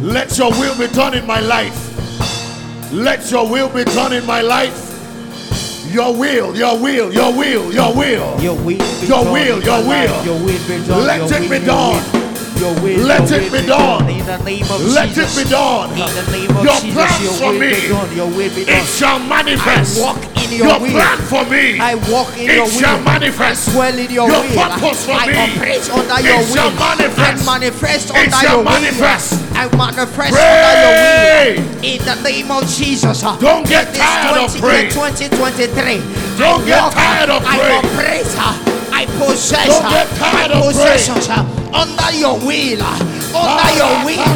Let 0.00 0.38
your 0.38 0.50
will 0.52 0.78
be 0.78 0.86
done 0.94 1.12
in 1.12 1.26
my 1.26 1.40
life. 1.40 2.90
Let 2.90 3.30
your 3.30 3.46
will 3.50 3.68
be 3.68 3.84
done 3.84 4.14
in 4.14 4.24
my 4.24 4.40
life. 4.40 5.92
Your 5.92 6.16
will, 6.16 6.56
your 6.56 6.80
will, 6.80 7.12
your 7.12 7.36
will, 7.36 7.70
your 7.70 7.94
will. 7.94 8.40
Your 8.40 8.56
will, 8.56 9.04
your 9.06 9.24
will, 9.30 9.62
your 9.62 9.86
will. 9.86 10.24
Your 10.24 10.42
will 10.42 10.66
be 10.66 10.86
done. 10.86 11.06
Let 11.06 11.30
it 11.30 11.50
be 11.50 11.66
done. 11.66 12.17
Your 12.58 12.74
will, 12.82 13.06
Let 13.06 13.30
your 13.30 13.38
it 13.38 13.52
will 13.52 13.60
be 13.60 13.66
done. 13.66 14.08
In 14.10 14.26
the 14.26 14.38
name 14.42 14.66
of 14.66 14.82
Let 14.82 15.08
Jesus. 15.14 15.30
it 15.38 15.44
be 15.44 15.50
done. 15.50 15.90
In 15.94 16.10
the 16.10 16.26
name 16.34 16.50
of 16.58 16.64
Your 16.66 16.80
Jesus, 16.82 16.94
plans 16.94 17.22
your 17.22 17.34
for 17.38 17.52
will 17.54 17.60
me. 17.60 17.70
be 17.70 17.88
done. 17.88 18.08
Your 18.18 18.26
will 18.26 18.50
be 18.54 18.64
done. 18.66 18.82
It 18.82 18.86
shall 18.86 19.18
manifest. 19.22 19.94
I 19.94 20.02
walk 20.02 20.18
in 20.42 20.50
your, 20.58 20.66
your 20.66 20.80
will. 20.82 20.90
plan 20.90 21.18
for 21.30 21.44
me. 21.46 21.78
I 21.78 21.94
walk 22.10 22.34
in 22.34 22.50
it 22.50 22.56
your 22.58 22.66
shall 22.66 22.98
manifest. 23.02 23.68
I 23.68 23.72
dwell 23.72 23.94
in 23.98 24.10
your, 24.10 24.26
Your 24.26 24.42
will. 24.42 24.58
purpose 24.58 25.06
for 25.06 25.14
I 25.14 25.26
me. 25.30 25.34
operate 25.38 25.86
under 25.86 26.18
It 26.18 26.26
your 26.26 26.42
shall 26.50 26.70
will. 26.74 26.82
manifest. 26.82 27.38
I 27.38 27.46
manifest 27.46 28.06
It 28.10 28.16
under 28.18 28.36
shall 28.42 28.56
your 28.58 28.64
manifest. 28.66 29.26
will. 29.38 29.54
I 29.54 29.64
manifest 29.78 30.32
Pray. 30.34 30.50
under 30.50 30.74
your 30.82 30.94
will. 30.98 31.54
In 31.86 31.98
the 32.02 32.16
name 32.26 32.50
of 32.50 32.62
Jesus. 32.66 33.22
Don't 33.38 33.66
get 33.70 33.94
tired 33.94 34.34
of 34.34 34.50
praying. 34.58 34.90
2023. 34.90 36.02
Don't 36.34 36.62
I 36.62 36.66
get 36.66 36.82
walk, 36.82 36.92
tired 36.94 37.30
of 37.30 37.42
praying. 37.46 37.86
I 37.86 38.50
operate. 38.58 38.77
I 38.98 39.06
possess 39.14 39.78
Don't 39.78 39.94
get 39.94 40.10
tired 40.18 40.50
my 40.50 40.58
possessions 40.58 41.30
under 41.30 42.10
your 42.18 42.34
will. 42.42 42.82
Under 43.30 43.70
your 43.78 43.94
will. 44.02 44.26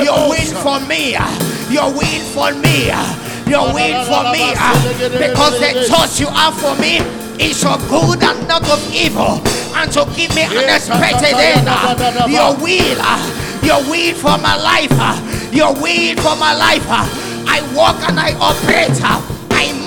Your 0.00 0.32
will 0.32 0.52
for 0.64 0.80
me. 0.88 1.12
Your 1.68 1.92
will 1.92 2.24
for 2.32 2.56
me. 2.56 2.88
Your 3.44 3.68
will 3.68 4.00
for 4.08 4.24
me. 4.32 4.48
Because 5.12 5.60
the 5.60 5.84
thoughts 5.92 6.18
you 6.20 6.28
have 6.32 6.56
for 6.56 6.72
me 6.80 7.04
is 7.36 7.60
of 7.68 7.84
good 7.92 8.24
and 8.24 8.48
not 8.48 8.64
of 8.72 8.80
evil. 8.96 9.44
And 9.76 9.92
to 9.92 10.08
give 10.16 10.34
me 10.34 10.48
an 10.56 10.72
expected 10.72 11.36
end. 11.36 11.68
Your 12.32 12.56
will. 12.56 13.00
Your 13.60 13.84
will 13.92 14.14
for 14.16 14.40
my 14.40 14.56
life. 14.56 15.52
Your 15.52 15.74
will 15.74 16.16
for 16.16 16.32
my 16.40 16.56
life. 16.56 16.86
I 16.88 17.60
walk 17.76 18.00
and 18.08 18.18
I 18.18 18.32
operate. 18.40 19.37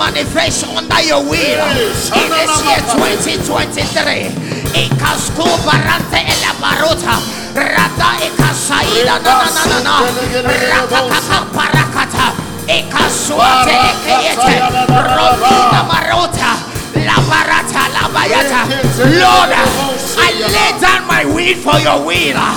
Manifest 0.02 0.66
under 0.66 1.02
your 1.06 1.22
will. 1.22 1.62
In 2.18 2.28
this 2.34 2.54
year 2.66 2.82
2023. 2.89 4.34
Ikasku 4.74 5.45
barante 5.62 6.26
elabaruta 6.26 7.22
rata 7.54 8.10
ikasaida 8.26 9.20
na 9.22 9.34
na 9.45 9.49
na 9.54 9.66
na 9.70 9.80
na 9.86 9.95
rakakaka 10.74 11.39
parakata 11.54 12.28
ikaswate 12.66 13.76
ekeyete 13.91 14.56
robina 14.89 15.82
maruta 15.86 16.52
labarata 16.95 17.84
labayata 17.93 18.62
Lord 19.06 19.52
I 20.18 20.32
lay 20.49 20.72
down 20.82 21.06
my 21.08 21.26
will 21.26 21.56
for 21.62 21.78
your 21.80 21.99
will 22.06 22.38
uh, 22.38 22.56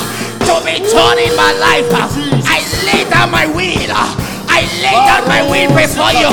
to 0.48 0.54
be 0.64 0.78
done 0.88 1.18
in 1.18 1.34
my 1.36 1.52
life 1.60 1.92
uh, 1.92 2.08
I 2.46 2.62
lay 2.86 3.04
down 3.10 3.30
my 3.30 3.46
will 3.46 3.90
uh, 3.90 4.14
I 4.48 4.62
lay 4.80 4.96
down 5.04 5.28
my 5.28 5.42
will 5.42 5.68
before 5.76 6.12
you 6.14 6.30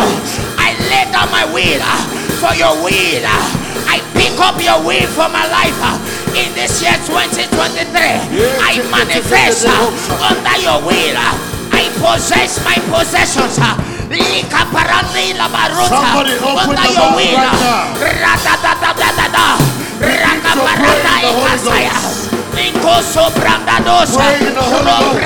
I 0.71 0.79
lay 0.87 1.03
down 1.11 1.27
my 1.35 1.43
will 1.51 1.83
for 2.39 2.55
your 2.55 2.73
will 2.79 3.25
I 3.91 3.99
pick 4.15 4.39
up 4.39 4.55
your 4.63 4.79
will 4.87 5.03
for 5.11 5.27
my 5.27 5.43
life 5.51 5.75
uh, 5.83 5.99
in 6.31 6.47
this 6.55 6.79
year 6.79 6.95
2023. 7.03 7.91
I 7.91 8.79
manifest 8.87 9.67
uh, 9.67 10.31
under 10.31 10.55
your 10.63 10.79
will. 10.79 11.17
uh, 11.19 11.35
I 11.75 11.91
possess 11.99 12.63
my 12.63 12.77
possessions. 12.87 13.59
uh, 13.59 13.75
Somebody 15.91 16.39
open 16.39 16.71
under 16.71 16.87
the 16.87 16.93
your 16.95 17.11
will. 17.19 17.35
right 17.35 17.59
uh, 17.67 17.99
Ro 24.87 25.19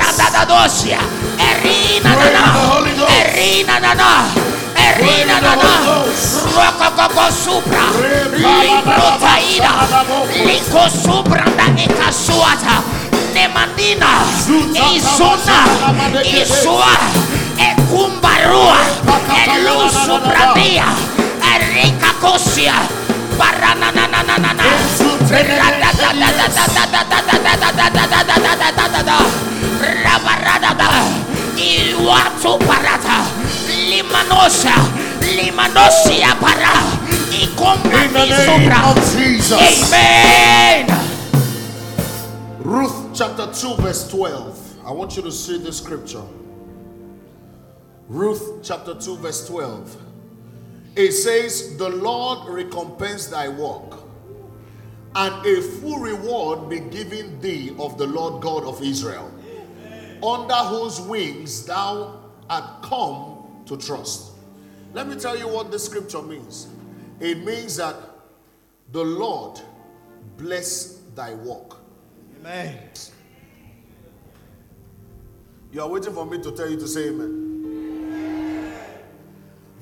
Erina 1.38 2.10
Pray 2.14 2.26
in 2.26 2.34
nana. 2.34 2.50
the 2.50 2.66
Holy 2.66 2.92
Ghost. 2.98 3.10
Erina 3.14 3.76
nana. 3.82 4.55
The 4.94 5.24
nana. 5.26 5.52
Rokokoko 6.54 7.26
supra. 7.32 7.86
Librotaida. 8.38 9.72
Liko 10.46 10.84
subranda 10.88 11.66
ekasuata. 11.74 12.82
Nemandina. 13.34 14.22
Izuna. 14.94 15.58
Isua. 16.22 16.94
Ekumbarua. 17.58 18.78
Elu 19.42 19.90
subradia. 19.90 20.88
Erika 21.42 22.12
kosia. 22.20 22.78
Barananananana. 23.38 24.64
Rabaradada. 30.04 30.88
Iwatu 31.56 32.58
parata. 32.66 33.45
Limanosa. 33.86 34.74
Limanosia 35.22 36.34
para. 36.40 36.74
Ikomba 37.30 38.04
In 38.04 38.12
the 38.12 38.26
name 38.26 38.72
of 38.72 38.96
Jesus. 39.14 39.92
Amen. 39.92 40.86
Ruth 42.58 43.14
chapter 43.14 43.46
2, 43.52 43.76
verse 43.76 44.08
12. 44.10 44.84
I 44.84 44.90
want 44.90 45.16
you 45.16 45.22
to 45.22 45.30
see 45.30 45.58
this 45.58 45.78
scripture. 45.78 46.22
Ruth 48.08 48.60
chapter 48.64 48.94
2, 48.94 49.16
verse 49.18 49.46
12. 49.46 49.96
It 50.96 51.12
says, 51.12 51.76
The 51.76 51.88
Lord 51.88 52.48
recompense 52.48 53.26
thy 53.26 53.48
work, 53.48 54.00
and 55.14 55.46
a 55.46 55.62
full 55.62 56.00
reward 56.00 56.68
be 56.68 56.80
given 56.80 57.40
thee 57.40 57.74
of 57.78 57.98
the 57.98 58.06
Lord 58.06 58.42
God 58.42 58.64
of 58.64 58.82
Israel, 58.82 59.30
under 60.24 60.54
whose 60.54 61.00
wings 61.00 61.66
thou 61.66 62.20
art 62.48 62.82
come 62.82 63.35
to 63.66 63.76
trust. 63.76 64.32
Let 64.92 65.08
me 65.08 65.16
tell 65.16 65.36
you 65.36 65.48
what 65.48 65.70
this 65.70 65.84
scripture 65.84 66.22
means. 66.22 66.68
It 67.20 67.44
means 67.44 67.76
that 67.76 67.96
the 68.92 69.02
Lord 69.04 69.60
bless 70.36 71.00
thy 71.14 71.34
work. 71.34 71.76
Amen. 72.40 72.78
You 75.72 75.82
are 75.82 75.88
waiting 75.88 76.14
for 76.14 76.24
me 76.24 76.40
to 76.42 76.52
tell 76.52 76.70
you 76.70 76.78
to 76.78 76.88
say 76.88 77.08
amen. 77.08 77.42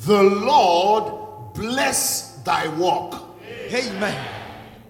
The 0.01 0.23
Lord 0.23 1.55
bless 1.55 2.39
thy 2.43 2.69
work 2.77 3.23
Amen. 3.71 4.29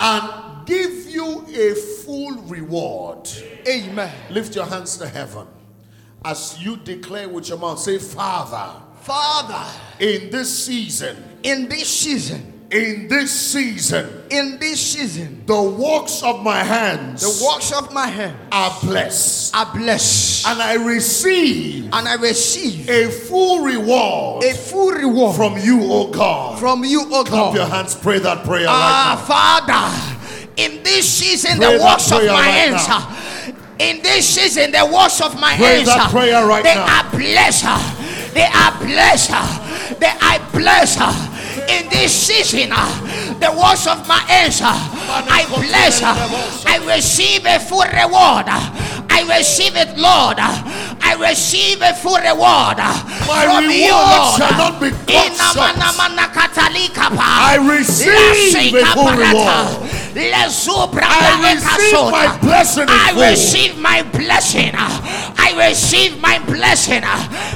and 0.01 0.67
give 0.67 1.07
you 1.07 1.45
a 1.49 1.75
full 1.75 2.35
reward. 2.45 3.29
Amen. 3.69 4.13
Lift 4.31 4.57
your 4.57 4.67
hands 4.67 4.97
to 4.99 5.09
heaven 5.09 5.47
as 6.25 6.59
you 6.61 6.77
declare 6.77 7.29
with 7.29 7.49
your 7.49 7.59
mouth, 7.59 7.79
say, 7.79 7.99
Father, 7.99 8.81
Father, 9.05 9.63
in 10.01 10.31
this 10.31 10.65
season, 10.65 11.17
in 11.43 11.69
this 11.69 11.89
season, 11.89 12.53
in 12.71 13.07
this 13.07 13.31
season, 13.31 14.23
in 14.31 14.59
this 14.59 14.81
season, 14.81 15.43
the 15.45 15.63
works 15.63 16.23
of 16.23 16.43
my 16.43 16.65
hands 16.65 17.21
the 17.21 17.45
works 17.47 17.71
of 17.73 17.93
my 17.93 18.07
hand 18.07 18.35
are 18.51 18.75
blessed, 18.83 19.55
are 19.55 19.71
blessed, 19.75 20.47
and 20.49 20.61
I 20.63 20.75
receive 20.77 21.85
and 21.93 22.09
I 22.09 22.15
receive 22.15 22.89
a 22.89 23.11
full 23.11 23.63
reward 23.63 24.43
a 24.45 24.55
full 24.55 24.91
reward 24.93 25.37
from 25.37 25.59
you, 25.59 25.81
O 25.83 26.07
God. 26.11 26.59
from 26.59 26.83
you, 26.83 27.03
O 27.13 27.25
Clap 27.25 27.55
your 27.55 27.67
hands, 27.67 27.95
pray 27.95 28.19
that 28.21 28.45
prayer 28.47 28.67
Ah, 28.69 29.17
right 29.19 29.29
now. 29.29 29.77
Father, 29.77 30.51
in 30.57 30.83
this 30.83 31.07
season, 31.09 31.59
Pray 31.59 31.77
the 31.77 31.85
works 31.85 32.11
of 32.11 32.23
my 32.23 32.33
right 32.33 32.45
hands. 32.49 32.89
now. 32.89 33.21
In 33.79 34.01
this 34.03 34.27
season, 34.29 34.71
the 34.71 34.87
works 34.87 35.21
of 35.21 35.39
my 35.39 35.57
Pray 35.57 35.75
hands, 35.83 35.87
that 35.89 36.11
prayer 36.11 36.47
right 36.47 36.63
they 36.65 36.75
now. 36.75 37.05
are 37.05 37.11
blessed. 37.11 37.94
They 38.35 38.45
are 38.51 38.73
blessed. 38.83 39.31
They 40.01 40.11
are 40.11 40.41
blessed. 40.53 41.01
In 41.71 41.89
this 41.89 42.13
season, 42.13 42.71
the 43.41 43.51
words 43.55 43.87
of 43.87 44.07
my 44.09 44.21
answer. 44.29 44.67
I 44.67 45.47
bless. 45.49 46.03
I 46.03 46.77
receive 46.85 47.47
a 47.47 47.59
full 47.61 47.87
reward. 47.87 48.47
I 49.09 49.23
receive 49.39 49.77
it, 49.77 49.97
Lord. 49.97 50.37
I 50.41 51.15
receive 51.21 51.81
a 51.81 51.95
full 51.95 52.19
reward 52.19 52.79
My 52.79 53.47
from 53.47 53.71
you, 53.71 53.87
reward 53.87 54.11
Lord. 54.11 54.35
shall 54.41 54.57
not 54.59 54.81
be 54.83 54.91
cut 54.91 55.31
short. 55.55 55.71
Inamanamanacatalikapa. 55.79 57.23
I 57.23 57.57
receive 57.63 58.75
a 58.75 58.85
full 58.93 59.15
reward. 59.15 60.04
I 60.17 61.55
receive 61.55 62.11
my 62.11 62.39
blessing 62.41 62.87
I 62.89 63.31
receive 63.31 63.79
my 63.79 64.03
blessing. 64.03 64.71
I 64.75 65.53
receive 65.69 66.21
my 66.21 66.39
blessing. 66.47 67.03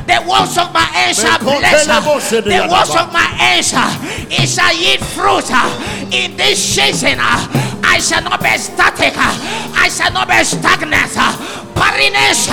The 0.07 0.19
works 0.29 0.59
of 0.59 0.73
my 0.75 0.81
hands 0.81 1.23
are 1.25 1.39
blessed. 1.39 1.87
The 2.45 2.69
works 2.71 2.95
of 2.95 3.13
my 3.13 3.31
hands 3.39 3.73
is 4.33 4.55
shall 4.55 4.75
yield 4.75 5.01
fruit 5.15 5.49
in 6.13 6.37
this 6.37 6.59
season. 6.59 7.19
I 7.21 7.99
shall 8.01 8.23
not 8.23 8.43
be 8.43 8.57
static. 8.59 9.15
I 9.17 9.89
shall 9.89 10.13
not 10.13 10.29
be 10.29 10.43
stagnant. 10.43 11.15
Barrenness 11.75 12.51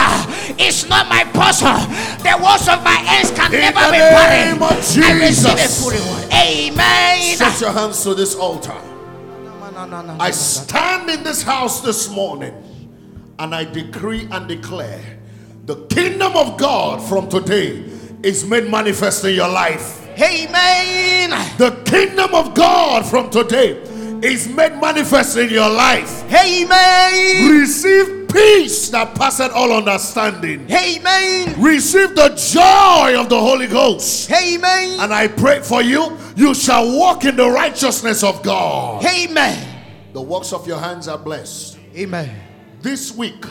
is 0.62 0.88
not 0.88 1.10
my 1.10 1.24
portion. 1.34 1.74
The 2.22 2.38
works 2.38 2.68
of 2.70 2.84
my 2.84 2.94
hands 3.02 3.32
can 3.32 3.54
In 3.54 3.60
never 3.62 3.80
the 3.88 3.92
be 3.92 3.98
barren. 3.98 4.62
I 4.62 5.20
receive 5.20 5.54
a 5.54 5.56
Jesus. 5.58 5.82
full 5.82 5.92
reward. 5.92 6.32
Amen. 6.32 7.36
Set 7.38 7.60
your 7.62 7.72
hands 7.72 8.04
to 8.04 8.14
this 8.14 8.36
altar. 8.36 8.76
I 9.94 10.32
stand 10.32 11.10
in 11.10 11.24
this 11.24 11.44
house 11.44 11.82
this 11.82 12.10
morning 12.10 12.54
and 13.40 13.54
I 13.54 13.66
decree 13.66 14.28
and 14.32 14.48
declare 14.48 15.20
the 15.66 15.76
kingdom 15.88 16.36
of 16.36 16.58
God 16.58 17.02
from 17.08 17.30
today 17.30 17.84
is 18.24 18.46
made 18.46 18.70
manifest 18.70 19.26
in 19.26 19.36
your 19.36 19.50
life. 19.50 20.02
Amen. 20.20 21.30
The 21.58 21.72
kingdom 21.86 22.34
of 22.34 22.54
God 22.54 23.06
from 23.06 23.30
today 23.30 23.82
is 24.24 24.48
made 24.48 24.80
manifest 24.80 25.38
in 25.38 25.50
your 25.50 25.70
life. 25.70 26.24
Amen. 26.32 27.60
Receive 27.60 28.28
peace 28.30 28.90
that 28.90 29.16
passeth 29.16 29.52
all 29.52 29.72
understanding. 29.72 30.70
Amen. 30.72 31.62
Receive 31.62 32.16
the 32.16 32.30
joy 32.30 33.20
of 33.20 33.30
the 33.30 33.40
Holy 33.40 33.68
Ghost. 33.68 34.32
Amen. 34.32 35.00
And 35.00 35.14
I 35.14 35.28
pray 35.28 35.62
for 35.62 35.82
you, 35.82 36.18
you 36.36 36.54
shall 36.54 36.98
walk 36.98 37.26
in 37.26 37.36
the 37.36 37.50
righteousness 37.50 38.24
of 38.24 38.42
God. 38.44 39.04
Amen. 39.06 39.75
The 40.16 40.22
works 40.22 40.54
of 40.54 40.66
your 40.66 40.80
hands 40.80 41.10
are 41.10 41.18
blessed. 41.18 41.78
Amen. 41.94 42.34
This 42.82 43.14
week, 43.14 43.44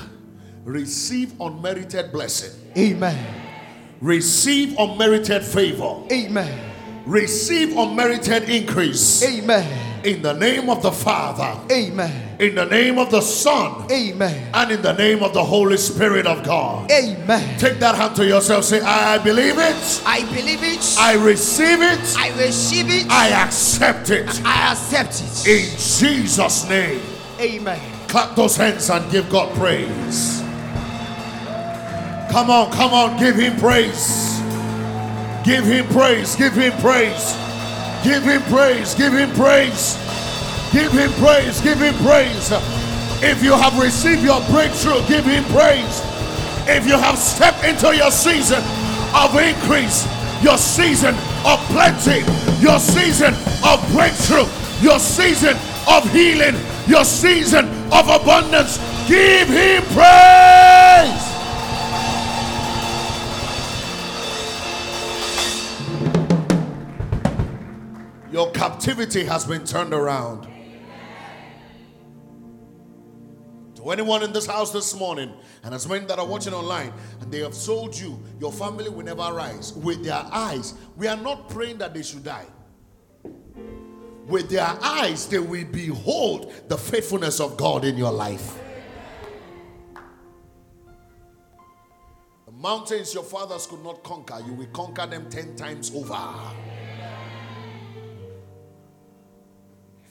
receive 0.65 1.39
unmerited 1.39 2.11
blessing. 2.11 2.59
Amen. 2.75 3.43
Receive 4.01 4.75
unmerited 4.79 5.43
favor. 5.43 6.03
Amen. 6.11 6.73
Receive 7.05 7.77
unmerited 7.77 8.49
increase. 8.49 9.23
Amen. 9.23 9.84
In 10.05 10.21
the 10.21 10.35
name 10.35 10.69
of 10.69 10.83
the 10.83 10.93
Father. 10.93 11.59
Amen. 11.73 12.37
In 12.39 12.55
the 12.55 12.67
name 12.67 12.99
of 12.99 13.11
the 13.11 13.23
Son. 13.23 13.91
Amen. 13.91 14.51
And 14.53 14.71
in 14.71 14.83
the 14.83 14.93
name 14.93 15.23
of 15.23 15.33
the 15.33 15.43
Holy 15.43 15.79
Spirit 15.79 16.27
of 16.27 16.45
God. 16.45 16.91
Amen. 16.91 17.59
Take 17.59 17.79
that 17.79 17.95
hand 17.95 18.15
to 18.17 18.27
yourself. 18.27 18.65
Say, 18.65 18.83
I 18.83 19.17
believe 19.17 19.59
it. 19.59 20.03
I 20.05 20.21
believe 20.27 20.63
it. 20.63 20.97
I 20.99 21.15
receive 21.15 21.81
it. 21.81 22.17
I 22.19 22.29
receive 22.37 22.91
it. 22.91 23.11
I 23.11 23.31
accept 23.31 24.11
it. 24.11 24.29
I 24.45 24.73
accept 24.73 25.23
it. 25.23 25.47
In 25.49 25.71
Jesus' 25.79 26.69
name. 26.69 27.01
Amen. 27.41 27.81
Clap 28.07 28.37
those 28.37 28.57
hands 28.57 28.91
and 28.91 29.11
give 29.11 29.31
God 29.31 29.55
praise. 29.57 30.41
Come 32.31 32.51
on, 32.51 32.71
come 32.73 32.93
on, 32.93 33.19
give 33.19 33.37
him 33.37 33.57
praise. 33.57 34.39
Give 35.45 35.65
him 35.65 35.87
praise, 35.89 36.37
give 36.37 36.53
him 36.53 36.73
praise. 36.81 37.37
Give 38.05 38.23
him 38.23 38.43
praise, 38.43 38.95
give 38.95 39.15
him 39.15 39.31
praise. 39.33 39.97
Give 40.73 40.93
him 40.93 41.11
praise, 41.13 41.61
give 41.63 41.79
him 41.81 41.95
praise. 42.05 42.53
If 43.23 43.43
you 43.43 43.53
have 43.53 43.81
received 43.81 44.23
your 44.23 44.41
breakthrough, 44.51 45.01
give 45.09 45.25
him 45.25 45.43
praise. 45.45 46.03
If 46.69 46.87
you 46.87 46.99
have 46.99 47.17
stepped 47.17 47.65
into 47.65 47.97
your 47.97 48.11
season 48.11 48.63
of 49.17 49.35
increase, 49.37 50.05
your 50.43 50.59
season 50.59 51.15
of 51.47 51.59
plenty, 51.73 52.21
your 52.61 52.79
season 52.79 53.33
of 53.65 53.81
breakthrough, 53.93 54.45
your 54.83 54.99
season 54.99 55.57
of 55.89 56.05
healing, 56.13 56.57
your 56.87 57.05
season 57.05 57.67
of 57.91 58.09
abundance, 58.09 58.77
give 59.09 59.49
him 59.49 59.83
praise. 59.95 61.34
Your 68.35 68.51
captivity 68.51 69.23
has 69.27 69.45
been 69.45 69.65
turned 69.65 69.95
around. 69.95 70.49
To 73.77 73.91
anyone 73.93 74.25
in 74.25 74.33
this 74.33 74.45
house 74.45 74.73
this 74.73 74.93
morning, 74.99 75.33
and 75.63 75.73
as 75.73 75.89
many 75.89 76.05
that 76.07 76.19
are 76.19 76.27
watching 76.27 76.53
online, 76.53 76.93
and 77.21 77.31
they 77.31 77.39
have 77.43 77.55
sold 77.55 77.97
you, 77.97 78.21
your 78.41 78.51
family 78.51 78.91
will 78.91 79.05
never 79.05 79.23
rise. 79.33 79.73
With 79.75 80.03
their 80.03 80.27
eyes, 80.33 80.75
we 80.97 81.07
are 81.07 81.17
not 81.17 81.49
praying 81.49 81.79
that 81.79 81.95
they 81.95 82.03
should 82.03 82.25
die. 82.25 82.47
With 84.27 84.51
their 84.51 84.67
eyes, 84.83 85.29
they 85.29 85.39
will 85.39 85.67
behold 85.67 86.53
the 86.67 86.77
faithfulness 86.77 87.39
of 87.39 87.57
God 87.57 87.85
in 87.85 87.97
your 87.97 88.11
life. 88.11 88.59
The 92.47 92.53
mountains 92.53 93.15
your 93.15 93.23
fathers 93.23 93.69
could 93.69 93.85
not 93.85 94.03
conquer, 94.03 94.43
you 94.45 94.55
will 94.55 94.67
conquer 94.73 95.07
them 95.07 95.31
10 95.31 95.55
times 95.55 95.95
over. 95.95 96.19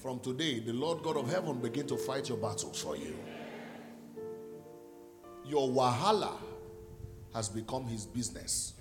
From 0.04 0.20
today, 0.20 0.60
the 0.60 0.74
Lord 0.74 1.02
God 1.02 1.16
of 1.16 1.32
heaven 1.32 1.62
begin 1.62 1.88
to 1.88 1.96
fight 1.96 2.28
your 2.28 2.38
battles 2.38 2.84
for 2.84 2.98
you. 2.98 3.16
Your 5.46 5.70
wahala 5.70 6.34
has 7.34 7.48
become 7.48 7.86
his 7.86 8.06
business. 8.06 8.74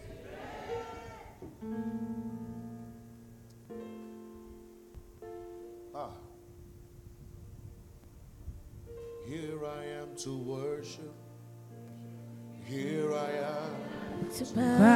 Ah. 5.95 6.11
Here 9.29 9.65
I 9.65 9.85
am 10.01 10.17
to 10.25 10.37
worship. 10.37 11.15
Here 12.65 13.15
I 13.15 13.31
am 13.31 14.29
to 14.39 14.45
bow 14.57 14.92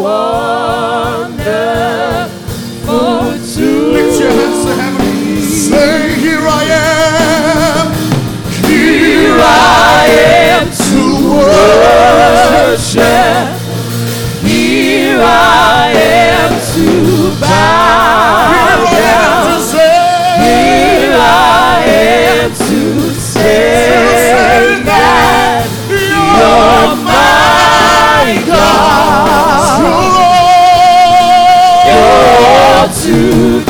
wonderful 0.00 1.36
Lift 3.92 4.20
your 4.20 4.30
to 4.30 4.30
hands 4.30 4.64
to 4.64 4.72
heaven. 4.74 5.42
Say, 5.42 6.05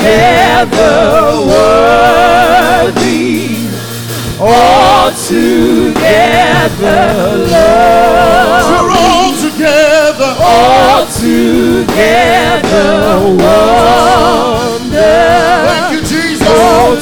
together 0.06 1.42
worthy, 1.50 3.26
all 4.38 5.10
together 5.10 7.00
love, 7.50 8.70
We're 8.70 8.90
all 8.92 9.32
together. 9.34 10.30
all 10.38 11.06
together 11.06 12.88
wonder. 13.42 15.16
Thank 15.66 15.86
you, 15.94 16.02
Jesus. 16.06 16.46
All 16.48 16.96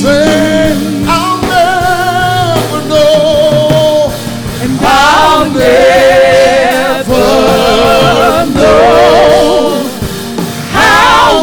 Say, 0.00 0.72
I'll 1.06 1.38
never 1.42 2.80
know. 2.88 4.10
and 4.62 4.72
I'll 4.80 5.44
never 5.50 7.24
know 8.54 9.77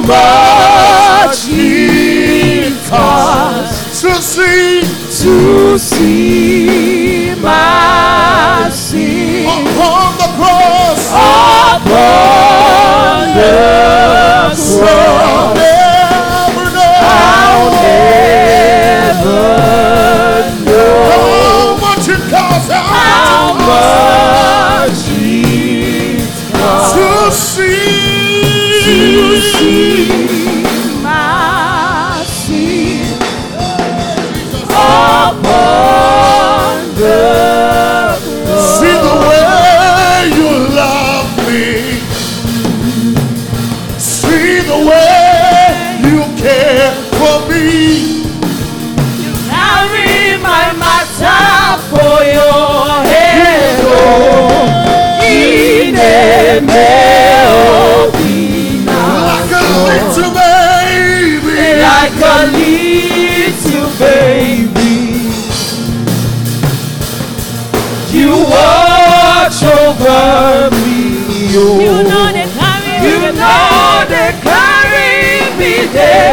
much 0.08 1.48
it 1.50 2.74
costs 2.90 4.02
To 4.02 4.12
see 4.22 4.82
to 5.22 5.78
see 5.80 7.34
my 7.42 8.70
sin 8.72 9.46
upon 9.46 10.18
the 10.18 10.30
cross. 10.38 11.10
upon 11.12 11.86
the 13.34 13.54
cross. 14.54 14.80
I'll 14.82 15.54
never 15.56 16.66
know. 16.76 16.96
I'll 17.02 17.72
never 18.92 19.42
know 20.66 20.94
How 21.10 21.78
much 21.82 22.06
it 22.10 22.22
costs 22.30 22.70
how 22.72 23.54
much 23.72 25.02
it 25.10 26.20
costs 26.54 26.94
to 26.94 27.08
see. 27.32 27.96
to 28.86 29.42
see 29.42 29.95
See 44.46 44.62
the 44.62 44.78
way 44.78 45.74
you 46.06 46.22
care 46.38 46.94
for 47.18 47.36
me. 47.50 48.22
You 49.24 49.32
carry 49.50 50.38
my 50.38 50.66
matter 50.84 51.82
for 51.90 52.16
your 52.38 52.86
head, 53.10 53.80
oh, 53.82 55.26
in 55.26 55.96
a 55.96 56.62
melody 56.62 58.36
Like 58.86 59.50
a 59.50 59.66
little 59.90 60.30
baby. 60.38 61.82
like 61.90 62.22
a 62.22 62.46
little 62.54 63.90
baby. 63.98 65.02
You 68.16 68.30
watch 68.54 69.60
over 69.82 70.70
me, 70.78 70.94
oh. 71.58 71.82
You 71.82 71.96
know 73.34 74.06
they 74.08 74.15
me, 75.96 76.26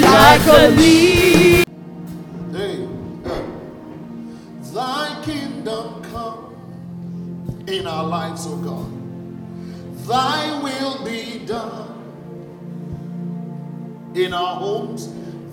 like 0.00 0.46
a 0.46 0.68
leaf. 0.76 1.64
Hey, 2.52 2.86
thy 4.74 5.22
kingdom 5.24 6.02
come 6.12 7.64
in 7.66 7.86
our 7.86 8.04
lives, 8.04 8.46
O 8.46 8.56
God. 8.56 8.88
Thy 10.06 10.60
will 10.62 11.04
be 11.04 11.44
done 11.46 11.88
in 14.14 14.32
our 14.34 14.56
homes, 14.56 15.08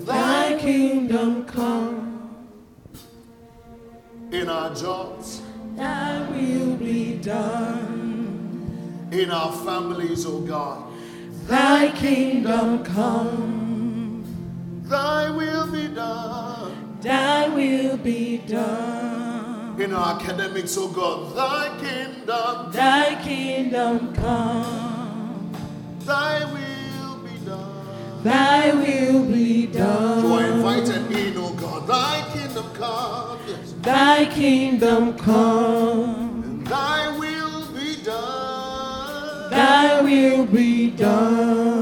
Thy 0.05 0.57
kingdom 0.59 1.45
come, 1.45 2.35
in 4.31 4.49
our 4.49 4.73
jobs, 4.73 5.41
thy 5.75 6.19
will 6.31 6.75
be 6.77 7.15
done. 7.17 9.09
in 9.11 9.31
our 9.31 9.51
families, 9.65 10.25
O 10.25 10.39
God. 10.41 10.83
Thy 11.47 11.91
kingdom 11.91 12.83
come, 12.83 13.48
in 19.79 19.93
our 19.93 20.19
academics, 20.19 20.75
oh 20.77 20.89
God. 20.89 21.35
Thy 21.35 21.69
kingdom, 21.79 22.71
Thy 22.71 23.15
kingdom 23.23 24.13
come, 24.13 25.51
thy 26.05 26.43
will 26.45 27.17
be 27.23 27.37
done. 27.45 28.23
thy 28.23 28.73
will 28.73 29.23
be 29.25 29.69
You 29.71 29.79
are 29.79 30.41
done. 30.41 30.51
invited 30.57 31.11
in, 31.11 31.33
oh 31.37 31.53
God. 31.53 31.87
Thy 31.87 32.21
kingdom 32.33 32.65
come, 32.73 33.39
yes. 33.47 33.73
Thy 33.81 34.25
kingdom 34.25 35.17
come, 35.17 36.43
And 36.43 36.67
thy 36.67 37.17
will 37.17 37.65
be 37.73 37.95
done. 38.03 39.49
thy 39.51 40.01
will 40.01 40.45
be 40.45 40.91
done. 40.91 41.78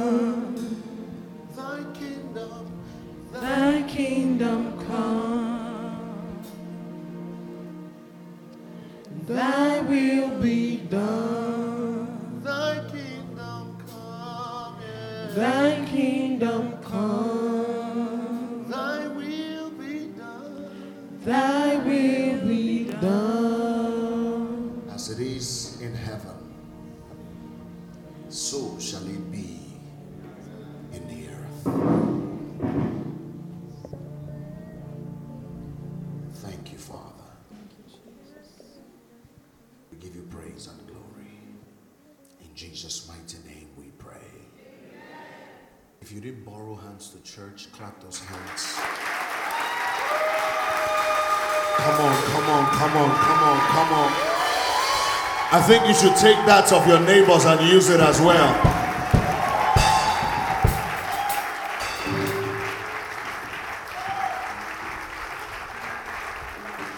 I 55.50 55.62
think 55.62 55.88
you 55.88 55.94
should 55.94 56.18
take 56.18 56.36
that 56.46 56.74
of 56.74 56.86
your 56.86 57.00
neighbors 57.00 57.46
and 57.46 57.62
use 57.72 57.90
it 57.90 58.02
as 58.02 58.20
well. 58.20 58.54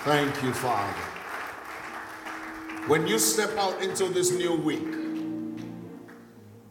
Thank 0.04 0.41
you, 0.41 0.52
Father. 0.52 1.04
When 2.88 3.06
you 3.06 3.20
step 3.20 3.56
out 3.56 3.84
into 3.84 4.06
this 4.06 4.32
new 4.32 4.56
week, 4.56 4.95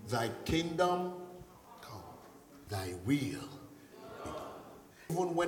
thy 0.08 0.30
kingdom 0.44 1.12
come, 1.80 2.02
thy 2.68 2.94
will. 3.06 3.48
Even 5.10 5.32
when 5.36 5.46